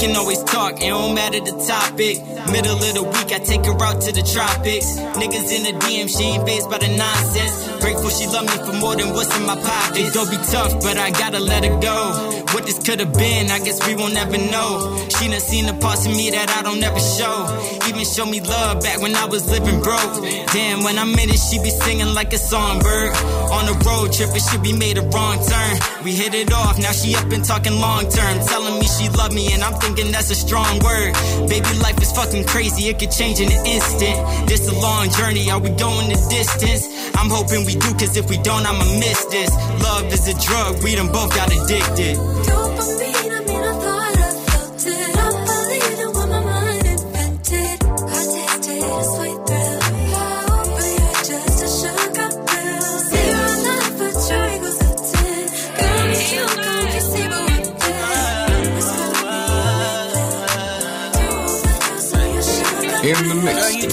can 0.00 0.16
always 0.16 0.42
talk, 0.44 0.80
it 0.80 0.88
don't 0.88 1.14
matter 1.14 1.40
the 1.40 1.52
topic. 1.68 2.16
Middle 2.52 2.76
of 2.76 2.94
the 2.94 3.02
week, 3.02 3.30
I 3.32 3.38
take 3.38 3.64
her 3.64 3.78
out 3.82 4.02
to 4.02 4.12
the 4.12 4.22
tropics. 4.22 4.98
Niggas 5.14 5.48
in 5.54 5.62
the 5.62 5.74
DM, 5.86 6.08
she 6.10 6.24
ain't 6.34 6.46
phased 6.46 6.68
by 6.68 6.78
the 6.78 6.88
nonsense. 6.96 7.70
Grateful 7.80 8.10
she 8.10 8.26
love 8.26 8.44
me 8.44 8.56
for 8.66 8.76
more 8.78 8.96
than 8.96 9.14
what's 9.14 9.30
in 9.38 9.46
my 9.46 9.54
pocket. 9.54 10.12
Gonna 10.12 10.30
be 10.30 10.36
tough, 10.50 10.82
but 10.82 10.98
I 10.98 11.10
gotta 11.10 11.40
let 11.40 11.64
her 11.64 11.78
go. 11.80 12.40
What 12.52 12.66
this 12.66 12.78
could 12.82 12.98
have 12.98 13.14
been, 13.14 13.50
I 13.50 13.60
guess 13.60 13.78
we 13.86 13.94
won't 13.94 14.16
ever 14.16 14.36
know. 14.36 14.98
She 15.16 15.28
done 15.28 15.40
seen 15.40 15.66
the 15.66 15.74
parts 15.74 16.06
of 16.06 16.12
me 16.12 16.30
that 16.30 16.50
I 16.50 16.62
don't 16.62 16.82
ever 16.82 16.98
show. 16.98 17.46
Even 17.86 18.04
show 18.04 18.26
me 18.26 18.40
love 18.40 18.82
back 18.82 19.00
when 19.00 19.14
I 19.14 19.24
was 19.26 19.48
living 19.48 19.80
broke. 19.80 20.18
Damn, 20.52 20.82
when 20.82 20.98
I'm 20.98 21.14
in 21.14 21.30
it, 21.30 21.38
she 21.38 21.62
be 21.62 21.70
singing 21.70 22.12
like 22.12 22.32
a 22.32 22.38
songbird. 22.38 23.14
On 23.54 23.64
a 23.70 23.76
road 23.86 24.12
trip, 24.12 24.34
it 24.34 24.42
should 24.42 24.62
be 24.62 24.72
made 24.72 24.98
a 24.98 25.02
wrong 25.14 25.38
turn. 25.46 25.74
We 26.02 26.12
hit 26.12 26.34
it 26.34 26.52
off, 26.52 26.78
now 26.78 26.92
she 26.92 27.14
up 27.14 27.30
and 27.30 27.44
talking 27.44 27.78
long 27.78 28.10
term. 28.10 28.34
Telling 28.46 28.80
me 28.80 28.86
she 28.88 29.08
love 29.10 29.32
me, 29.32 29.52
and 29.52 29.62
I'm 29.62 29.78
thinking 29.80 30.10
that's 30.10 30.30
a 30.30 30.34
strong 30.34 30.80
word. 30.80 31.14
Baby, 31.48 31.70
life 31.78 32.00
is 32.02 32.10
fucking 32.12 32.39
crazy, 32.44 32.88
it 32.88 32.98
could 32.98 33.10
change 33.10 33.40
in 33.40 33.50
an 33.50 33.66
instant. 33.66 34.16
This 34.48 34.68
a 34.68 34.74
long 34.74 35.10
journey, 35.10 35.50
are 35.50 35.60
we 35.60 35.70
going 35.70 36.08
the 36.08 36.18
distance? 36.28 36.86
I'm 37.16 37.30
hoping 37.30 37.64
we 37.66 37.74
do, 37.74 37.92
cause 37.94 38.16
if 38.16 38.28
we 38.28 38.38
don't, 38.38 38.66
I'ma 38.66 38.84
miss 38.98 39.24
this. 39.26 39.50
Love 39.82 40.12
is 40.12 40.28
a 40.28 40.34
drug, 40.38 40.82
we 40.82 40.94
done 40.94 41.12
both 41.12 41.34
got 41.34 41.48
addicted. 41.52 42.16
Dopamine, 42.16 43.29
I 43.29 43.29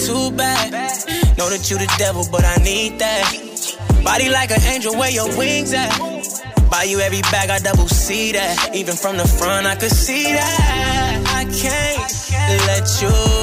too 0.08 0.30
bad. 0.32 0.72
Know 1.36 1.50
that 1.50 1.68
you 1.70 1.76
the 1.76 1.90
devil, 1.98 2.24
but 2.32 2.44
I 2.44 2.56
need 2.64 2.98
that. 2.98 3.28
Body 4.02 4.30
like 4.30 4.50
an 4.50 4.62
angel, 4.62 4.96
where 4.96 5.10
your 5.10 5.28
wings 5.36 5.74
at? 5.74 5.92
Buy 6.70 6.84
you 6.84 7.00
every 7.00 7.20
bag, 7.32 7.50
I 7.50 7.58
double 7.58 7.88
see 7.88 8.32
that. 8.32 8.74
Even 8.74 8.96
from 8.96 9.18
the 9.18 9.28
front, 9.28 9.66
I 9.66 9.76
could 9.76 9.92
see 9.92 10.24
that. 10.24 11.24
I 11.40 11.44
can't 11.44 12.00
let 12.66 12.86
you 13.02 13.37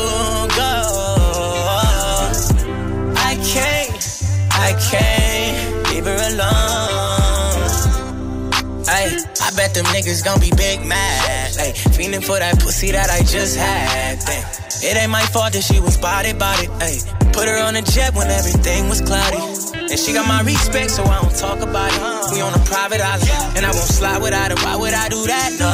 bet 9.66 9.74
them 9.74 9.86
niggas 9.86 10.24
gon' 10.24 10.39
be 10.39 10.51
big 10.55 10.86
mad. 10.86 11.57
Ay, 11.57 11.74
feeling 11.97 12.22
for 12.22 12.38
that 12.38 12.59
pussy 12.59 12.91
that 12.91 13.09
I 13.09 13.20
just 13.26 13.57
had. 13.57 14.20
Damn. 14.22 14.45
It 14.86 14.93
ain't 14.97 15.09
my 15.09 15.26
fault 15.34 15.53
that 15.53 15.63
she 15.63 15.80
was 15.80 15.97
body 15.97 16.34
body. 16.34 16.68
Ay, 16.82 17.01
put 17.34 17.49
her 17.49 17.57
on 17.66 17.76
a 17.76 17.82
jet 17.82 18.13
when 18.13 18.30
everything 18.30 18.89
was 18.89 19.01
cloudy. 19.01 19.41
And 19.89 19.97
she 19.97 20.13
got 20.13 20.28
my 20.28 20.41
respect, 20.41 20.91
so 20.91 21.03
I 21.03 21.22
don't 21.22 21.34
talk 21.34 21.61
about 21.61 21.89
it. 21.89 22.01
We 22.34 22.41
on 22.41 22.53
a 22.53 22.63
private 22.66 23.01
island, 23.01 23.57
and 23.57 23.66
I 23.66 23.72
won't 23.74 23.89
slide 23.89 24.22
without 24.22 24.53
her. 24.53 24.59
Why 24.61 24.76
would 24.76 24.93
I 24.93 25.09
do 25.09 25.26
that? 25.26 25.49
No, 25.57 25.74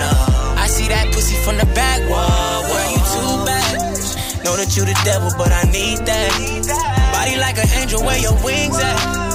no. 0.00 0.10
I 0.56 0.66
see 0.68 0.88
that 0.88 1.12
pussy 1.12 1.36
from 1.44 1.56
the 1.60 1.68
back 1.76 2.00
wall. 2.08 2.64
Where 2.72 2.88
you 2.88 3.00
too 3.12 3.32
bad? 3.44 3.76
Know 4.44 4.56
that 4.56 4.72
you 4.76 4.84
the 4.88 4.96
devil, 5.04 5.28
but 5.36 5.52
I 5.52 5.64
need 5.68 6.00
that. 6.08 6.32
Body 7.12 7.36
like 7.36 7.58
an 7.58 7.68
angel, 7.76 8.00
where 8.00 8.18
your 8.18 8.36
wings 8.44 8.78
at? 8.80 9.25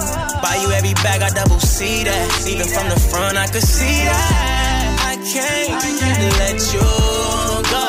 Buy 0.42 0.56
you 0.62 0.72
every 0.72 0.94
bag, 0.96 1.22
I 1.22 1.30
double 1.30 1.60
see 1.60 2.04
that. 2.04 2.48
Even 2.48 2.68
from 2.68 2.89
the 2.89 3.00
front, 3.00 3.38
I 3.38 3.48
could 3.48 3.64
see 3.64 4.04
that. 4.06 4.98
I 5.12 5.16
can't 5.32 5.72
let 6.42 6.60
you 6.74 6.82
go. 7.70 7.88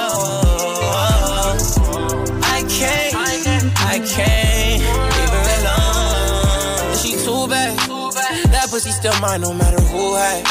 I 2.44 2.60
can't, 2.68 3.72
I 3.80 3.98
can't 4.14 4.82
leave 5.16 5.32
her 5.36 5.44
alone. 5.58 6.96
She 7.00 7.12
too 7.24 7.48
bad. 7.48 7.78
That 8.52 8.68
pussy 8.70 8.90
still 8.90 9.18
mine, 9.20 9.40
no 9.40 9.52
matter 9.54 9.80
who 9.80 10.14
had. 10.16 10.44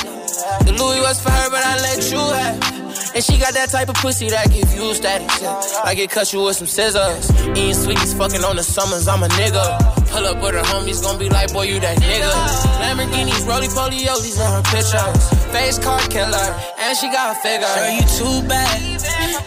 The 0.65 0.71
Louis 0.73 1.01
was 1.01 1.21
for 1.21 1.29
her, 1.29 1.49
but 1.49 1.63
I 1.63 1.75
let 1.81 2.11
you 2.11 2.17
have. 2.17 2.80
And 3.13 3.23
she 3.23 3.37
got 3.37 3.53
that 3.53 3.69
type 3.69 3.89
of 3.89 3.95
pussy 3.95 4.29
that 4.29 4.49
give 4.51 4.71
you 4.73 4.93
static. 4.95 5.27
Yeah. 5.41 5.59
I 5.83 5.95
get 5.95 6.09
cut 6.09 6.31
you 6.31 6.43
with 6.43 6.55
some 6.55 6.67
scissors. 6.67 7.27
Eating 7.51 7.73
sweeties, 7.73 8.13
fucking 8.13 8.43
on 8.43 8.55
the 8.55 8.63
summers, 8.63 9.07
I'm 9.07 9.23
a 9.23 9.27
nigga. 9.27 9.67
Pull 10.07 10.25
up 10.27 10.41
with 10.41 10.55
her 10.55 10.63
homies, 10.71 11.03
gon' 11.03 11.19
be 11.19 11.27
like, 11.27 11.51
boy, 11.51 11.63
you 11.67 11.79
that 11.79 11.97
nigga. 11.99 12.31
Lamborghinis, 12.79 13.43
roly 13.47 13.67
poly 13.67 14.07
oldies 14.07 14.39
in 14.39 14.47
her 14.47 14.63
pictures. 14.71 15.23
Face 15.51 15.77
card 15.79 16.07
killer, 16.09 16.47
and 16.79 16.97
she 16.97 17.11
got 17.11 17.35
a 17.35 17.39
figure. 17.43 17.67
Girl, 17.67 17.91
you 17.99 18.05
too 18.15 18.47
bad. 18.47 18.79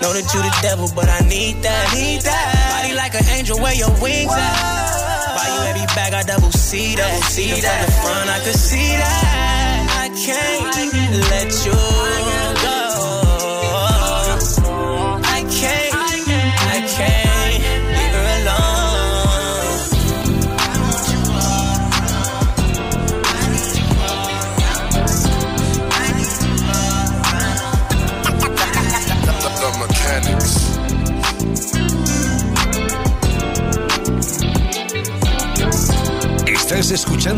Know 0.05 0.12
that 0.12 0.29
you 0.29 0.41
the 0.45 0.53
devil, 0.61 0.89
but 0.95 1.09
I 1.09 1.21
need 1.25 1.65
that. 1.65 1.89
Need 1.97 2.21
that. 2.29 2.85
Body 2.85 2.93
like 2.95 3.15
an 3.17 3.25
angel, 3.33 3.57
where 3.61 3.75
your 3.75 3.93
wings 4.05 4.29
at? 4.29 5.37
Buy 5.41 5.49
you 5.57 5.61
every 5.73 5.89
bag, 5.97 6.12
I 6.12 6.23
double 6.23 6.53
see 6.53 6.97
that. 6.97 7.23
See 7.33 7.61
that. 7.65 7.89
From 7.89 7.89
the 7.89 7.97
front, 8.05 8.29
I 8.29 8.39
could 8.45 8.61
see 8.61 8.93
that. 8.93 10.05
I 10.05 10.09
can't 10.12 10.54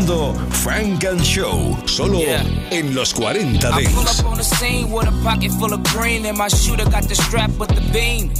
escuchando 0.07 0.33
Funk 0.51 1.03
and 1.05 1.21
Show, 1.21 1.77
solo 1.85 2.19
en 2.71 2.95
los 2.95 3.13
40 3.13 3.69
I 3.69 3.85
pull 3.85 4.07
up 4.07 4.25
on 4.25 4.37
the 4.37 4.43
scene 4.43 4.91
with 4.91 5.07
a 5.07 5.23
pocket 5.23 5.51
full 5.51 5.73
of 5.73 5.83
green, 5.83 6.25
and 6.25 6.37
my 6.37 6.47
shooter 6.47 6.89
got 6.89 7.03
the 7.03 7.15
strap 7.15 7.51
with 7.59 7.69
the 7.69 7.81
beam. 7.91 8.31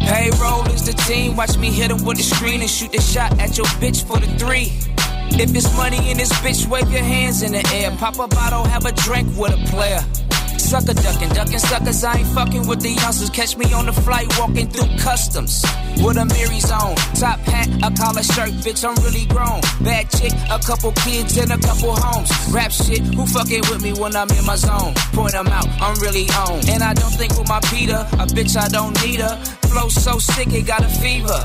Payroll 0.00 0.66
is 0.68 0.84
the 0.86 0.94
team, 1.06 1.36
watch 1.36 1.56
me 1.58 1.70
hit 1.70 1.90
him 1.90 2.04
with 2.04 2.16
the 2.16 2.22
screen 2.22 2.60
and 2.60 2.70
shoot 2.70 2.92
the 2.92 3.00
shot 3.00 3.38
at 3.38 3.56
your 3.56 3.66
bitch 3.80 4.04
for 4.06 4.18
the 4.18 4.26
three. 4.38 4.72
If 5.38 5.54
it's 5.54 5.76
money 5.76 6.10
in 6.10 6.16
this 6.16 6.32
bitch, 6.40 6.66
wave 6.66 6.90
your 6.90 7.02
hands 7.02 7.42
in 7.42 7.52
the 7.52 7.64
air. 7.74 7.90
Pop 7.98 8.18
a 8.18 8.26
bottle, 8.26 8.64
have 8.64 8.84
a 8.84 8.92
drink 8.92 9.28
with 9.36 9.52
a 9.52 9.70
player. 9.70 10.00
Sucker 10.70 10.94
ducking, 10.94 11.30
ducking 11.30 11.58
suckers, 11.58 12.04
I 12.04 12.18
ain't 12.18 12.28
fucking 12.28 12.64
with 12.68 12.80
the 12.80 12.90
youngsters. 12.90 13.28
Catch 13.30 13.56
me 13.56 13.72
on 13.72 13.86
the 13.86 13.92
flight, 13.92 14.30
walking 14.38 14.68
through 14.68 14.86
customs. 14.98 15.64
With 15.98 16.16
a 16.16 16.24
Mary's 16.24 16.70
on, 16.70 16.94
top 17.18 17.40
hat, 17.40 17.66
a 17.82 17.90
collar 17.90 18.22
shirt, 18.22 18.54
bitch, 18.62 18.86
I'm 18.86 18.94
really 19.02 19.26
grown. 19.26 19.60
Bad 19.82 20.08
chick, 20.14 20.30
a 20.48 20.60
couple 20.60 20.92
kids, 21.02 21.36
and 21.38 21.50
a 21.50 21.58
couple 21.58 21.90
homes. 21.96 22.30
Rap 22.54 22.70
shit, 22.70 23.00
who 23.00 23.26
fucking 23.26 23.62
with 23.66 23.82
me 23.82 23.94
when 23.94 24.14
I'm 24.14 24.30
in 24.30 24.46
my 24.46 24.54
zone? 24.54 24.94
Point 25.12 25.34
'em 25.34 25.48
out, 25.48 25.66
I'm 25.82 25.98
really 25.98 26.30
on. 26.46 26.62
And 26.70 26.84
I 26.84 26.94
don't 26.94 27.14
think 27.18 27.36
with 27.36 27.48
my 27.48 27.58
Peter, 27.66 28.06
a 28.22 28.26
bitch, 28.30 28.54
I 28.56 28.68
don't 28.68 28.94
need 29.02 29.18
her. 29.18 29.34
Flow 29.74 29.88
so 29.88 30.20
sick, 30.20 30.52
it 30.52 30.66
got 30.68 30.84
a 30.84 30.88
fever. 31.02 31.42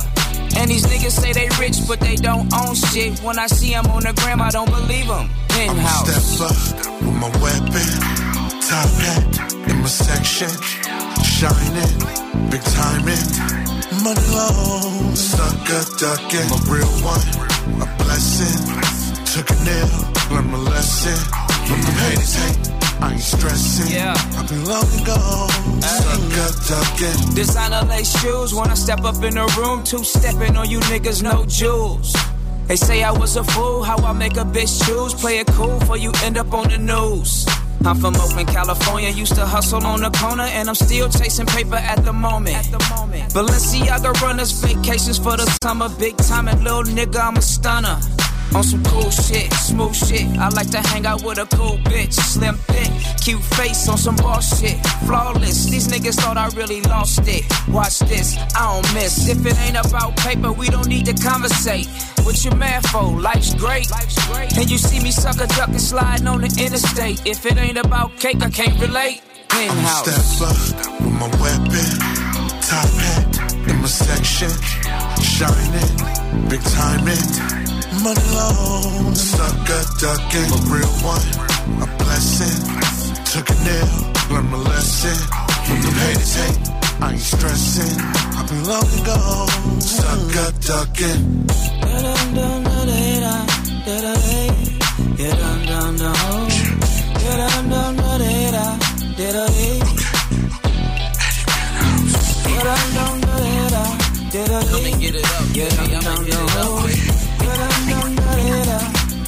And 0.55 0.69
these 0.69 0.86
niggas 0.86 1.17
say 1.19 1.34
they 1.34 1.49
rich, 1.59 1.78
but 1.88 1.99
they 1.99 2.15
don't 2.15 2.45
own 2.53 2.76
shit. 2.76 3.17
When 3.23 3.39
I 3.39 3.47
see 3.47 3.73
'em 3.73 3.88
on 3.88 4.03
the 4.03 4.13
gram, 4.13 4.39
I 4.39 4.51
don't 4.51 4.69
believe 4.69 5.09
'em. 5.09 5.32
Penthouse. 5.49 6.13
Step 6.13 6.45
up 6.45 7.01
with 7.01 7.15
my 7.15 7.30
weapon, 7.41 7.89
top 8.68 8.89
hat 8.97 9.53
in 9.70 9.78
my 9.78 9.88
section. 9.88 10.49
shining, 11.22 11.93
big 12.49 12.63
timing, 12.74 13.26
money 14.03 14.26
long. 14.34 15.16
Sucker 15.16 15.84
ducking, 16.01 16.49
a 16.49 16.59
real 16.66 16.89
one, 17.05 17.26
a 17.82 17.88
blessing. 18.01 18.57
Took 19.34 19.49
a 19.51 19.57
nail, 19.63 19.89
learned 20.32 20.51
my 20.51 20.57
lesson. 20.57 21.18
From 21.68 21.82
the 21.82 21.91
haters 22.01 22.36
hate. 22.36 22.76
I 23.01 23.11
ain't 23.11 23.22
stressing. 23.22 23.93
Yeah. 23.93 24.13
I've 24.38 24.49
been 24.49 24.66
long 24.66 25.03
gone. 25.03 25.82
Sucker 25.82 26.49
ducking. 26.70 27.36
Designer 27.36 27.86
lace 27.88 28.20
shoes 28.20 28.53
when 28.53 28.72
I 28.72 28.76
step 28.76 29.03
up 29.03 29.22
in 29.24 29.36
the 29.36 29.45
room. 29.59 29.84
Two 29.84 30.03
stepping 30.03 30.57
on 30.57 30.70
you 30.70 30.80
niggas, 30.91 31.22
no 31.22 31.45
jewels. 31.45 32.16
They 32.68 32.78
say 32.78 33.03
I 33.03 33.11
was 33.11 33.36
a 33.36 33.43
fool, 33.43 33.84
how 33.84 33.97
I 33.97 34.13
make 34.13 34.38
a 34.38 34.45
bitch 34.45 34.84
choose. 34.88 35.13
Play 35.13 35.38
it 35.38 35.47
cool 35.47 35.80
for 35.82 35.97
you 35.97 36.11
end 36.24 36.38
up 36.38 36.51
on 36.53 36.70
the 36.70 36.80
news. 36.80 37.45
I'm 37.84 37.95
from 37.97 38.15
Oakland, 38.15 38.47
California. 38.47 39.09
Used 39.09 39.36
to 39.36 39.45
hustle 39.45 39.86
on 39.86 40.01
the 40.01 40.09
corner, 40.11 40.43
and 40.43 40.69
I'm 40.69 40.76
still 40.76 41.09
chasing 41.09 41.45
paper 41.45 41.76
at 41.76 42.03
the 42.05 42.13
moment. 42.13 42.55
At 42.55 42.71
the 42.71 42.95
moment. 42.95 43.34
Balenciaga 43.34 44.13
runners, 44.21 44.51
vacations 44.51 45.17
for 45.17 45.38
the 45.38 45.45
summer. 45.61 45.89
Big 45.99 46.15
time 46.17 46.47
and 46.47 46.63
little 46.63 46.84
nigga, 46.84 47.19
I'm 47.19 47.38
a 47.38 47.41
stunner. 47.41 47.99
On 48.54 48.64
some 48.64 48.84
cool 48.84 49.10
shit, 49.10 49.52
smooth 49.54 49.96
shit. 49.96 50.38
I 50.38 50.50
like 50.50 50.70
to 50.72 50.80
hang 50.80 51.06
out 51.06 51.24
with 51.24 51.39
a 51.39 51.46
cool 51.56 51.78
bitch. 51.89 52.14
Slim 52.14 52.56
thick, 52.56 52.91
cute 53.22 53.41
face 53.56 53.88
on 53.89 53.98
some 53.98 54.16
boss 54.16 54.60
shit. 54.60 54.78
Flawless, 55.06 55.66
these 55.66 55.88
niggas 55.88 56.16
thought 56.16 56.38
I 56.38 56.48
really 56.56 56.82
lost 56.82 57.28
it. 57.28 57.43
Watch 57.68 58.00
this, 58.00 58.38
I 58.56 58.82
don't 58.82 58.93
miss. 58.93 59.28
If 59.28 59.46
it 59.46 59.58
ain't 59.60 59.78
about 59.78 60.16
paper, 60.18 60.52
we 60.52 60.68
don't 60.68 60.88
need 60.88 61.06
to 61.08 61.14
conversate. 61.14 61.88
What 62.24 62.43
you 62.43 62.52
mad 62.52 62.88
for? 62.88 63.04
Life's 63.20 63.54
great. 63.56 63.89
Life's 63.91 64.26
great. 64.28 64.58
And 64.58 64.70
you 64.70 64.78
see 64.78 65.00
me 65.00 65.12
suck 65.12 65.36
a 65.36 65.48
duck 65.48 65.70
and 65.70 65.82
sliding 65.82 66.28
on 66.28 66.41
the 66.41 66.48
interstate. 66.48 67.26
If 67.26 67.46
it 67.46 67.58
ain't 67.58 67.78
about 67.78 68.18
cake, 68.18 68.41
I 68.41 68.50
can't 68.50 68.80
relate. 68.80 69.22
Penthouse. 69.50 70.10
Step 70.10 70.48
up 70.50 71.02
with 71.02 71.14
my 71.14 71.28
weapon, 71.41 71.88
top 72.62 72.89
hat 73.04 73.70
in 73.70 73.78
my 73.82 73.88
section, 73.88 74.50
shining, 75.22 76.50
big 76.50 76.62
timing 76.64 77.74
money 78.04 78.28
long. 78.34 79.16
Sucker 79.16 79.84
ducking, 80.02 80.50
a 80.52 80.60
real 80.72 80.93
one, 81.06 81.28
a 81.82 81.88
blessing. 82.00 82.60
Took 83.32 83.50
a 83.50 83.58
nail, 83.64 83.91
learned 84.32 84.50
my 84.52 84.58
lesson. 84.58 85.18
From 85.66 85.82
the 85.82 85.91
haters 86.02 86.36
hate, 86.36 86.60
I 87.02 87.12
ain't 87.12 87.22
stressing. 87.22 87.98
I've 88.38 88.48
been 88.50 88.64
long 88.66 88.91
gone. 89.04 89.82
Sucker 89.82 90.52
ducking. 90.68 91.48
Yeah, 91.84 92.02
dum 92.02 92.34
dum 92.36 92.64
dum 92.64 92.88
Yeah, 95.18 95.36
dum 95.41 95.60
dum 95.66 95.98
dum. 95.98 96.50
Yeah, 97.24 97.38
dum 97.41 97.70
dum 97.70 97.96
dum 97.96 98.26
Yeah, 99.18 99.32
dum 99.32 99.56
dum 99.56 99.72
dum. 99.72 100.06
Let 104.36 104.84
me 104.84 104.91
get 105.00 105.16
it 105.16 105.24
up, 105.24 105.46
yeah, 105.56 105.70
I'm 105.80 106.04
gonna 106.04 106.26
get 106.26 106.85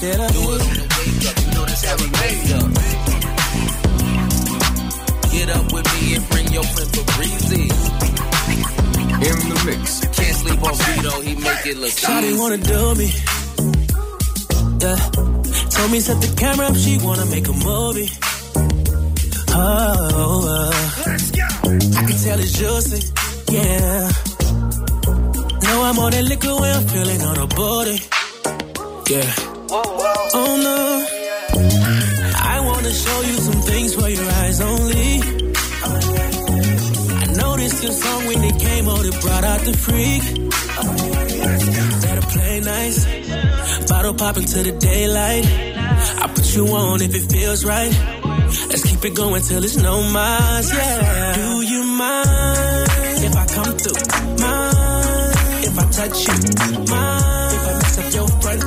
it 0.03 0.19
up. 0.19 0.31
Do 0.31 0.39
it 0.39 0.61
on 0.61 0.73
the 0.77 0.85
wake 0.97 1.25
up, 1.29 1.35
you 1.41 1.51
know 1.53 1.65
that's 1.65 1.83
how 1.85 1.95
we 1.97 2.07
made 2.21 2.51
up. 2.59 2.69
Get 5.31 5.49
up 5.49 5.65
with 5.73 5.87
me 5.93 6.15
and 6.15 6.29
bring 6.29 6.47
your 6.53 6.63
friend 6.63 6.89
Fabrizi. 6.95 7.63
In 9.17 9.37
the 9.49 9.57
mix. 9.65 9.99
Can't 10.17 10.35
sleep 10.41 10.63
on 10.63 10.75
Vito, 10.75 11.21
he 11.21 11.35
make 11.35 11.65
it 11.65 11.77
look 11.77 11.91
Shawty 11.91 12.23
easy. 12.29 12.39
wanna 12.39 12.57
do 12.57 12.95
me. 12.95 13.09
Yeah. 14.81 14.99
Told 15.75 15.91
me 15.91 15.99
set 15.99 16.21
the 16.21 16.33
camera 16.37 16.67
up, 16.67 16.75
she 16.75 16.97
wanna 16.99 17.25
make 17.27 17.47
a 17.47 17.53
movie. 17.53 18.09
Oh, 19.59 19.59
uh. 20.47 20.71
Let's 21.07 21.31
go. 21.31 21.43
I 21.97 22.01
can 22.07 22.17
tell 22.23 22.39
it's 22.39 22.51
juicy, 22.53 23.01
yeah. 23.51 24.11
Know 25.63 25.83
I'm 25.83 25.99
on 25.99 26.11
that 26.11 26.23
liquor 26.23 26.55
when 26.55 26.71
I'm 26.75 26.87
feeling 26.87 27.21
on 27.21 27.37
a 27.37 27.47
body, 27.47 27.99
Yeah. 29.09 29.56
Oh 29.69 30.55
no. 30.63 31.05
I 32.39 32.59
wanna 32.61 32.93
show 32.93 33.21
you 33.21 33.33
some 33.33 33.61
things 33.63 33.95
for 33.95 34.07
your 34.07 34.29
eyes 34.31 34.61
only. 34.61 35.21
I 37.21 37.25
noticed 37.35 37.83
your 37.83 37.91
song 37.91 38.25
when 38.27 38.43
it 38.45 38.59
came 38.59 38.87
out, 38.87 39.05
it 39.05 39.21
brought 39.21 39.43
out 39.43 39.59
the 39.61 39.73
freak. 39.75 40.23
Better 42.01 42.27
play 42.27 42.59
nice. 42.61 43.87
Bottle 43.89 44.13
pop 44.13 44.37
into 44.37 44.63
the 44.63 44.71
daylight. 44.71 45.45
I 45.45 46.27
put 46.33 46.55
you 46.55 46.67
on 46.67 47.01
if 47.01 47.13
it 47.13 47.31
feels 47.31 47.65
right. 47.65 47.91
Let's 48.69 48.83
keep 48.89 49.03
it 49.03 49.15
going 49.15 49.41
till 49.41 49.63
it's 49.63 49.77
no 49.77 50.01
miles, 50.01 50.73
yeah. 50.73 51.35
Do 51.35 51.61
you 51.61 51.83
mind 51.83 52.87
if 53.27 53.35
I 53.35 53.45
come 53.47 53.77
through? 53.77 53.99
Mind 54.43 55.35
if 55.67 55.77
I 55.77 55.85
touch 55.91 56.27
you? 56.27 56.35
Mind 56.89 57.36
mess 57.73 58.15
your 58.15 58.27
front? 58.27 58.61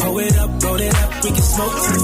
Pull 0.00 0.18
it 0.18 0.38
up, 0.38 0.62
roll 0.62 0.80
it 0.80 0.94
up, 0.94 1.24
we 1.24 1.30
can 1.30 1.42
smoke 1.42 1.76
too. 1.86 2.00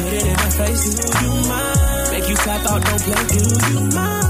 Put 0.00 0.12
it 0.12 0.26
in 0.26 0.36
my 0.36 0.50
face, 0.60 0.84
you 1.22 1.30
mind? 1.48 2.10
Make 2.12 2.28
you 2.28 2.36
clap 2.36 2.66
out, 2.70 2.80
don't 2.84 3.02
play, 3.02 3.22
do 3.30 3.40
you 3.70 3.80
mind? 3.94 4.24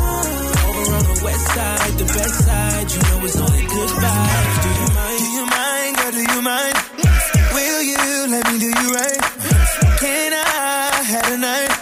Over 0.70 0.94
on 0.96 1.05
the 1.11 1.16
west 1.24 1.46
side, 1.55 1.92
the 1.98 2.05
best 2.05 2.36
side, 2.46 2.86
you 2.92 3.01
know 3.07 3.26
it's 3.26 3.36
only 3.40 3.64
good 3.66 3.90
vibes. 4.03 4.57
Do 4.62 4.68
you 4.80 4.88
mind? 4.98 5.18
Do 5.20 5.26
you 5.36 5.46
mind, 5.46 5.96
girl, 5.96 6.12
do 6.12 6.22
you 6.34 6.42
mind? 6.42 6.76
Will 7.55 7.82
you 7.82 8.03
let 8.30 8.44
me 8.53 8.59
do 8.59 8.66
you 8.66 8.88
right? 8.94 9.20
Can 10.01 10.32
I 10.32 11.03
have 11.12 11.32
a 11.32 11.38
night? 11.38 11.72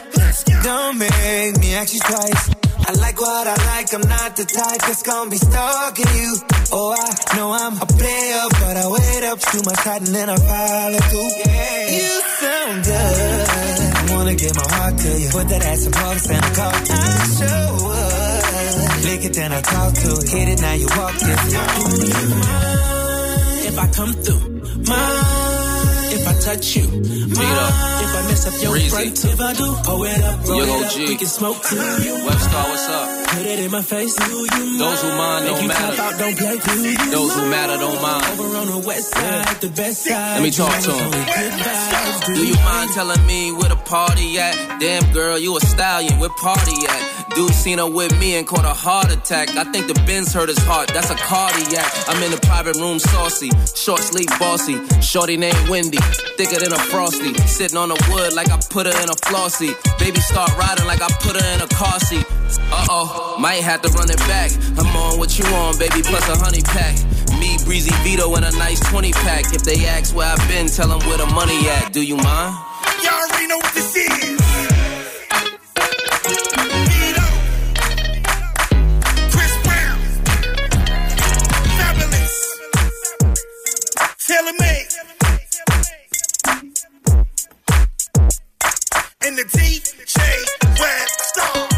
Don't 0.63 0.99
make 0.99 1.59
me 1.61 1.75
ask 1.75 1.95
you 1.95 2.01
twice. 2.01 2.58
I 2.89 2.93
like 2.93 3.21
what 3.21 3.47
I 3.47 3.55
like, 3.77 3.93
I'm 3.93 4.01
not 4.01 4.35
the 4.35 4.47
type 4.47 4.81
that's 4.81 5.03
gonna 5.03 5.29
be 5.29 5.37
stalking 5.37 6.09
you. 6.17 6.33
Oh, 6.73 6.97
I 6.97 7.37
know 7.37 7.53
I'm 7.53 7.77
a 7.77 7.85
player, 7.85 8.45
but 8.49 8.77
I 8.81 8.89
wait 8.89 9.25
up 9.29 9.41
too 9.41 9.61
much 9.61 9.77
tight 9.85 10.01
and 10.09 10.15
then 10.17 10.31
I 10.31 10.37
follow 10.37 10.97
through. 11.13 11.31
Yeah. 11.37 11.85
You 11.93 12.23
sound 12.41 12.85
good. 12.89 13.49
I 13.93 14.17
wanna 14.17 14.35
give 14.37 14.57
my 14.57 14.65
heart 14.73 14.97
to 15.05 15.21
you. 15.21 15.29
Put 15.29 15.49
that 15.49 15.63
ass 15.69 15.85
in 15.85 15.93
pulse 15.93 16.31
and 16.31 16.43
I 16.43 16.51
call. 16.57 16.73
I 16.73 17.29
sure 17.37 17.73
would. 17.85 19.05
Lick 19.05 19.25
it, 19.29 19.35
then 19.35 19.53
I 19.53 19.61
talk 19.61 19.93
to 19.93 20.09
it. 20.25 20.31
Hit 20.31 20.49
it, 20.49 20.61
now 20.63 20.73
you 20.73 20.89
walk 20.97 21.13
this. 21.13 21.41
If 23.69 23.79
I 23.79 23.87
come 23.93 24.13
through, 24.15 24.41
my 24.89 25.38
if 26.13 26.27
I 26.27 26.35
touch 26.41 26.77
you. 26.77 26.87
Vito. 26.87 27.67
If 28.05 28.15
I 28.17 28.23
mess 28.29 28.47
up 28.47 28.63
your 28.63 28.73
Breezy. 28.73 28.91
front, 28.91 29.25
if 29.25 29.41
I 29.41 29.53
do, 29.53 29.75
pull 29.85 30.05
it 30.05 30.23
up, 30.23 30.49
roll 30.49 30.65
Young 30.65 30.81
it 30.81 30.87
up, 30.87 31.09
we 31.09 31.17
can 31.17 31.27
smoke 31.27 31.63
too. 31.63 31.77
Webstar, 31.77 32.65
what's 32.71 32.89
up? 32.89 33.29
Put 33.29 33.47
it 33.47 33.59
in 33.59 33.71
my 33.71 33.83
face, 33.83 34.15
do 34.17 34.25
you 34.25 34.79
Those 34.79 35.03
who 35.03 35.09
mind 35.09 35.47
don't 35.47 35.69
matter. 35.69 36.03
Out, 36.03 36.19
don't 36.19 36.37
play, 36.39 36.57
do 36.59 36.89
you 36.89 37.11
Those 37.11 37.35
who 37.35 37.51
matter 37.51 37.77
don't 37.77 38.01
mind. 38.03 38.25
Over 38.41 38.57
on 38.57 38.67
the 38.69 38.87
west 38.87 39.11
side, 39.13 39.61
the 39.61 39.69
best 39.69 40.05
side. 40.05 40.35
Let 40.35 40.43
me 40.43 40.51
talk 40.51 40.73
to 40.81 40.93
him. 40.93 42.35
Do 42.35 42.47
you 42.47 42.57
mind 42.65 42.91
telling 42.93 43.25
me 43.27 43.53
where 43.53 43.69
the 43.69 43.77
party 43.77 44.39
at? 44.39 44.81
Damn 44.81 45.13
girl, 45.13 45.39
you 45.39 45.57
a 45.57 45.61
stallion, 45.61 46.19
where 46.19 46.31
party 46.31 46.87
at? 46.89 47.35
Dude 47.35 47.53
seen 47.53 47.79
her 47.79 47.89
with 47.89 48.19
me 48.19 48.37
and 48.37 48.47
caught 48.47 48.65
a 48.65 48.73
heart 48.73 49.13
attack. 49.13 49.51
I 49.51 49.65
think 49.65 49.87
the 49.87 49.95
Benz 50.07 50.33
hurt 50.33 50.49
his 50.49 50.59
heart, 50.59 50.89
that's 50.89 51.11
a 51.11 51.15
cardiac. 51.15 52.09
I'm 52.09 52.23
in 52.23 52.31
the 52.31 52.41
private 52.47 52.77
room 52.77 52.99
saucy, 52.99 53.51
short 53.75 54.01
sleeve 54.01 54.33
bossy. 54.41 54.77
Shorty 55.01 55.37
named 55.37 55.69
Wendy, 55.69 55.98
thicker 56.39 56.61
than 56.61 56.73
a 56.73 56.79
frosty. 56.79 57.35
Sitting 57.47 57.77
on 57.77 57.89
the 57.89 57.99
wood 58.11 58.33
like 58.35 58.51
I 58.51 58.59
put 58.71 58.87
her 58.87 58.97
in 59.03 59.09
a 59.11 59.19
flossy. 59.27 59.75
Baby 59.99 60.21
start 60.21 60.57
riding 60.57 60.87
like 60.87 61.03
I 61.03 61.09
put 61.21 61.35
her 61.35 61.47
in 61.55 61.61
a 61.61 61.69
car 61.69 61.99
seat. 62.01 62.25
Uh 62.71 62.87
oh, 62.89 63.37
might 63.39 63.63
have 63.63 63.83
to 63.83 63.89
run 63.91 64.11
it 64.11 64.19
back. 64.31 64.51
I'm 64.79 64.87
on 64.97 65.19
what 65.19 65.39
you 65.39 65.45
on, 65.47 65.79
baby, 65.79 66.03
plus 66.03 66.27
a 66.29 66.37
honey 66.39 66.63
pack. 66.63 66.95
Me, 67.39 67.59
Breezy 67.65 67.95
Vito, 68.03 68.35
and 68.35 68.45
a 68.45 68.53
nice 68.53 68.81
20 68.89 69.13
pack. 69.13 69.53
If 69.53 69.63
they 69.63 69.87
ask 69.87 70.15
where 70.15 70.29
I've 70.29 70.49
been, 70.49 70.69
tell 70.69 70.89
them 70.89 71.01
where 71.09 71.19
the 71.19 71.27
money 71.27 71.59
at. 71.69 71.93
Do 71.93 72.05
you 72.05 72.17
mind? 72.17 72.55
Y'all 73.03 73.15
already 73.15 73.47
know 73.47 73.59
what 73.59 73.75
this 73.75 73.97
is. 73.97 74.38
The 89.39 89.45
DJ 89.45 90.19
Rap 90.81 91.09
Star. 91.21 91.69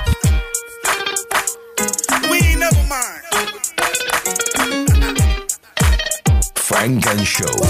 We 2.31 2.37
ain't 2.39 2.61
never 2.61 2.85
mind. 2.89 3.23
Funk 6.57 7.07
and 7.07 7.27
Show. 7.27 7.70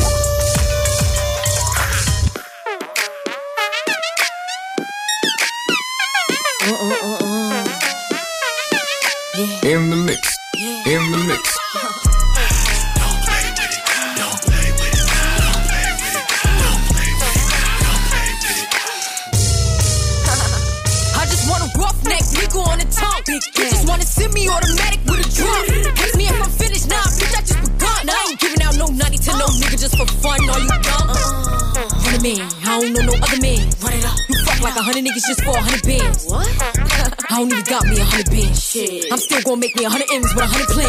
Make 39.71 39.81
me 39.81 39.85
a 39.85 39.89
hundred 39.91 40.11
M's 40.11 40.35
with 40.35 40.45
a 40.45 40.47
hundred. 40.47 40.80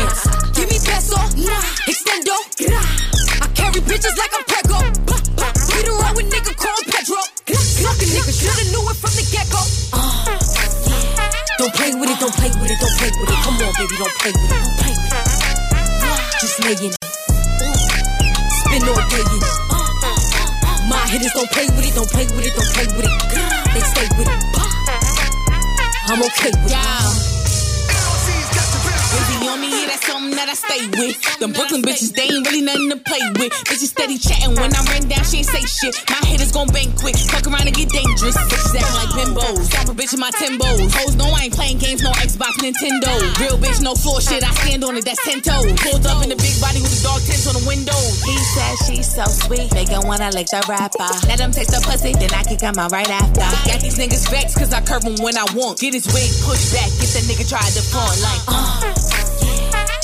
Steady 34.02 34.18
chatting 34.18 34.58
when 34.58 34.74
I'm 34.74 34.86
ran 34.90 35.06
down, 35.06 35.22
she 35.30 35.46
ain't 35.46 35.52
say 35.54 35.62
shit. 35.62 35.94
My 36.10 36.18
hitters 36.26 36.50
gon' 36.50 36.66
bang 36.74 36.90
quick, 36.98 37.14
fuck 37.30 37.46
around 37.46 37.70
and 37.70 37.76
get 37.78 37.86
dangerous. 37.94 38.34
Bitches 38.34 38.74
acting 38.74 38.98
like 38.98 39.14
bimbos, 39.14 39.70
stop 39.70 39.86
a 39.90 39.94
bitch 39.94 40.18
in 40.18 40.20
my 40.20 40.34
timbos. 40.42 40.90
Hoes 40.90 41.14
know 41.14 41.30
I 41.30 41.46
ain't 41.46 41.54
playing 41.54 41.78
games, 41.78 42.02
no 42.02 42.10
Xbox, 42.18 42.58
Nintendo. 42.66 43.14
Real 43.38 43.62
bitch, 43.62 43.78
no 43.86 43.94
floor 43.94 44.18
shit, 44.18 44.42
I 44.42 44.50
stand 44.66 44.82
on 44.84 44.98
it, 44.98 45.06
that's 45.06 45.22
ten 45.22 45.38
toes. 45.46 45.70
Pulled 45.86 46.02
up 46.10 46.26
in 46.26 46.34
the 46.34 46.40
big 46.42 46.58
body 46.58 46.82
with 46.82 46.90
the 46.98 47.02
dog 47.06 47.22
tints 47.22 47.46
on 47.46 47.54
the 47.54 47.66
windows. 47.70 48.26
He 48.26 48.34
said 48.58 48.74
she's 48.90 49.06
so 49.06 49.26
sweet, 49.30 49.70
make 49.78 49.94
him 49.94 50.02
wanna 50.10 50.34
lick 50.34 50.50
the 50.50 50.66
rapper. 50.66 51.06
Let 51.30 51.38
him 51.38 51.54
taste 51.54 51.70
the 51.70 51.82
pussy, 51.86 52.18
then 52.18 52.34
I 52.34 52.42
kick 52.42 52.66
him 52.66 52.82
out 52.82 52.90
right 52.90 53.10
after. 53.10 53.46
Got 53.70 53.86
these 53.86 54.02
niggas 54.02 54.26
vexed 54.34 54.58
cause 54.58 54.74
I 54.74 54.82
curve 54.82 55.06
him 55.06 55.22
when 55.22 55.38
I 55.38 55.46
want. 55.54 55.78
Get 55.78 55.94
his 55.94 56.10
wig 56.10 56.32
pushed 56.42 56.74
back, 56.74 56.90
get 56.98 57.14
that 57.14 57.24
nigga 57.30 57.46
try 57.46 57.62
to 57.62 57.82
pawn 57.94 58.18
like, 58.18 58.42
uh. 58.50 59.22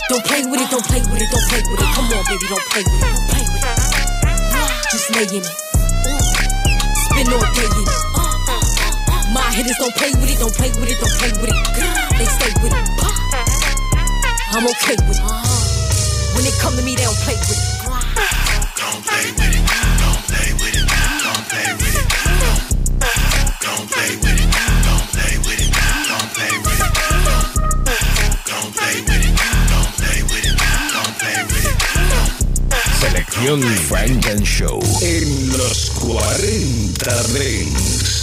Don't 0.09 0.23
play 0.23 0.45
with 0.45 0.61
it, 0.61 0.69
don't 0.69 0.85
play 0.85 1.01
with 1.01 1.17
it, 1.17 1.29
don't 1.33 1.47
play 1.49 1.61
with 1.65 1.81
it. 1.81 1.89
Come 1.97 2.05
on, 2.13 2.23
baby, 2.29 2.45
don't 2.47 2.63
play 2.69 2.83
with 2.85 2.93
it, 2.93 3.01
don't 3.01 3.27
play 3.33 3.41
with 3.41 3.83
it. 3.83 3.86
Just 4.89 5.11
lay 5.15 5.23
it. 5.23 5.43
Spin 5.43 7.27
all 7.33 7.43
day 7.51 7.67
in 7.67 7.83
it. 7.83 7.91
My 9.33 9.43
hitters 9.51 9.75
don't 9.79 9.93
play 9.95 10.11
with 10.15 10.31
it, 10.31 10.39
don't 10.39 10.55
play 10.55 10.69
with 10.79 10.88
it, 10.89 10.97
don't 10.97 11.11
play 11.19 11.31
with 11.41 11.51
it. 11.51 11.55
They 12.17 12.23
stay 12.23 12.53
with 12.63 12.71
it. 12.71 12.88
I'm 14.53 14.63
okay 14.63 14.95
with 15.03 15.19
it. 15.19 15.27
When 16.35 16.43
they 16.45 16.55
come 16.61 16.75
to 16.77 16.83
me, 16.83 16.95
they 16.95 17.03
don't 17.03 17.19
play 17.27 17.35
with 17.35 17.51
it. 17.51 17.59
Don't 18.79 19.03
play 19.03 19.27
with 19.35 19.43
it. 19.43 19.67
Don't 19.99 20.23
play 20.23 20.55
with 20.55 20.71
it. 20.71 20.88
Don't 20.88 21.43
play 21.51 21.67
with 21.75 21.99
it. 21.99 22.07
Don't 23.59 23.91
play 23.91 24.15
with 24.15 24.39
it. 24.39 24.47
Don't 24.88 25.07
play 25.11 25.35
with 25.43 25.51
it. 25.51 25.56
Frank 33.88 34.25
and 34.29 34.43
Show 34.43 34.79
en 35.01 35.57
los 35.57 35.91
40 35.91 37.23
Dents. 37.33 38.16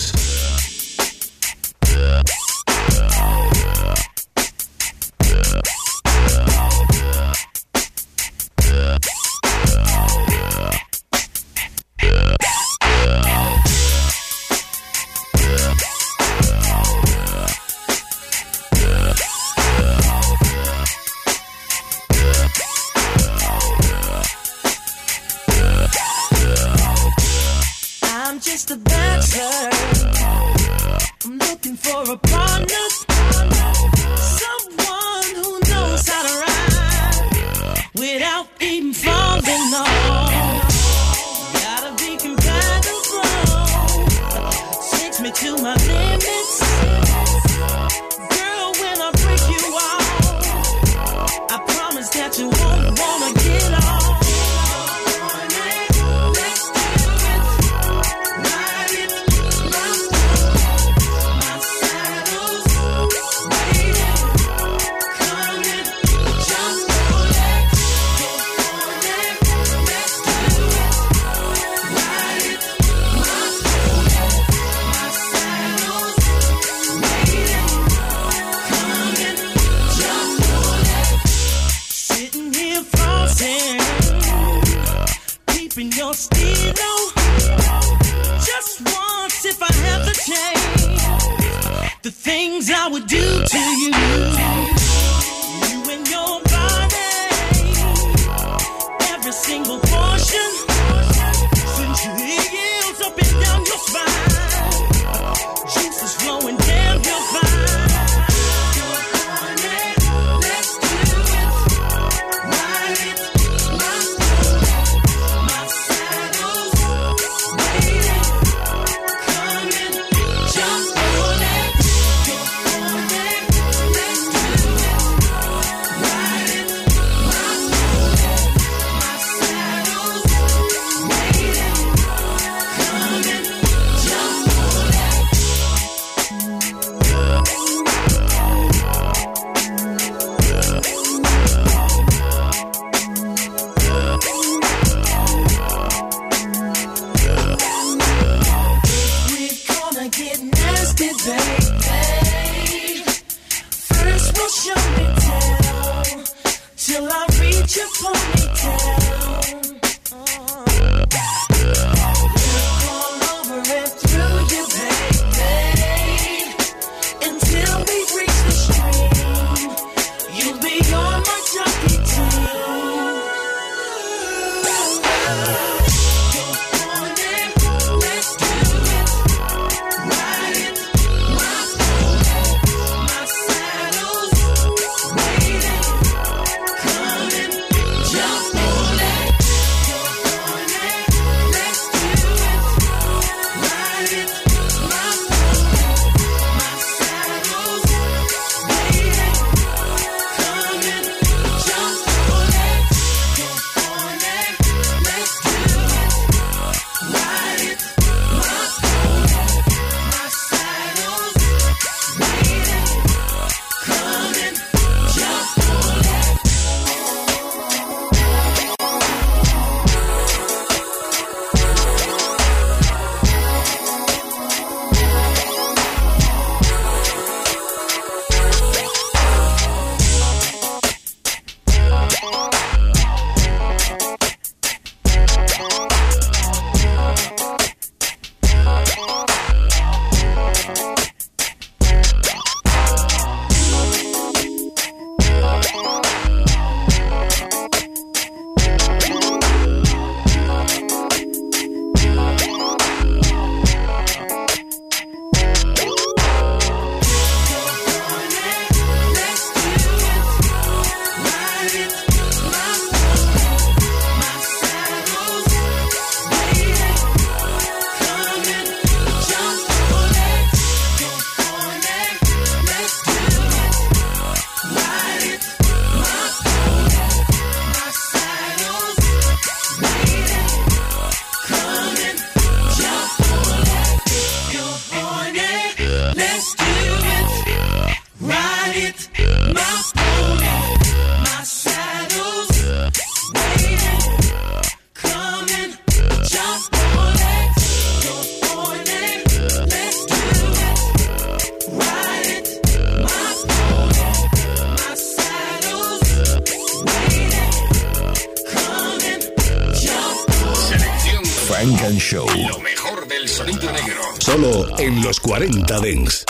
En 314.84 315.02
los 315.02 315.18
40 315.20 315.80
Dents. 315.80 316.26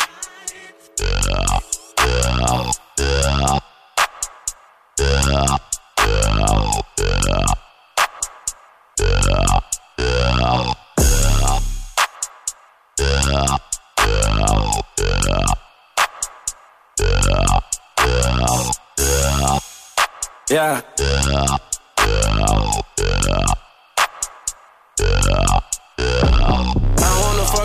Yeah. 20.49 21.74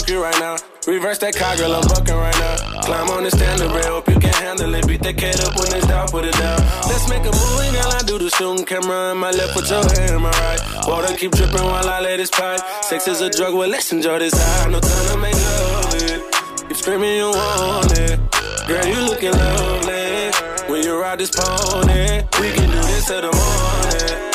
You 0.10 0.24
right 0.24 0.39
now. 0.39 0.57
Reverse 0.88 1.20
that 1.20 1.36
car, 1.36 1.55
girl, 1.55 1.76
I'm 1.76 1.86
bucking 1.88 2.16
right 2.16 2.36
now. 2.39 2.82
Climb 2.82 3.10
on 3.10 3.24
the 3.24 3.32
standard 3.32 3.72
rail, 3.72 4.01
hope 4.01 4.10
you 4.10 4.20
can 4.20 4.34
handle 4.34 4.74
it. 4.74 4.88
Beat 4.88 5.03
that 5.03 5.18
cat 5.18 5.39
up 5.45 5.55
when 5.55 5.70
it's 5.76 5.86
down, 5.86 6.07
put 6.07 6.26
it 6.26 6.34
down. 6.34 6.60
Let's 6.89 7.07
make 7.10 7.22
a 7.22 7.32
movie, 7.32 7.70
girl. 7.78 7.91
I 7.93 8.01
do 8.05 8.18
the 8.18 8.30
shooting 8.30 8.66
camera 8.66 9.12
in 9.12 9.18
my 9.18 9.32
left, 9.32 9.53
put 9.53 9.70
your 9.70 9.86
hand 9.86 10.16
in 10.16 10.22
my 10.22 10.32
right. 10.32 10.60
Water 10.88 11.14
keep 11.16 11.32
dripping 11.32 11.64
while 11.64 11.88
I 11.88 12.01
let 12.01 12.18
this 12.18 12.32
pipe. 12.32 12.60
Sex 12.82 13.07
is 13.07 13.22
a 13.22 13.30
drug, 13.30 13.53
well, 13.53 13.70
let's 13.70 13.91
enjoy 13.91 14.20
this 14.20 14.34
high. 14.34 14.70
No 14.72 14.80
time 14.80 15.05
to 15.14 15.18
make 15.18 15.36
love 15.36 15.93
it. 15.95 16.20
Keep 16.68 16.78
screaming, 16.78 17.16
you 17.16 17.30
want 17.30 17.91
it. 17.99 18.20
Girl, 18.68 18.86
you 18.86 18.99
looking 19.05 19.32
lovely. 19.32 20.32
When 20.72 20.84
you 20.84 20.99
ride 21.01 21.20
this 21.20 21.32
pony, 21.32 22.24
we 22.41 22.49
can 22.55 22.70
do 22.70 22.82
this 22.89 23.05
till 23.05 23.22
the 23.22 23.32
morning. 23.32 24.28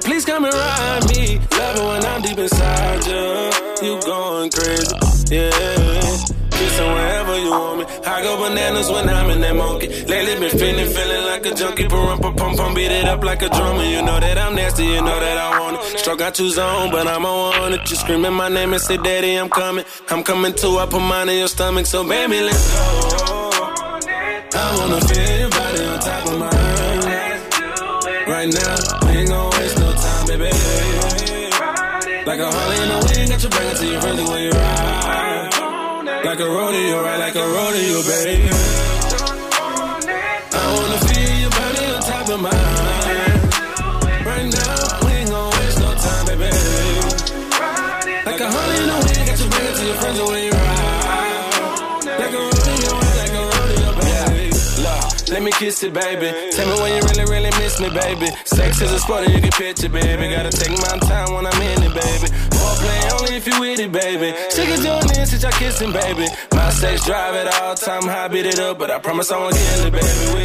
Please 0.00 0.24
come 0.24 0.44
and 0.44 0.54
ride 0.54 1.04
me. 1.08 1.38
Love 1.58 1.76
it 1.76 1.84
when 1.84 2.04
I'm 2.06 2.22
deep 2.22 2.38
inside 2.38 3.06
you. 3.06 3.86
You 3.86 4.00
going 4.02 4.50
crazy, 4.50 5.34
yeah. 5.34 5.50
Kissing 6.50 6.90
wherever 6.92 7.38
you 7.38 7.50
want 7.50 7.78
me. 7.80 7.84
I 8.06 8.22
go 8.22 8.36
bananas 8.48 8.90
when 8.90 9.08
I'm 9.08 9.30
in 9.30 9.40
that 9.42 9.54
monkey. 9.54 9.88
Lately 10.06 10.34
been 10.40 10.58
feeling, 10.58 10.90
feeling 10.90 11.24
like 11.26 11.46
a 11.46 11.54
junkie. 11.54 11.86
Pump, 11.88 12.22
pump, 12.22 12.36
pump, 12.36 12.56
pump, 12.56 12.76
beat 12.76 12.90
it 12.90 13.04
up 13.04 13.22
like 13.22 13.42
a 13.42 13.48
drummer. 13.48 13.84
You 13.84 14.02
know 14.02 14.18
that 14.18 14.38
I'm 14.38 14.54
nasty, 14.54 14.84
you 14.84 15.00
know 15.00 15.20
that 15.20 15.38
I 15.38 15.60
want 15.60 15.76
it. 15.76 15.98
Struck 15.98 16.20
out 16.20 16.34
two 16.34 16.50
zone, 16.50 16.90
but 16.90 17.06
I'm 17.06 17.24
on 17.24 17.74
it. 17.74 17.88
You 17.90 17.96
screaming 17.96 18.32
my 18.34 18.48
name 18.48 18.72
and 18.72 18.82
say, 18.82 18.96
Daddy, 18.96 19.34
I'm 19.34 19.48
coming. 19.48 19.84
I'm 20.10 20.22
coming 20.24 20.54
too. 20.54 20.78
I 20.78 20.86
put 20.86 21.00
mine 21.00 21.28
in 21.28 21.38
your 21.38 21.48
stomach, 21.48 21.86
so 21.86 22.02
baby, 22.06 22.40
let's 22.40 22.74
go. 22.74 23.50
I 24.60 24.76
wanna 24.76 25.00
feel 25.02 25.38
your 25.38 25.50
body 25.50 25.84
on 25.84 26.00
top 26.00 26.26
of 26.26 26.38
mine. 26.40 26.78
Right 28.28 28.52
now, 28.52 28.76
we 29.06 29.18
ain't 29.18 29.28
gon' 29.28 29.50
waste 29.52 29.77
baby. 30.28 30.44
Like 32.26 32.40
a 32.40 32.50
Harley 32.52 32.76
in 32.84 32.88
the 32.92 32.98
wind, 33.08 33.30
got 33.30 33.42
you 33.42 33.48
bring 33.48 33.68
it 33.68 33.76
to 33.76 33.86
your 33.86 34.00
friendly 34.02 34.24
when 34.24 34.42
you 34.42 34.50
ride. 34.50 35.50
Like 36.24 36.40
a 36.40 36.44
rodeo, 36.44 37.02
right? 37.02 37.18
Like 37.18 37.34
a 37.34 37.46
rodeo, 37.48 38.02
baby. 38.04 38.50
I 40.52 40.64
wanna 40.74 40.98
feel 41.08 41.32
your 41.40 41.50
body 41.50 41.84
on 41.88 42.00
top 42.02 42.28
of 42.28 42.40
mine. 42.44 42.52
Right 44.28 44.48
now, 44.52 45.06
we 45.06 45.12
ain't 45.16 45.30
gon' 45.30 45.50
waste 45.50 45.80
no 45.80 45.94
time, 45.96 46.26
baby. 46.26 46.50
Like 48.28 48.40
a 48.40 48.48
Harley 48.52 48.76
in 48.76 48.86
the 48.92 48.96
wind, 49.08 49.24
got 49.28 49.38
you 49.40 49.48
bring 49.48 49.66
it 49.66 49.74
to 49.76 49.84
your 49.86 49.96
friends 49.96 50.20
when 50.20 50.44
you 50.44 50.50
ride. 50.52 50.77
Let 55.30 55.42
me 55.42 55.50
kiss 55.52 55.82
it, 55.82 55.92
baby. 55.92 56.28
Tell 56.52 56.66
me 56.66 56.82
when 56.82 56.92
you 56.96 57.02
really, 57.08 57.26
really 57.30 57.52
miss 57.60 57.80
me, 57.80 57.90
baby. 57.90 58.28
Sex 58.44 58.80
is 58.80 58.92
a 58.92 58.98
sport 58.98 59.28
you 59.28 59.40
can 59.40 59.50
picture, 59.52 59.88
baby. 59.88 60.30
Gotta 60.34 60.50
take 60.50 60.76
my 60.78 60.96
time 61.06 61.34
when 61.34 61.46
I'm 61.46 61.62
in 61.62 61.82
it, 61.82 61.94
baby. 61.94 62.28
Foreplay 62.54 63.20
only 63.20 63.36
if 63.36 63.46
you 63.46 63.60
with 63.60 63.80
it, 63.80 63.92
baby. 63.92 64.34
She 64.50 64.62
can 64.64 64.80
join 64.82 65.18
in 65.18 65.26
since 65.26 65.42
y'all 65.42 65.52
kissing, 65.52 65.92
baby. 65.92 66.26
My 66.52 66.70
sex 66.70 67.04
drive 67.04 67.34
at 67.34 67.48
all 67.60 67.74
time, 67.74 68.02
high 68.04 68.28
beat 68.28 68.46
it 68.46 68.58
up, 68.58 68.78
but 68.78 68.90
I 68.90 68.98
promise 68.98 69.30
I 69.30 69.38
won't 69.38 69.54
kill 69.54 69.86
it, 69.86 69.92
baby. 69.92 70.24
We. 70.34 70.44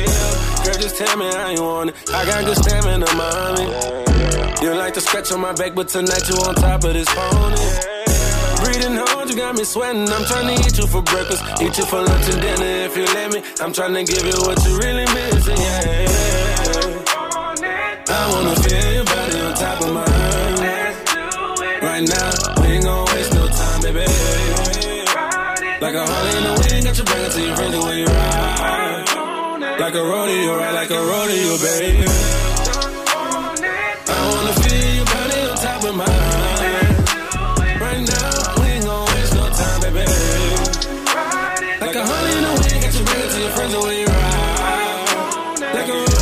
Girl, 0.63 0.79
just 0.79 0.95
tell 0.97 1.17
me 1.17 1.27
how 1.27 1.49
you 1.49 1.61
want 1.61 1.89
it. 1.89 1.95
I 2.13 2.25
got 2.25 2.45
good 2.45 2.57
stamina, 2.57 3.07
mommy. 3.15 3.67
You 4.63 4.73
like 4.75 4.93
to 4.93 5.01
scratch 5.01 5.31
on 5.31 5.41
my 5.41 5.51
back, 5.53 5.75
but 5.75 5.89
tonight 5.89 6.27
you 6.29 6.35
on 6.47 6.55
top 6.55 6.83
of 6.85 6.93
this 6.93 7.07
pony. 7.09 7.59
Breathing 8.63 8.95
hard, 8.95 9.12
you 9.29 9.35
got 9.35 9.55
me 9.55 9.63
sweating. 9.63 10.09
I'm 10.09 10.25
trying 10.25 10.47
to 10.55 10.67
eat 10.67 10.77
you 10.77 10.87
for 10.87 11.01
breakfast, 11.01 11.43
eat 11.61 11.77
you 11.77 11.85
for 11.85 12.01
lunch 12.01 12.29
and 12.29 12.41
dinner 12.41 12.85
if 12.87 12.97
you 12.97 13.05
let 13.05 13.31
me. 13.33 13.43
I'm 13.61 13.71
trying 13.71 13.93
to 13.93 14.03
give 14.03 14.25
you 14.25 14.37
what 14.43 14.57
you 14.65 14.77
really 14.77 15.05
missing, 15.05 15.57
yeah. 15.57 16.07
I 18.09 18.31
wanna 18.31 18.55
feel 18.63 18.93
your 18.93 19.05
body 19.05 19.39
on 19.39 19.53
top 19.53 19.81
of 19.81 19.93
mine. 19.93 20.59
Right 21.81 22.03
now, 22.07 22.61
we 22.61 22.67
ain't 22.73 22.83
gon' 22.83 23.05
waste 23.05 23.33
no 23.33 23.47
time, 23.47 23.81
baby. 23.81 24.05
Like 25.83 25.95
a 25.95 26.05
Harley 26.05 26.37
in 26.37 26.43
the 26.43 26.53
wind, 26.59 26.85
got 26.85 26.97
you 26.97 27.03
bring 27.03 27.23
it 27.23 27.31
to 27.31 27.41
your 27.45 27.55
friendly 27.55 27.79
when 27.79 27.97
you 27.97 28.05
ride. 28.05 29.05
Like 29.79 29.95
a 29.95 30.03
rodeo, 30.03 30.57
right? 30.57 30.73
Like 30.73 30.89
a 30.91 30.99
rodeo, 30.99 31.57
baby. 31.57 32.07
I 34.07 34.19
wanna 34.31 34.53
feel 34.63 34.92
your 43.73 43.81
friends 43.81 43.99
you 43.99 44.05
ride. 44.05 45.57
Like 45.73 45.89
a 45.89 45.97
a. 45.97 46.13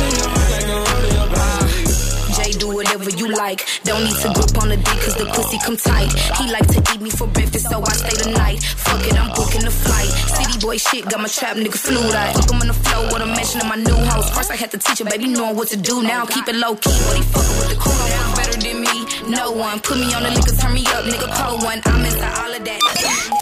Jay, 2.36 2.52
do 2.58 2.74
whatever 2.74 3.10
you 3.10 3.28
like. 3.28 3.66
Don't 3.84 4.02
need 4.04 4.16
to 4.24 4.32
grip 4.32 4.56
on 4.62 4.68
the 4.70 4.76
dick 4.76 4.98
cause 5.04 5.16
the 5.16 5.26
pussy 5.26 5.58
come 5.58 5.76
tight. 5.76 6.10
He 6.38 6.50
like 6.50 6.66
to 6.68 6.80
eat 6.92 7.00
me 7.00 7.10
for 7.10 7.26
breakfast, 7.28 7.68
so 7.68 7.82
I 7.82 7.92
stay 7.92 8.16
the 8.24 8.30
night. 8.38 8.62
Fuck 8.62 9.06
it, 9.06 9.14
I'm 9.20 9.28
booking 9.36 9.64
the 9.64 9.70
flight. 9.70 10.08
City 10.08 10.58
boy 10.64 10.78
shit, 10.78 11.04
got 11.10 11.20
my 11.20 11.28
trap 11.28 11.56
nigga 11.56 11.76
flued 11.76 12.14
I 12.14 12.32
fuck 12.32 12.50
him 12.50 12.60
on 12.62 12.68
the 12.68 12.74
floor 12.74 13.04
with 13.12 13.22
a 13.22 13.26
mansion 13.26 13.60
in 13.60 13.68
my 13.68 13.76
new 13.76 14.00
house. 14.08 14.30
First 14.34 14.50
I 14.50 14.56
had 14.56 14.70
to 14.70 14.78
teach 14.78 15.00
him, 15.00 15.08
baby, 15.08 15.28
knowing 15.28 15.56
what 15.56 15.68
to 15.68 15.76
do 15.76 16.02
now. 16.02 16.24
Keep 16.24 16.48
it 16.48 16.56
low 16.56 16.74
key, 16.76 16.96
but 17.04 17.16
he 17.16 17.22
fucking 17.22 17.56
with 17.60 17.68
the 17.68 17.76
cool 17.76 17.92
down. 18.08 18.36
Better 18.36 18.58
than 18.64 18.80
me, 18.80 18.96
no 19.28 19.52
one. 19.52 19.78
Put 19.80 19.98
me 19.98 20.08
on 20.14 20.22
the 20.22 20.30
liquor, 20.30 20.56
turn 20.56 20.72
me 20.72 20.86
up, 20.96 21.04
nigga, 21.04 21.28
pull 21.36 21.58
one. 21.60 21.80
I'm 21.84 22.04
inside 22.04 22.34
all 22.40 22.54
of 22.54 22.64
that. 22.64 23.41